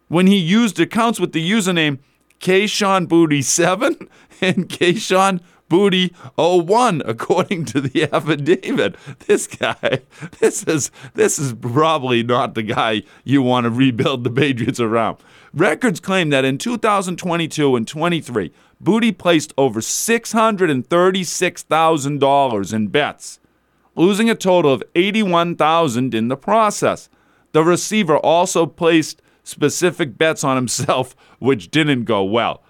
when 0.09 0.27
he 0.27 0.37
used 0.37 0.79
accounts 0.79 1.19
with 1.19 1.33
the 1.33 1.51
username 1.51 1.99
Kayshon 2.41 3.07
Boutte 3.07 3.43
7 3.43 3.97
and 4.41 4.69
Kayshon 4.69 5.41
Boutte 5.69 6.15
01, 6.37 7.03
according 7.05 7.65
to 7.67 7.81
the 7.81 8.05
affidavit. 8.13 8.97
This 9.27 9.47
guy, 9.47 10.01
this 10.41 10.65
is 10.65 10.91
this 11.15 11.39
is 11.39 11.53
probably 11.55 12.23
not 12.23 12.55
the 12.55 12.63
guy 12.63 13.03
you 13.25 13.41
want 13.43 13.65
to 13.65 13.71
rebuild 13.71 14.25
the 14.25 14.31
Patriots 14.31 14.81
around. 14.81 15.19
Records 15.53 16.01
claim 16.01 16.31
that 16.31 16.45
in 16.45 16.59
2022 16.59 17.77
and 17.77 17.89
23, 17.89 18.53
Boutte 18.83 19.19
placed 19.19 19.55
over 19.57 19.81
$636,000 19.81 22.75
in 22.75 22.89
bets, 22.89 23.39
losing 23.95 24.29
a 24.29 24.35
total 24.35 24.73
of 24.73 24.83
81,000 24.95 26.15
in 26.15 26.29
the 26.29 26.37
process. 26.37 27.09
The 27.53 27.65
receiver 27.65 28.19
also 28.19 28.67
placed 28.67 29.23
specific 29.43 30.19
bets 30.19 30.45
on 30.45 30.57
himself, 30.57 31.17
which 31.39 31.71
didn't 31.71 32.05
go 32.05 32.23
well. 32.23 32.63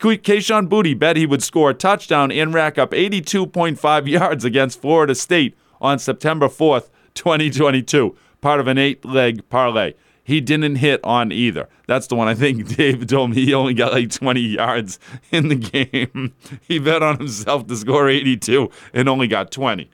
Kayshon 0.00 0.68
Boutte 0.68 0.98
bet 0.98 1.16
he 1.16 1.26
would 1.26 1.42
score 1.42 1.70
a 1.70 1.74
touchdown 1.74 2.32
and 2.32 2.54
rack 2.54 2.78
up 2.78 2.92
82.5 2.92 4.08
yards 4.08 4.44
against 4.44 4.80
Florida 4.80 5.14
State 5.14 5.56
on 5.80 5.98
September 5.98 6.48
4th, 6.48 6.88
2022, 7.14 8.16
part 8.40 8.60
of 8.60 8.66
an 8.66 8.78
eight 8.78 9.04
leg 9.04 9.46
parlay. 9.50 9.92
He 10.24 10.40
didn't 10.40 10.76
hit 10.76 11.00
on 11.02 11.32
either. 11.32 11.68
That's 11.86 12.06
the 12.06 12.14
one 12.14 12.28
I 12.28 12.34
think 12.34 12.66
Dave 12.76 13.06
told 13.06 13.30
me 13.30 13.44
he 13.44 13.52
only 13.52 13.74
got 13.74 13.92
like 13.92 14.10
20 14.10 14.40
yards 14.40 14.98
in 15.30 15.48
the 15.48 15.54
game. 15.56 16.34
he 16.66 16.78
bet 16.78 17.02
on 17.02 17.18
himself 17.18 17.66
to 17.66 17.76
score 17.76 18.08
82 18.08 18.70
and 18.94 19.08
only 19.08 19.26
got 19.26 19.50
20. 19.50 19.90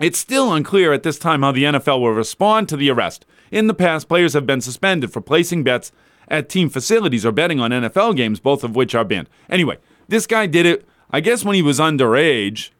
It's 0.00 0.18
still 0.18 0.52
unclear 0.52 0.92
at 0.92 1.02
this 1.02 1.18
time 1.18 1.42
how 1.42 1.52
the 1.52 1.64
NFL 1.64 2.00
will 2.00 2.12
respond 2.12 2.68
to 2.68 2.76
the 2.76 2.90
arrest. 2.90 3.24
In 3.50 3.68
the 3.68 3.74
past, 3.74 4.08
players 4.08 4.32
have 4.34 4.46
been 4.46 4.60
suspended 4.60 5.12
for 5.12 5.20
placing 5.20 5.62
bets 5.62 5.92
at 6.28 6.48
team 6.48 6.68
facilities 6.68 7.24
or 7.24 7.32
betting 7.32 7.60
on 7.60 7.70
NFL 7.70 8.16
games, 8.16 8.40
both 8.40 8.64
of 8.64 8.74
which 8.76 8.94
are 8.94 9.04
banned. 9.04 9.28
Anyway, 9.48 9.78
this 10.08 10.26
guy 10.26 10.46
did 10.46 10.66
it, 10.66 10.86
I 11.10 11.20
guess, 11.20 11.44
when 11.44 11.54
he 11.54 11.62
was 11.62 11.78
underage, 11.78 12.70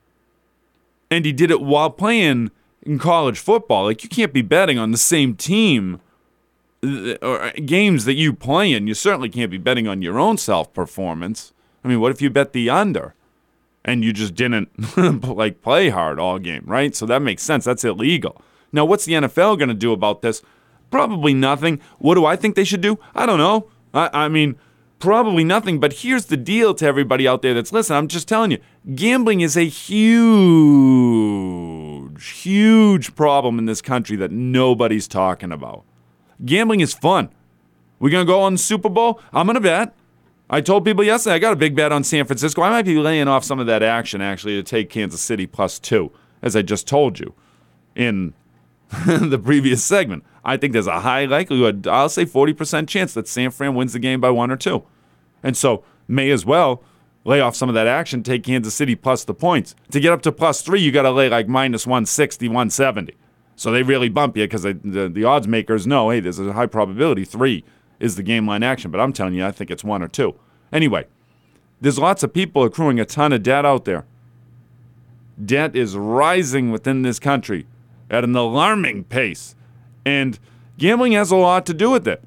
and 1.11 1.24
he 1.24 1.32
did 1.32 1.51
it 1.51 1.61
while 1.61 1.90
playing 1.90 2.51
in 2.82 2.99
college 2.99 3.38
football. 3.38 3.84
Like, 3.84 4.03
you 4.03 4.09
can't 4.09 4.32
be 4.32 4.42
betting 4.42 4.78
on 4.78 4.90
the 4.90 4.99
same 4.99 5.34
team 5.34 6.01
uh, 6.84 7.14
or 7.22 7.51
games 7.53 8.05
that 8.05 8.14
you 8.14 8.32
play 8.32 8.72
in. 8.72 8.86
You 8.86 8.95
certainly 8.95 9.28
can't 9.28 9.51
be 9.51 9.59
betting 9.59 9.88
on 9.88 10.03
your 10.03 10.18
own 10.18 10.36
self 10.36 10.72
performance. 10.72 11.53
I 11.84 11.88
mean, 11.88 12.01
what 12.01 12.11
if 12.11 12.22
you 12.22 12.30
bet 12.30 12.53
the 12.53 12.70
under? 12.70 13.14
And 13.86 14.03
you 14.03 14.14
just 14.14 14.34
didn't 14.34 14.70
like 15.22 15.61
play 15.61 15.90
hard 15.90 16.18
all 16.18 16.38
game, 16.38 16.64
right? 16.66 16.97
So 16.97 17.05
that 17.05 17.20
makes 17.20 17.42
sense. 17.42 17.66
That's 17.66 17.84
illegal. 17.84 18.40
Now, 18.72 18.86
what's 18.86 19.05
the 19.05 19.12
NFL 19.12 19.59
going 19.59 19.68
to 19.68 19.74
do 19.74 19.92
about 19.92 20.22
this? 20.22 20.42
Probably 20.95 21.34
nothing. 21.34 21.80
What 21.99 22.14
do 22.14 22.24
I 22.24 22.36
think 22.36 22.55
they 22.55 22.62
should 22.62 22.80
do? 22.80 23.01
I 23.16 23.26
don't 23.26 23.38
know. 23.38 23.68
I, 23.92 24.11
I 24.12 24.28
mean, 24.28 24.55
probably 25.01 25.42
nothing. 25.42 25.80
But 25.80 25.92
here's 25.92 26.26
the 26.26 26.36
deal 26.36 26.72
to 26.72 26.86
everybody 26.86 27.26
out 27.26 27.42
there 27.42 27.53
that's 27.53 27.72
listening. 27.72 27.99
I'm 27.99 28.07
just 28.07 28.28
telling 28.28 28.53
you, 28.53 28.59
gambling 28.95 29.40
is 29.40 29.57
a 29.57 29.66
huge, 29.66 30.70
huge 32.30 33.16
problem 33.16 33.59
in 33.59 33.64
this 33.64 33.82
country 33.82 34.16
that 34.18 34.30
nobody's 34.30 35.09
talking 35.09 35.51
about. 35.51 35.82
Gambling 36.45 36.78
is 36.78 36.95
fun. 36.95 37.30
We're 37.99 38.11
going 38.11 38.24
to 38.24 38.32
go 38.32 38.42
on 38.42 38.53
the 38.53 38.59
Super 38.59 38.88
Bowl? 38.88 39.20
I'm 39.32 39.47
going 39.47 39.55
to 39.55 39.61
bet. 39.61 39.97
I 40.49 40.61
told 40.61 40.84
people 40.84 41.03
yesterday 41.03 41.34
I 41.34 41.40
got 41.40 41.55
a 41.55 41.57
big 41.57 41.74
bet 41.74 41.90
on 41.90 42.05
San 42.05 42.24
Francisco. 42.24 42.62
I 42.62 42.70
might 42.70 42.84
be 42.84 42.99
laying 42.99 43.26
off 43.26 43.42
some 43.42 43.59
of 43.59 43.66
that 43.66 43.82
action 43.82 44.20
actually 44.20 44.55
to 44.55 44.62
take 44.62 44.90
Kansas 44.90 45.20
City 45.20 45.49
plus 45.49 45.80
two, 45.80 46.12
as 46.40 46.55
I 46.55 46.62
just 46.62 46.86
told 46.86 47.18
you 47.18 47.34
in 47.97 48.32
the 49.07 49.40
previous 49.42 49.84
segment. 49.84 50.24
I 50.45 50.57
think 50.57 50.72
there's 50.72 50.86
a 50.86 51.01
high 51.01 51.24
likelihood, 51.24 51.86
I'll 51.86 52.09
say 52.09 52.26
40% 52.26 52.88
chance 52.88 53.14
that 53.14 53.28
San 53.28 53.51
Fran 53.51 53.74
wins 53.74 53.95
the 53.95 53.99
game 53.99 54.20
by 54.20 54.30
one 54.30 54.51
or 54.51 54.57
two. 54.57 54.84
And 55.42 55.57
so 55.57 55.84
may 56.07 56.30
as 56.30 56.45
well 56.45 56.82
lay 57.24 57.40
off 57.40 57.57
some 57.57 57.68
of 57.68 57.74
that 57.74 57.86
action, 57.86 58.22
take 58.22 58.45
Kansas 58.45 58.74
City 58.74 58.95
plus 58.95 59.24
the 59.24 59.34
points. 59.34 59.74
To 59.90 60.01
get 60.01 60.12
up 60.12 60.22
to 60.22 60.32
plus 60.32 60.61
three, 60.61 60.80
you 60.80 60.92
got 60.92 61.03
to 61.03 61.11
lay 61.11 61.28
like 61.28 61.49
minus 61.49 61.86
160, 61.86 62.49
170. 62.49 63.14
So 63.57 63.70
they 63.70 63.82
really 63.82 64.09
bump 64.09 64.36
you 64.36 64.45
because 64.45 64.62
the, 64.62 65.11
the 65.12 65.24
odds 65.24 65.49
makers 65.49 65.86
know, 65.86 66.11
hey, 66.11 66.20
there's 66.20 66.38
a 66.38 66.53
high 66.53 66.66
probability 66.66 67.24
three 67.24 67.64
is 68.01 68.16
the 68.16 68.22
game 68.22 68.47
line 68.47 68.62
action. 68.62 68.90
But 68.90 69.01
I'm 69.01 69.12
telling 69.12 69.34
you, 69.34 69.45
I 69.45 69.53
think 69.53 69.70
it's 69.70 69.84
one 69.84 70.03
or 70.03 70.09
two. 70.09 70.34
Anyway, 70.72 71.07
there's 71.80 71.99
lots 71.99 72.22
of 72.22 72.34
people 72.34 72.64
accruing 72.64 73.01
a 73.01 73.05
ton 73.05 73.32
of 73.32 73.42
debt 73.42 73.64
out 73.64 73.84
there. 73.84 74.05
Debt 75.42 75.74
is 75.74 75.97
rising 75.97 76.70
within 76.70 77.03
this 77.03 77.18
country 77.18 77.66
at 78.11 78.24
an 78.24 78.34
alarming 78.36 79.05
pace. 79.05 79.55
And 80.05 80.38
gambling 80.78 81.12
has 81.12 81.30
a 81.30 81.36
lot 81.36 81.66
to 81.66 81.74
do 81.74 81.90
with 81.90 82.07
it. 82.07 82.22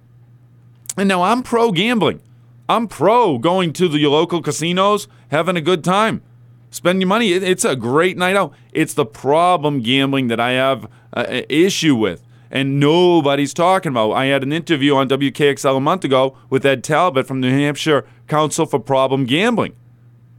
And 0.97 1.07
now 1.07 1.23
I'm 1.23 1.43
pro 1.43 1.71
gambling. 1.71 2.21
I'm 2.69 2.87
pro 2.87 3.37
going 3.37 3.71
to 3.73 3.87
the 3.87 4.07
local 4.07 4.41
casinos, 4.41 5.07
having 5.29 5.55
a 5.55 5.61
good 5.61 5.83
time, 5.83 6.21
spending 6.69 7.07
money. 7.07 7.31
It's 7.31 7.63
a 7.63 7.75
great 7.75 8.17
night 8.17 8.35
out. 8.35 8.53
It's 8.73 8.93
the 8.93 9.05
problem 9.05 9.81
gambling 9.81 10.27
that 10.27 10.39
I 10.39 10.51
have 10.51 10.89
an 11.13 11.45
issue 11.47 11.95
with, 11.95 12.23
and 12.51 12.79
nobody's 12.79 13.53
talking 13.53 13.91
about. 13.91 14.11
I 14.11 14.25
had 14.25 14.43
an 14.43 14.51
interview 14.51 14.95
on 14.95 15.07
WKXL 15.07 15.77
a 15.77 15.79
month 15.79 16.03
ago 16.03 16.37
with 16.49 16.65
Ed 16.65 16.83
Talbot 16.83 17.25
from 17.25 17.39
the 17.39 17.47
New 17.47 17.57
Hampshire 17.57 18.05
Council 18.27 18.65
for 18.65 18.79
Problem 18.79 19.23
Gambling. 19.25 19.75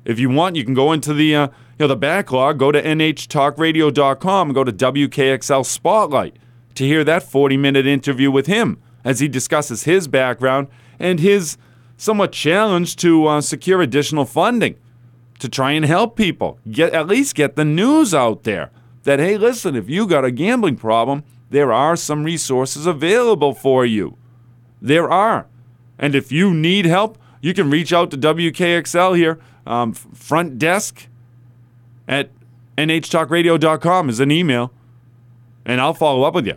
If 0.04 0.18
you 0.18 0.28
want, 0.28 0.56
you 0.56 0.64
can 0.64 0.74
go 0.74 0.92
into 0.92 1.14
the 1.14 1.34
uh, 1.34 1.48
you 1.78 1.84
know 1.84 1.88
the 1.88 1.96
backlog, 1.96 2.58
go 2.58 2.72
to 2.72 2.82
nhtalkradio.com, 2.82 4.52
go 4.52 4.64
to 4.64 4.72
WKXL 4.72 5.64
Spotlight 5.64 6.36
to 6.74 6.84
hear 6.84 7.04
that 7.04 7.22
40 7.22 7.56
minute 7.56 7.86
interview 7.86 8.30
with 8.30 8.46
him 8.46 8.82
as 9.04 9.20
he 9.20 9.28
discusses 9.28 9.84
his 9.84 10.08
background 10.08 10.68
and 10.98 11.20
his 11.20 11.56
somewhat 11.96 12.32
challenge 12.32 12.96
to 12.96 13.26
uh, 13.26 13.40
secure 13.40 13.80
additional 13.80 14.24
funding 14.24 14.76
to 15.38 15.48
try 15.48 15.70
and 15.72 15.84
help 15.84 16.16
people 16.16 16.58
get 16.70 16.92
at 16.92 17.06
least 17.06 17.36
get 17.36 17.54
the 17.54 17.64
news 17.64 18.12
out 18.12 18.42
there 18.42 18.70
that 19.04 19.20
hey 19.20 19.36
listen 19.36 19.76
if 19.76 19.88
you 19.88 20.06
got 20.06 20.24
a 20.24 20.30
gambling 20.30 20.76
problem 20.76 21.22
there 21.50 21.72
are 21.72 21.96
some 21.96 22.24
resources 22.24 22.86
available 22.86 23.54
for 23.54 23.86
you. 23.86 24.18
There 24.82 25.10
are. 25.10 25.46
And 25.98 26.14
if 26.14 26.30
you 26.30 26.52
need 26.52 26.86
help 26.86 27.18
you 27.40 27.54
can 27.54 27.70
reach 27.70 27.92
out 27.92 28.10
to 28.10 28.18
wkxl 28.18 29.16
here 29.16 29.38
um, 29.66 29.92
front 29.92 30.58
desk 30.58 31.06
at 32.08 32.30
nhtalkradio.com 32.76 34.08
is 34.08 34.18
an 34.18 34.32
email 34.32 34.72
and 35.64 35.80
i'll 35.80 35.94
follow 35.94 36.24
up 36.24 36.34
with 36.34 36.46
you 36.46 36.56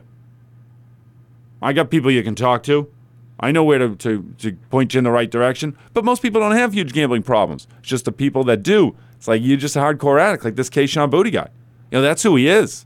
I 1.62 1.74
got 1.74 1.92
people 1.92 2.10
you 2.10 2.24
can 2.24 2.36
talk 2.36 2.64
to. 2.64 2.92
I 3.40 3.52
know 3.52 3.64
where 3.64 3.78
to, 3.78 3.96
to, 3.96 4.34
to 4.40 4.54
point 4.70 4.94
you 4.94 4.98
in 5.00 5.04
the 5.04 5.12
right 5.12 5.30
direction. 5.30 5.78
But 5.94 6.04
most 6.04 6.22
people 6.22 6.42
don't 6.42 6.56
have 6.56 6.74
huge 6.74 6.94
gambling 6.94 7.24
problems. 7.24 7.68
It's 7.80 7.88
just 7.88 8.06
the 8.06 8.12
people 8.12 8.44
that 8.46 8.64
do. 8.64 8.96
It's 9.16 9.28
like 9.28 9.42
you're 9.44 9.58
just 9.58 9.76
a 9.76 9.80
hardcore 9.80 10.20
addict, 10.20 10.44
like 10.44 10.56
this 10.56 10.70
Kayshon 10.70 11.12
Boutte 11.12 11.32
guy. 11.32 11.50
You 11.92 11.98
know, 11.98 12.02
that's 12.02 12.24
who 12.24 12.36
he 12.36 12.48
is. 12.48 12.86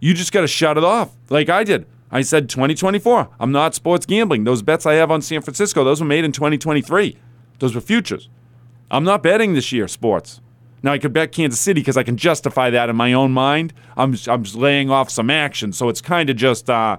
You 0.00 0.14
just 0.14 0.32
got 0.32 0.42
to 0.42 0.46
shut 0.46 0.78
it 0.78 0.84
off, 0.84 1.16
like 1.28 1.48
I 1.48 1.64
did. 1.64 1.86
I 2.10 2.22
said 2.22 2.48
2024. 2.48 3.28
I'm 3.40 3.52
not 3.52 3.74
sports 3.74 4.06
gambling. 4.06 4.44
Those 4.44 4.62
bets 4.62 4.86
I 4.86 4.94
have 4.94 5.10
on 5.10 5.20
San 5.20 5.42
Francisco, 5.42 5.84
those 5.84 6.00
were 6.00 6.06
made 6.06 6.24
in 6.24 6.32
2023. 6.32 7.16
Those 7.58 7.74
were 7.74 7.80
futures. 7.80 8.28
I'm 8.90 9.04
not 9.04 9.22
betting 9.22 9.54
this 9.54 9.72
year 9.72 9.88
sports. 9.88 10.40
Now 10.86 10.92
I 10.92 10.98
could 10.98 11.12
bet 11.12 11.32
Kansas 11.32 11.58
City 11.58 11.80
because 11.80 11.96
I 11.96 12.04
can 12.04 12.16
justify 12.16 12.70
that 12.70 12.88
in 12.88 12.94
my 12.94 13.12
own 13.12 13.32
mind. 13.32 13.72
I'm 13.96 14.14
I'm 14.28 14.44
laying 14.54 14.88
off 14.88 15.10
some 15.10 15.30
action, 15.30 15.72
so 15.72 15.88
it's 15.88 16.00
kind 16.00 16.30
of 16.30 16.36
just 16.36 16.70
uh, 16.70 16.98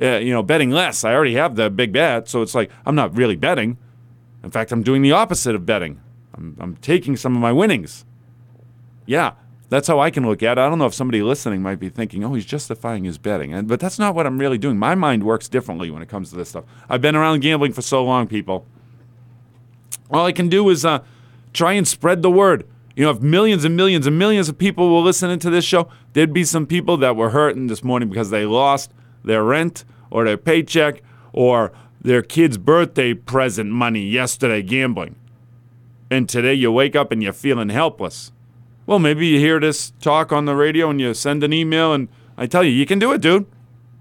uh, 0.00 0.18
you 0.18 0.32
know, 0.32 0.44
betting 0.44 0.70
less. 0.70 1.02
I 1.02 1.12
already 1.12 1.34
have 1.34 1.56
the 1.56 1.68
big 1.68 1.92
bet, 1.92 2.28
so 2.28 2.42
it's 2.42 2.54
like 2.54 2.70
I'm 2.86 2.94
not 2.94 3.16
really 3.16 3.34
betting. 3.34 3.76
In 4.44 4.52
fact, 4.52 4.70
I'm 4.70 4.84
doing 4.84 5.02
the 5.02 5.10
opposite 5.10 5.56
of 5.56 5.66
betting. 5.66 6.00
I'm, 6.32 6.56
I'm 6.60 6.76
taking 6.76 7.16
some 7.16 7.34
of 7.34 7.42
my 7.42 7.50
winnings. 7.50 8.04
Yeah, 9.04 9.32
that's 9.68 9.88
how 9.88 9.98
I 9.98 10.10
can 10.10 10.24
look 10.24 10.44
at 10.44 10.56
it. 10.56 10.60
I 10.60 10.68
don't 10.68 10.78
know 10.78 10.86
if 10.86 10.94
somebody 10.94 11.20
listening 11.20 11.60
might 11.60 11.80
be 11.80 11.88
thinking, 11.88 12.22
"Oh, 12.22 12.34
he's 12.34 12.46
justifying 12.46 13.02
his 13.02 13.18
betting," 13.18 13.52
and, 13.52 13.66
but 13.66 13.80
that's 13.80 13.98
not 13.98 14.14
what 14.14 14.28
I'm 14.28 14.38
really 14.38 14.58
doing. 14.58 14.78
My 14.78 14.94
mind 14.94 15.24
works 15.24 15.48
differently 15.48 15.90
when 15.90 16.02
it 16.02 16.08
comes 16.08 16.30
to 16.30 16.36
this 16.36 16.50
stuff. 16.50 16.66
I've 16.88 17.00
been 17.00 17.16
around 17.16 17.40
gambling 17.40 17.72
for 17.72 17.82
so 17.82 18.04
long, 18.04 18.28
people. 18.28 18.64
All 20.08 20.24
I 20.24 20.30
can 20.30 20.48
do 20.48 20.70
is 20.70 20.84
uh, 20.84 21.02
try 21.52 21.72
and 21.72 21.88
spread 21.88 22.22
the 22.22 22.30
word. 22.30 22.64
You 22.96 23.04
know, 23.04 23.10
if 23.10 23.20
millions 23.20 23.64
and 23.64 23.76
millions 23.76 24.06
and 24.06 24.16
millions 24.18 24.48
of 24.48 24.56
people 24.56 24.94
were 24.94 25.00
listening 25.00 25.40
to 25.40 25.50
this 25.50 25.64
show, 25.64 25.88
there'd 26.12 26.32
be 26.32 26.44
some 26.44 26.64
people 26.64 26.96
that 26.98 27.16
were 27.16 27.30
hurting 27.30 27.66
this 27.66 27.82
morning 27.82 28.08
because 28.08 28.30
they 28.30 28.46
lost 28.46 28.92
their 29.24 29.42
rent 29.42 29.84
or 30.10 30.24
their 30.24 30.36
paycheck 30.36 31.02
or 31.32 31.72
their 32.00 32.22
kid's 32.22 32.56
birthday 32.56 33.12
present 33.12 33.70
money 33.70 34.06
yesterday 34.06 34.62
gambling. 34.62 35.16
And 36.08 36.28
today 36.28 36.54
you 36.54 36.70
wake 36.70 36.94
up 36.94 37.10
and 37.10 37.20
you're 37.20 37.32
feeling 37.32 37.70
helpless. 37.70 38.30
Well, 38.86 39.00
maybe 39.00 39.26
you 39.26 39.40
hear 39.40 39.58
this 39.58 39.92
talk 40.00 40.30
on 40.30 40.44
the 40.44 40.54
radio 40.54 40.90
and 40.90 41.00
you 41.00 41.14
send 41.14 41.42
an 41.42 41.52
email, 41.52 41.92
and 41.92 42.08
I 42.36 42.46
tell 42.46 42.62
you, 42.62 42.70
you 42.70 42.86
can 42.86 42.98
do 42.98 43.10
it, 43.12 43.20
dude. 43.20 43.46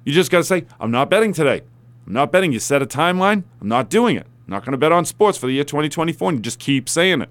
You 0.03 0.13
just 0.13 0.29
got 0.29 0.39
to 0.39 0.43
say, 0.43 0.65
I'm 0.79 0.91
not 0.91 1.09
betting 1.09 1.33
today. 1.33 1.61
I'm 2.05 2.13
not 2.13 2.31
betting. 2.31 2.51
You 2.51 2.59
set 2.59 2.81
a 2.81 2.85
timeline. 2.85 3.43
I'm 3.61 3.69
not 3.69 3.89
doing 3.89 4.17
it. 4.17 4.27
I'm 4.45 4.51
not 4.51 4.65
going 4.65 4.73
to 4.73 4.77
bet 4.77 4.91
on 4.91 5.05
sports 5.05 5.37
for 5.37 5.47
the 5.47 5.53
year 5.53 5.63
2024. 5.63 6.29
And 6.29 6.37
you 6.39 6.41
just 6.43 6.59
keep 6.59 6.89
saying 6.89 7.21
it. 7.21 7.29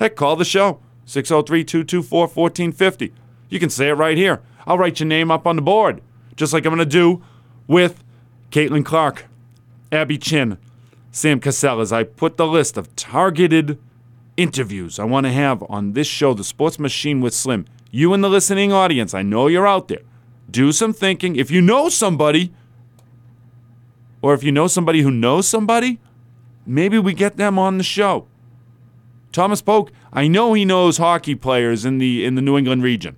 Heck, 0.00 0.16
call 0.16 0.34
the 0.34 0.44
show 0.44 0.80
603 1.10 1.64
224 1.64 2.20
1450. 2.28 3.12
You 3.48 3.58
can 3.58 3.68
say 3.68 3.88
it 3.88 3.94
right 3.94 4.16
here. 4.16 4.42
I'll 4.64 4.78
write 4.78 5.00
your 5.00 5.08
name 5.08 5.32
up 5.32 5.44
on 5.44 5.56
the 5.56 5.62
board 5.62 6.02
just 6.36 6.52
like 6.52 6.64
I'm 6.64 6.74
going 6.74 6.78
to 6.78 6.86
do 6.86 7.20
with 7.66 8.04
Caitlin 8.52 8.84
Clark. 8.84 9.26
Abby 9.90 10.18
Chin, 10.18 10.56
Sam 11.10 11.40
Cassell, 11.40 11.80
as 11.80 11.92
I 11.92 12.04
put 12.04 12.36
the 12.36 12.46
list 12.46 12.76
of 12.76 12.94
targeted 12.94 13.76
interviews 14.36 15.00
I 15.00 15.04
want 15.04 15.26
to 15.26 15.32
have 15.32 15.64
on 15.68 15.94
this 15.94 16.06
show, 16.06 16.32
The 16.32 16.44
Sports 16.44 16.78
Machine 16.78 17.20
with 17.20 17.34
Slim. 17.34 17.66
You 17.90 18.14
in 18.14 18.20
the 18.20 18.30
listening 18.30 18.72
audience, 18.72 19.12
I 19.14 19.22
know 19.22 19.48
you're 19.48 19.66
out 19.66 19.88
there. 19.88 20.02
Do 20.48 20.70
some 20.70 20.92
thinking. 20.92 21.34
If 21.34 21.50
you 21.50 21.60
know 21.60 21.88
somebody, 21.88 22.54
or 24.22 24.32
if 24.32 24.44
you 24.44 24.52
know 24.52 24.68
somebody 24.68 25.02
who 25.02 25.10
knows 25.10 25.48
somebody, 25.48 25.98
maybe 26.64 27.00
we 27.00 27.14
get 27.14 27.36
them 27.36 27.58
on 27.58 27.78
the 27.78 27.84
show. 27.84 28.28
Thomas 29.32 29.60
Polk, 29.60 29.90
I 30.12 30.28
know 30.28 30.52
he 30.54 30.64
knows 30.64 30.98
hockey 30.98 31.34
players 31.34 31.84
in 31.84 31.98
the 31.98 32.24
in 32.24 32.34
the 32.34 32.42
New 32.42 32.58
England 32.58 32.82
region. 32.82 33.16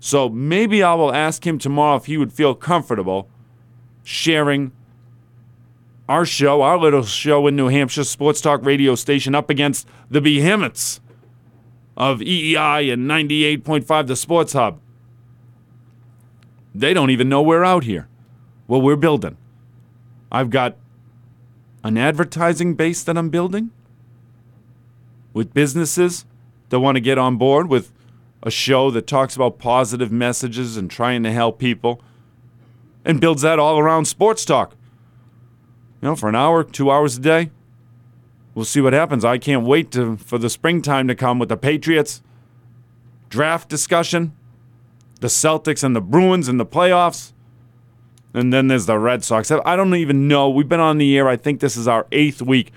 So 0.00 0.28
maybe 0.28 0.82
I 0.82 0.94
will 0.94 1.14
ask 1.14 1.46
him 1.46 1.58
tomorrow 1.58 1.96
if 1.96 2.06
he 2.06 2.18
would 2.18 2.32
feel 2.32 2.54
comfortable 2.54 3.28
sharing 4.02 4.72
our 6.08 6.26
show, 6.26 6.60
our 6.60 6.76
little 6.76 7.04
show 7.04 7.46
in 7.46 7.56
New 7.56 7.68
Hampshire, 7.68 8.04
Sports 8.04 8.40
Talk 8.40 8.64
radio 8.64 8.94
station, 8.94 9.34
up 9.34 9.48
against 9.48 9.88
the 10.10 10.20
behemoths 10.20 11.00
of 11.96 12.20
EEI 12.20 12.92
and 12.92 13.08
98.5, 13.08 14.06
the 14.06 14.16
Sports 14.16 14.52
Hub. 14.52 14.80
They 16.74 16.92
don't 16.92 17.10
even 17.10 17.28
know 17.28 17.40
we're 17.40 17.64
out 17.64 17.84
here. 17.84 18.08
Well, 18.66 18.82
we're 18.82 18.96
building. 18.96 19.36
I've 20.30 20.50
got 20.50 20.76
an 21.82 21.96
advertising 21.96 22.74
base 22.74 23.02
that 23.04 23.16
I'm 23.16 23.30
building 23.30 23.70
with 25.34 25.52
businesses 25.52 26.24
that 26.70 26.80
want 26.80 26.96
to 26.96 27.00
get 27.00 27.18
on 27.18 27.36
board 27.36 27.68
with 27.68 27.92
a 28.42 28.50
show 28.50 28.90
that 28.90 29.06
talks 29.06 29.36
about 29.36 29.58
positive 29.58 30.10
messages 30.10 30.78
and 30.78 30.90
trying 30.90 31.22
to 31.24 31.32
help 31.32 31.58
people 31.58 32.00
and 33.04 33.20
builds 33.20 33.42
that 33.42 33.58
all 33.58 33.78
around 33.78 34.06
sports 34.06 34.46
talk. 34.46 34.74
You 36.00 36.08
know, 36.08 36.16
for 36.16 36.28
an 36.28 36.34
hour, 36.34 36.64
two 36.64 36.90
hours 36.90 37.18
a 37.18 37.20
day. 37.20 37.50
We'll 38.54 38.64
see 38.64 38.80
what 38.80 38.92
happens. 38.92 39.24
I 39.24 39.38
can't 39.38 39.66
wait 39.66 39.90
to, 39.92 40.16
for 40.16 40.38
the 40.38 40.48
springtime 40.48 41.08
to 41.08 41.14
come 41.14 41.38
with 41.38 41.48
the 41.48 41.56
Patriots 41.56 42.22
draft 43.28 43.68
discussion, 43.68 44.32
the 45.20 45.26
Celtics 45.26 45.82
and 45.82 45.96
the 45.96 46.00
Bruins 46.00 46.48
in 46.48 46.56
the 46.56 46.66
playoffs. 46.66 47.32
And 48.32 48.52
then 48.52 48.68
there's 48.68 48.86
the 48.86 48.98
Red 48.98 49.24
Sox. 49.24 49.50
I 49.50 49.76
don't 49.76 49.94
even 49.94 50.28
know. 50.28 50.50
We've 50.50 50.68
been 50.68 50.80
on 50.80 50.98
the 50.98 51.16
air. 51.16 51.28
I 51.28 51.36
think 51.36 51.60
this 51.60 51.76
is 51.76 51.88
our 51.88 52.06
eighth 52.12 52.42
week. 52.42 52.72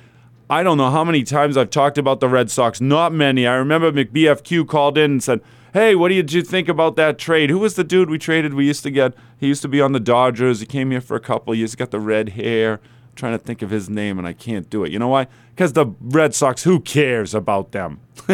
I 0.50 0.64
don't 0.64 0.78
know 0.78 0.90
how 0.90 1.04
many 1.04 1.24
times 1.24 1.58
I've 1.58 1.70
talked 1.70 1.98
about 1.98 2.22
the 2.22 2.30
Red 2.30 2.50
Sox. 2.50 2.80
Not 2.80 3.12
many. 3.12 3.46
I 3.46 3.56
remember 3.56 3.92
McBFQ 3.92 4.68
called 4.68 4.98
in 4.98 5.12
and 5.12 5.24
said, 5.24 5.42
Hey, 5.74 5.94
what 5.94 6.08
did 6.08 6.32
you 6.32 6.42
think 6.42 6.70
about 6.70 6.96
that 6.96 7.20
trade? 7.20 7.50
Who 7.50 7.60
was 7.60 7.76
the 7.76 7.84
dude 7.84 8.10
we 8.10 8.18
traded? 8.18 8.54
We 8.54 8.66
used 8.66 8.84
to 8.84 8.90
get, 8.90 9.14
he 9.38 9.48
used 9.48 9.62
to 9.64 9.68
be 9.68 9.82
on 9.82 9.92
the 9.92 10.00
Dodgers. 10.00 10.62
He 10.62 10.66
came 10.66 10.92
here 10.92 11.02
for 11.02 11.18
a 11.18 11.20
couple 11.20 11.54
years. 11.54 11.74
He 11.74 11.78
got 11.78 11.92
the 11.92 12.00
red 12.00 12.30
hair. 12.30 12.76
I'm 12.76 13.16
trying 13.16 13.38
to 13.38 13.44
think 13.44 13.62
of 13.62 13.72
his 13.72 13.90
name 13.90 14.18
and 14.18 14.26
I 14.26 14.32
can't 14.32 14.70
do 14.70 14.86
it. 14.86 14.92
You 14.92 15.00
know 15.00 15.10
why? 15.10 15.28
Because 15.50 15.74
the 15.74 15.88
Red 16.00 16.34
Sox, 16.34 16.64
who 16.64 16.80
cares 16.80 17.36
about 17.36 17.74
them? 17.74 18.00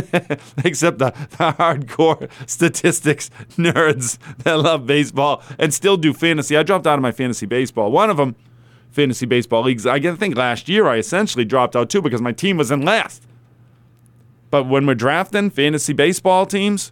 Except 0.63 0.99
the, 0.99 1.09
the 1.31 1.51
hardcore 1.57 2.29
statistics 2.47 3.31
nerds 3.57 4.19
that 4.43 4.59
love 4.59 4.85
baseball 4.85 5.41
and 5.57 5.73
still 5.73 5.97
do 5.97 6.13
fantasy. 6.13 6.55
I 6.55 6.61
dropped 6.61 6.85
out 6.85 6.99
of 6.99 7.01
my 7.01 7.11
fantasy 7.11 7.47
baseball. 7.47 7.91
One 7.91 8.11
of 8.11 8.17
them, 8.17 8.35
fantasy 8.93 9.25
baseball 9.25 9.63
leagues. 9.63 9.85
I 9.85 9.99
think 9.99 10.37
last 10.37 10.69
year 10.69 10.87
I 10.87 10.97
essentially 10.97 11.43
dropped 11.43 11.75
out 11.75 11.89
too 11.89 12.01
because 12.01 12.21
my 12.21 12.31
team 12.31 12.57
was 12.57 12.71
in 12.71 12.83
last. 12.83 13.23
But 14.51 14.67
when 14.67 14.85
we're 14.85 14.93
drafting 14.93 15.49
fantasy 15.49 15.93
baseball 15.93 16.45
teams, 16.45 16.91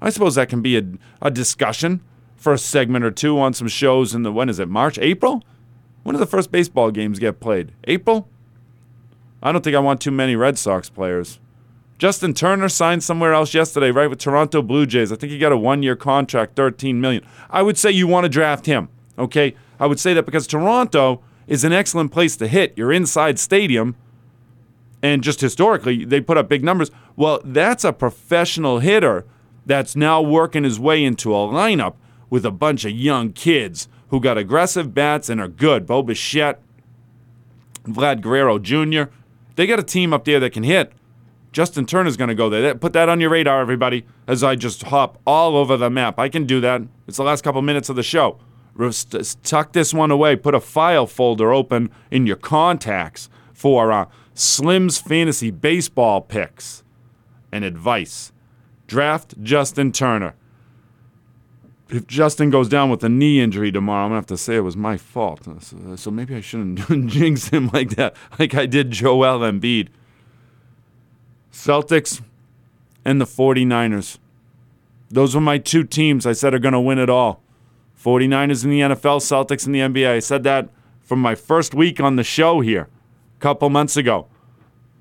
I 0.00 0.08
suppose 0.10 0.34
that 0.36 0.48
can 0.48 0.62
be 0.62 0.78
a, 0.78 0.82
a 1.20 1.30
discussion 1.30 2.00
for 2.34 2.54
a 2.54 2.58
segment 2.58 3.04
or 3.04 3.10
two 3.10 3.38
on 3.38 3.52
some 3.52 3.68
shows 3.68 4.14
in 4.14 4.22
the, 4.22 4.32
when 4.32 4.48
is 4.48 4.58
it, 4.58 4.68
March, 4.68 4.98
April? 4.98 5.44
When 6.02 6.14
do 6.14 6.18
the 6.18 6.26
first 6.26 6.50
baseball 6.50 6.90
games 6.90 7.18
get 7.18 7.40
played? 7.40 7.72
April? 7.84 8.28
I 9.42 9.52
don't 9.52 9.62
think 9.62 9.76
I 9.76 9.80
want 9.80 10.00
too 10.00 10.10
many 10.10 10.34
Red 10.34 10.58
Sox 10.58 10.88
players. 10.88 11.38
Justin 11.98 12.34
Turner 12.34 12.68
signed 12.68 13.04
somewhere 13.04 13.34
else 13.34 13.54
yesterday, 13.54 13.90
right, 13.90 14.08
with 14.08 14.18
Toronto 14.18 14.62
Blue 14.62 14.84
Jays. 14.86 15.12
I 15.12 15.16
think 15.16 15.30
he 15.30 15.38
got 15.38 15.52
a 15.52 15.56
one-year 15.56 15.96
contract, 15.96 16.56
13 16.56 17.00
million. 17.00 17.24
I 17.50 17.62
would 17.62 17.78
say 17.78 17.90
you 17.90 18.06
want 18.06 18.24
to 18.24 18.28
draft 18.28 18.66
him, 18.66 18.88
okay? 19.18 19.54
I 19.78 19.86
would 19.86 20.00
say 20.00 20.14
that 20.14 20.24
because 20.24 20.46
Toronto 20.46 21.22
is 21.46 21.64
an 21.64 21.72
excellent 21.72 22.12
place 22.12 22.36
to 22.36 22.48
hit. 22.48 22.72
You're 22.76 22.92
inside 22.92 23.38
stadium, 23.38 23.96
and 25.02 25.22
just 25.22 25.40
historically, 25.40 26.04
they 26.04 26.20
put 26.20 26.38
up 26.38 26.48
big 26.48 26.64
numbers. 26.64 26.90
Well, 27.16 27.40
that's 27.44 27.84
a 27.84 27.92
professional 27.92 28.78
hitter 28.78 29.26
that's 29.66 29.96
now 29.96 30.20
working 30.20 30.64
his 30.64 30.78
way 30.80 31.04
into 31.04 31.34
a 31.34 31.38
lineup 31.38 31.94
with 32.30 32.44
a 32.44 32.50
bunch 32.50 32.84
of 32.84 32.92
young 32.92 33.32
kids 33.32 33.88
who 34.08 34.20
got 34.20 34.38
aggressive 34.38 34.94
bats 34.94 35.28
and 35.28 35.40
are 35.40 35.48
good. 35.48 35.86
Bo 35.86 36.02
Bichette, 36.02 36.60
Vlad 37.84 38.20
Guerrero 38.20 38.58
Jr. 38.58 39.10
They 39.56 39.66
got 39.66 39.78
a 39.78 39.84
team 39.84 40.12
up 40.12 40.24
there 40.24 40.40
that 40.40 40.52
can 40.52 40.62
hit. 40.62 40.92
Justin 41.52 41.86
Turner's 41.86 42.16
going 42.16 42.28
to 42.28 42.34
go 42.34 42.50
there. 42.50 42.74
Put 42.74 42.92
that 42.94 43.08
on 43.08 43.20
your 43.20 43.30
radar, 43.30 43.60
everybody, 43.60 44.04
as 44.26 44.42
I 44.42 44.56
just 44.56 44.84
hop 44.84 45.18
all 45.24 45.56
over 45.56 45.76
the 45.76 45.88
map. 45.88 46.18
I 46.18 46.28
can 46.28 46.46
do 46.46 46.60
that. 46.60 46.82
It's 47.06 47.16
the 47.16 47.22
last 47.22 47.44
couple 47.44 47.62
minutes 47.62 47.88
of 47.88 47.94
the 47.94 48.02
show. 48.02 48.38
Tuck 49.42 49.72
this 49.72 49.94
one 49.94 50.10
away. 50.10 50.36
Put 50.36 50.54
a 50.54 50.60
file 50.60 51.06
folder 51.06 51.52
open 51.52 51.90
in 52.10 52.26
your 52.26 52.36
contacts 52.36 53.28
for 53.52 53.92
uh, 53.92 54.06
Slim's 54.34 54.98
Fantasy 54.98 55.50
Baseball 55.50 56.20
picks 56.20 56.82
and 57.52 57.64
advice. 57.64 58.32
Draft 58.86 59.40
Justin 59.42 59.92
Turner. 59.92 60.34
If 61.88 62.06
Justin 62.06 62.50
goes 62.50 62.68
down 62.68 62.90
with 62.90 63.04
a 63.04 63.08
knee 63.08 63.40
injury 63.40 63.70
tomorrow, 63.70 64.06
I'm 64.06 64.10
to 64.10 64.16
have 64.16 64.26
to 64.26 64.36
say 64.36 64.56
it 64.56 64.60
was 64.60 64.76
my 64.76 64.96
fault. 64.96 65.46
So, 65.60 65.96
so 65.96 66.10
maybe 66.10 66.34
I 66.34 66.40
shouldn't 66.40 66.80
jinx 67.08 67.48
him 67.48 67.70
like 67.72 67.90
that, 67.90 68.16
like 68.38 68.54
I 68.54 68.66
did 68.66 68.90
Joel 68.90 69.40
Embiid. 69.40 69.88
Celtics 71.52 72.20
and 73.04 73.20
the 73.20 73.26
49ers. 73.26 74.18
Those 75.10 75.34
were 75.34 75.40
my 75.40 75.58
two 75.58 75.84
teams 75.84 76.26
I 76.26 76.32
said 76.32 76.54
are 76.54 76.58
going 76.58 76.72
to 76.72 76.80
win 76.80 76.98
it 76.98 77.08
all. 77.08 77.43
49ers 78.04 78.64
in 78.64 78.70
the 78.70 78.80
NFL, 78.80 79.20
Celtics 79.20 79.66
in 79.66 79.72
the 79.72 79.80
NBA. 79.80 80.08
I 80.08 80.18
said 80.18 80.42
that 80.44 80.68
from 81.00 81.20
my 81.20 81.34
first 81.34 81.74
week 81.74 82.00
on 82.00 82.16
the 82.16 82.24
show 82.24 82.60
here 82.60 82.88
a 83.38 83.40
couple 83.40 83.70
months 83.70 83.96
ago. 83.96 84.26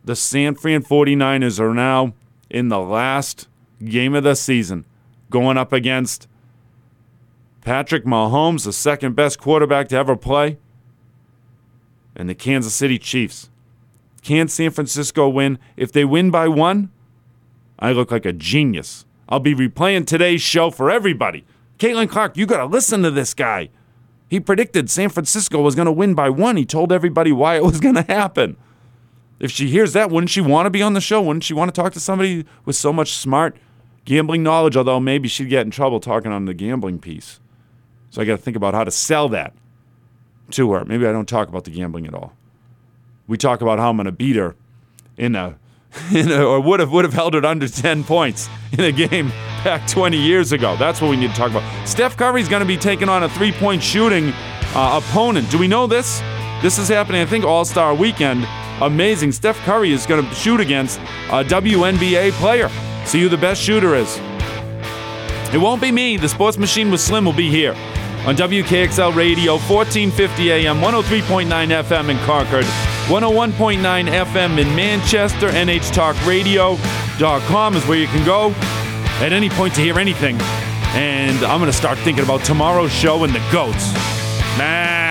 The 0.05 0.15
San 0.15 0.55
Fran 0.55 0.83
49ers 0.83 1.59
are 1.59 1.73
now 1.73 2.13
in 2.49 2.69
the 2.69 2.79
last 2.79 3.49
game 3.83 4.15
of 4.15 4.23
the 4.23 4.35
season, 4.35 4.85
going 5.29 5.57
up 5.57 5.73
against 5.73 6.27
Patrick 7.61 8.05
Mahomes, 8.05 8.63
the 8.63 8.73
second 8.73 9.15
best 9.15 9.37
quarterback 9.37 9.89
to 9.89 9.97
ever 9.97 10.15
play, 10.15 10.57
and 12.15 12.29
the 12.29 12.35
Kansas 12.35 12.73
City 12.73 12.97
Chiefs. 12.97 13.49
Can 14.21 14.47
San 14.47 14.71
Francisco 14.71 15.27
win? 15.27 15.59
If 15.75 15.91
they 15.91 16.05
win 16.05 16.31
by 16.31 16.47
one, 16.47 16.89
I 17.79 17.91
look 17.91 18.11
like 18.11 18.25
a 18.25 18.31
genius. 18.31 19.05
I'll 19.27 19.41
be 19.41 19.55
replaying 19.55 20.05
today's 20.05 20.41
show 20.41 20.69
for 20.69 20.89
everybody. 20.89 21.45
Caitlin 21.79 22.09
Clark, 22.09 22.37
you 22.37 22.45
got 22.45 22.57
to 22.57 22.65
listen 22.65 23.03
to 23.03 23.11
this 23.11 23.33
guy. 23.33 23.69
He 24.29 24.39
predicted 24.39 24.89
San 24.89 25.09
Francisco 25.09 25.61
was 25.61 25.75
going 25.75 25.85
to 25.85 25.91
win 25.91 26.13
by 26.13 26.29
one. 26.29 26.57
He 26.57 26.65
told 26.65 26.91
everybody 26.91 27.31
why 27.31 27.55
it 27.55 27.63
was 27.63 27.79
going 27.79 27.95
to 27.95 28.03
happen. 28.03 28.57
If 29.39 29.51
she 29.51 29.67
hears 29.67 29.93
that, 29.93 30.09
wouldn't 30.09 30.29
she 30.29 30.41
want 30.41 30.65
to 30.65 30.69
be 30.69 30.81
on 30.81 30.93
the 30.93 31.01
show? 31.01 31.21
Wouldn't 31.21 31.43
she 31.43 31.53
want 31.53 31.73
to 31.73 31.81
talk 31.81 31.93
to 31.93 31.99
somebody 31.99 32.45
with 32.65 32.75
so 32.75 32.93
much 32.93 33.11
smart 33.13 33.57
gambling 34.05 34.43
knowledge, 34.43 34.75
although 34.75 34.99
maybe 34.99 35.27
she'd 35.27 35.49
get 35.49 35.65
in 35.65 35.71
trouble 35.71 35.99
talking 35.99 36.31
on 36.31 36.45
the 36.45 36.53
gambling 36.53 36.99
piece. 36.99 37.39
So 38.09 38.21
I 38.21 38.25
got 38.25 38.37
to 38.37 38.41
think 38.41 38.57
about 38.57 38.73
how 38.73 38.83
to 38.83 38.91
sell 38.91 39.29
that 39.29 39.53
to 40.51 40.71
her. 40.73 40.85
Maybe 40.85 41.07
I 41.07 41.11
don't 41.11 41.27
talk 41.27 41.47
about 41.47 41.63
the 41.63 41.71
gambling 41.71 42.07
at 42.07 42.13
all. 42.13 42.33
We 43.27 43.37
talk 43.37 43.61
about 43.61 43.79
how 43.79 43.89
I'm 43.89 43.97
going 43.97 44.05
to 44.05 44.11
beat 44.11 44.35
her 44.35 44.55
in 45.17 45.35
a, 45.35 45.57
or 46.15 46.59
would 46.59 46.79
have 46.79 46.91
would 46.91 47.05
have 47.05 47.13
held 47.13 47.35
it 47.35 47.45
under 47.45 47.67
10 47.67 48.03
points 48.03 48.49
in 48.71 48.81
a 48.81 48.91
game 48.91 49.29
back 49.63 49.87
20 49.87 50.17
years 50.17 50.51
ago. 50.51 50.75
That's 50.75 51.01
what 51.01 51.09
we 51.09 51.15
need 51.15 51.29
to 51.29 51.35
talk 51.35 51.51
about. 51.51 51.87
Steph 51.87 52.17
Curry's 52.17 52.49
going 52.49 52.61
to 52.61 52.67
be 52.67 52.77
taking 52.77 53.09
on 53.09 53.23
a 53.23 53.29
three-point 53.29 53.83
shooting 53.83 54.31
uh, 54.75 55.01
opponent. 55.03 55.49
Do 55.51 55.57
we 55.57 55.67
know 55.67 55.87
this? 55.87 56.19
This 56.61 56.77
is 56.79 56.87
happening, 56.87 57.21
I 57.21 57.25
think, 57.25 57.45
All 57.45 57.65
Star 57.65 57.93
Weekend. 57.93 58.45
Amazing. 58.81 59.31
Steph 59.33 59.57
Curry 59.59 59.91
is 59.91 60.05
going 60.05 60.25
to 60.25 60.35
shoot 60.35 60.59
against 60.59 60.99
a 61.29 61.43
WNBA 61.43 62.31
player. 62.33 62.69
See 63.05 63.21
who 63.21 63.29
the 63.29 63.37
best 63.37 63.61
shooter 63.61 63.95
is. 63.95 64.17
It 65.53 65.59
won't 65.59 65.81
be 65.81 65.91
me. 65.91 66.17
The 66.17 66.29
sports 66.29 66.57
machine 66.57 66.89
with 66.89 67.01
Slim 67.01 67.25
will 67.25 67.33
be 67.33 67.49
here 67.49 67.73
on 68.25 68.35
WKXL 68.37 69.13
Radio, 69.15 69.53
1450 69.53 70.51
AM, 70.51 70.77
103.9 70.77 71.47
FM 71.83 72.09
in 72.09 72.17
Concord, 72.19 72.65
101.9 73.07 74.07
FM 74.07 74.57
in 74.57 74.75
Manchester. 74.75 75.49
NHTalkRadio.com 75.49 77.75
is 77.75 77.85
where 77.85 77.97
you 77.97 78.07
can 78.07 78.25
go 78.25 78.51
at 79.23 79.33
any 79.33 79.49
point 79.49 79.75
to 79.75 79.81
hear 79.81 79.99
anything. 79.99 80.39
And 80.95 81.43
I'm 81.43 81.59
going 81.59 81.71
to 81.71 81.77
start 81.77 81.97
thinking 81.99 82.23
about 82.23 82.45
tomorrow's 82.45 82.93
show 82.93 83.25
and 83.25 83.35
the 83.35 83.41
goats. 83.51 83.91
Man. 84.57 85.02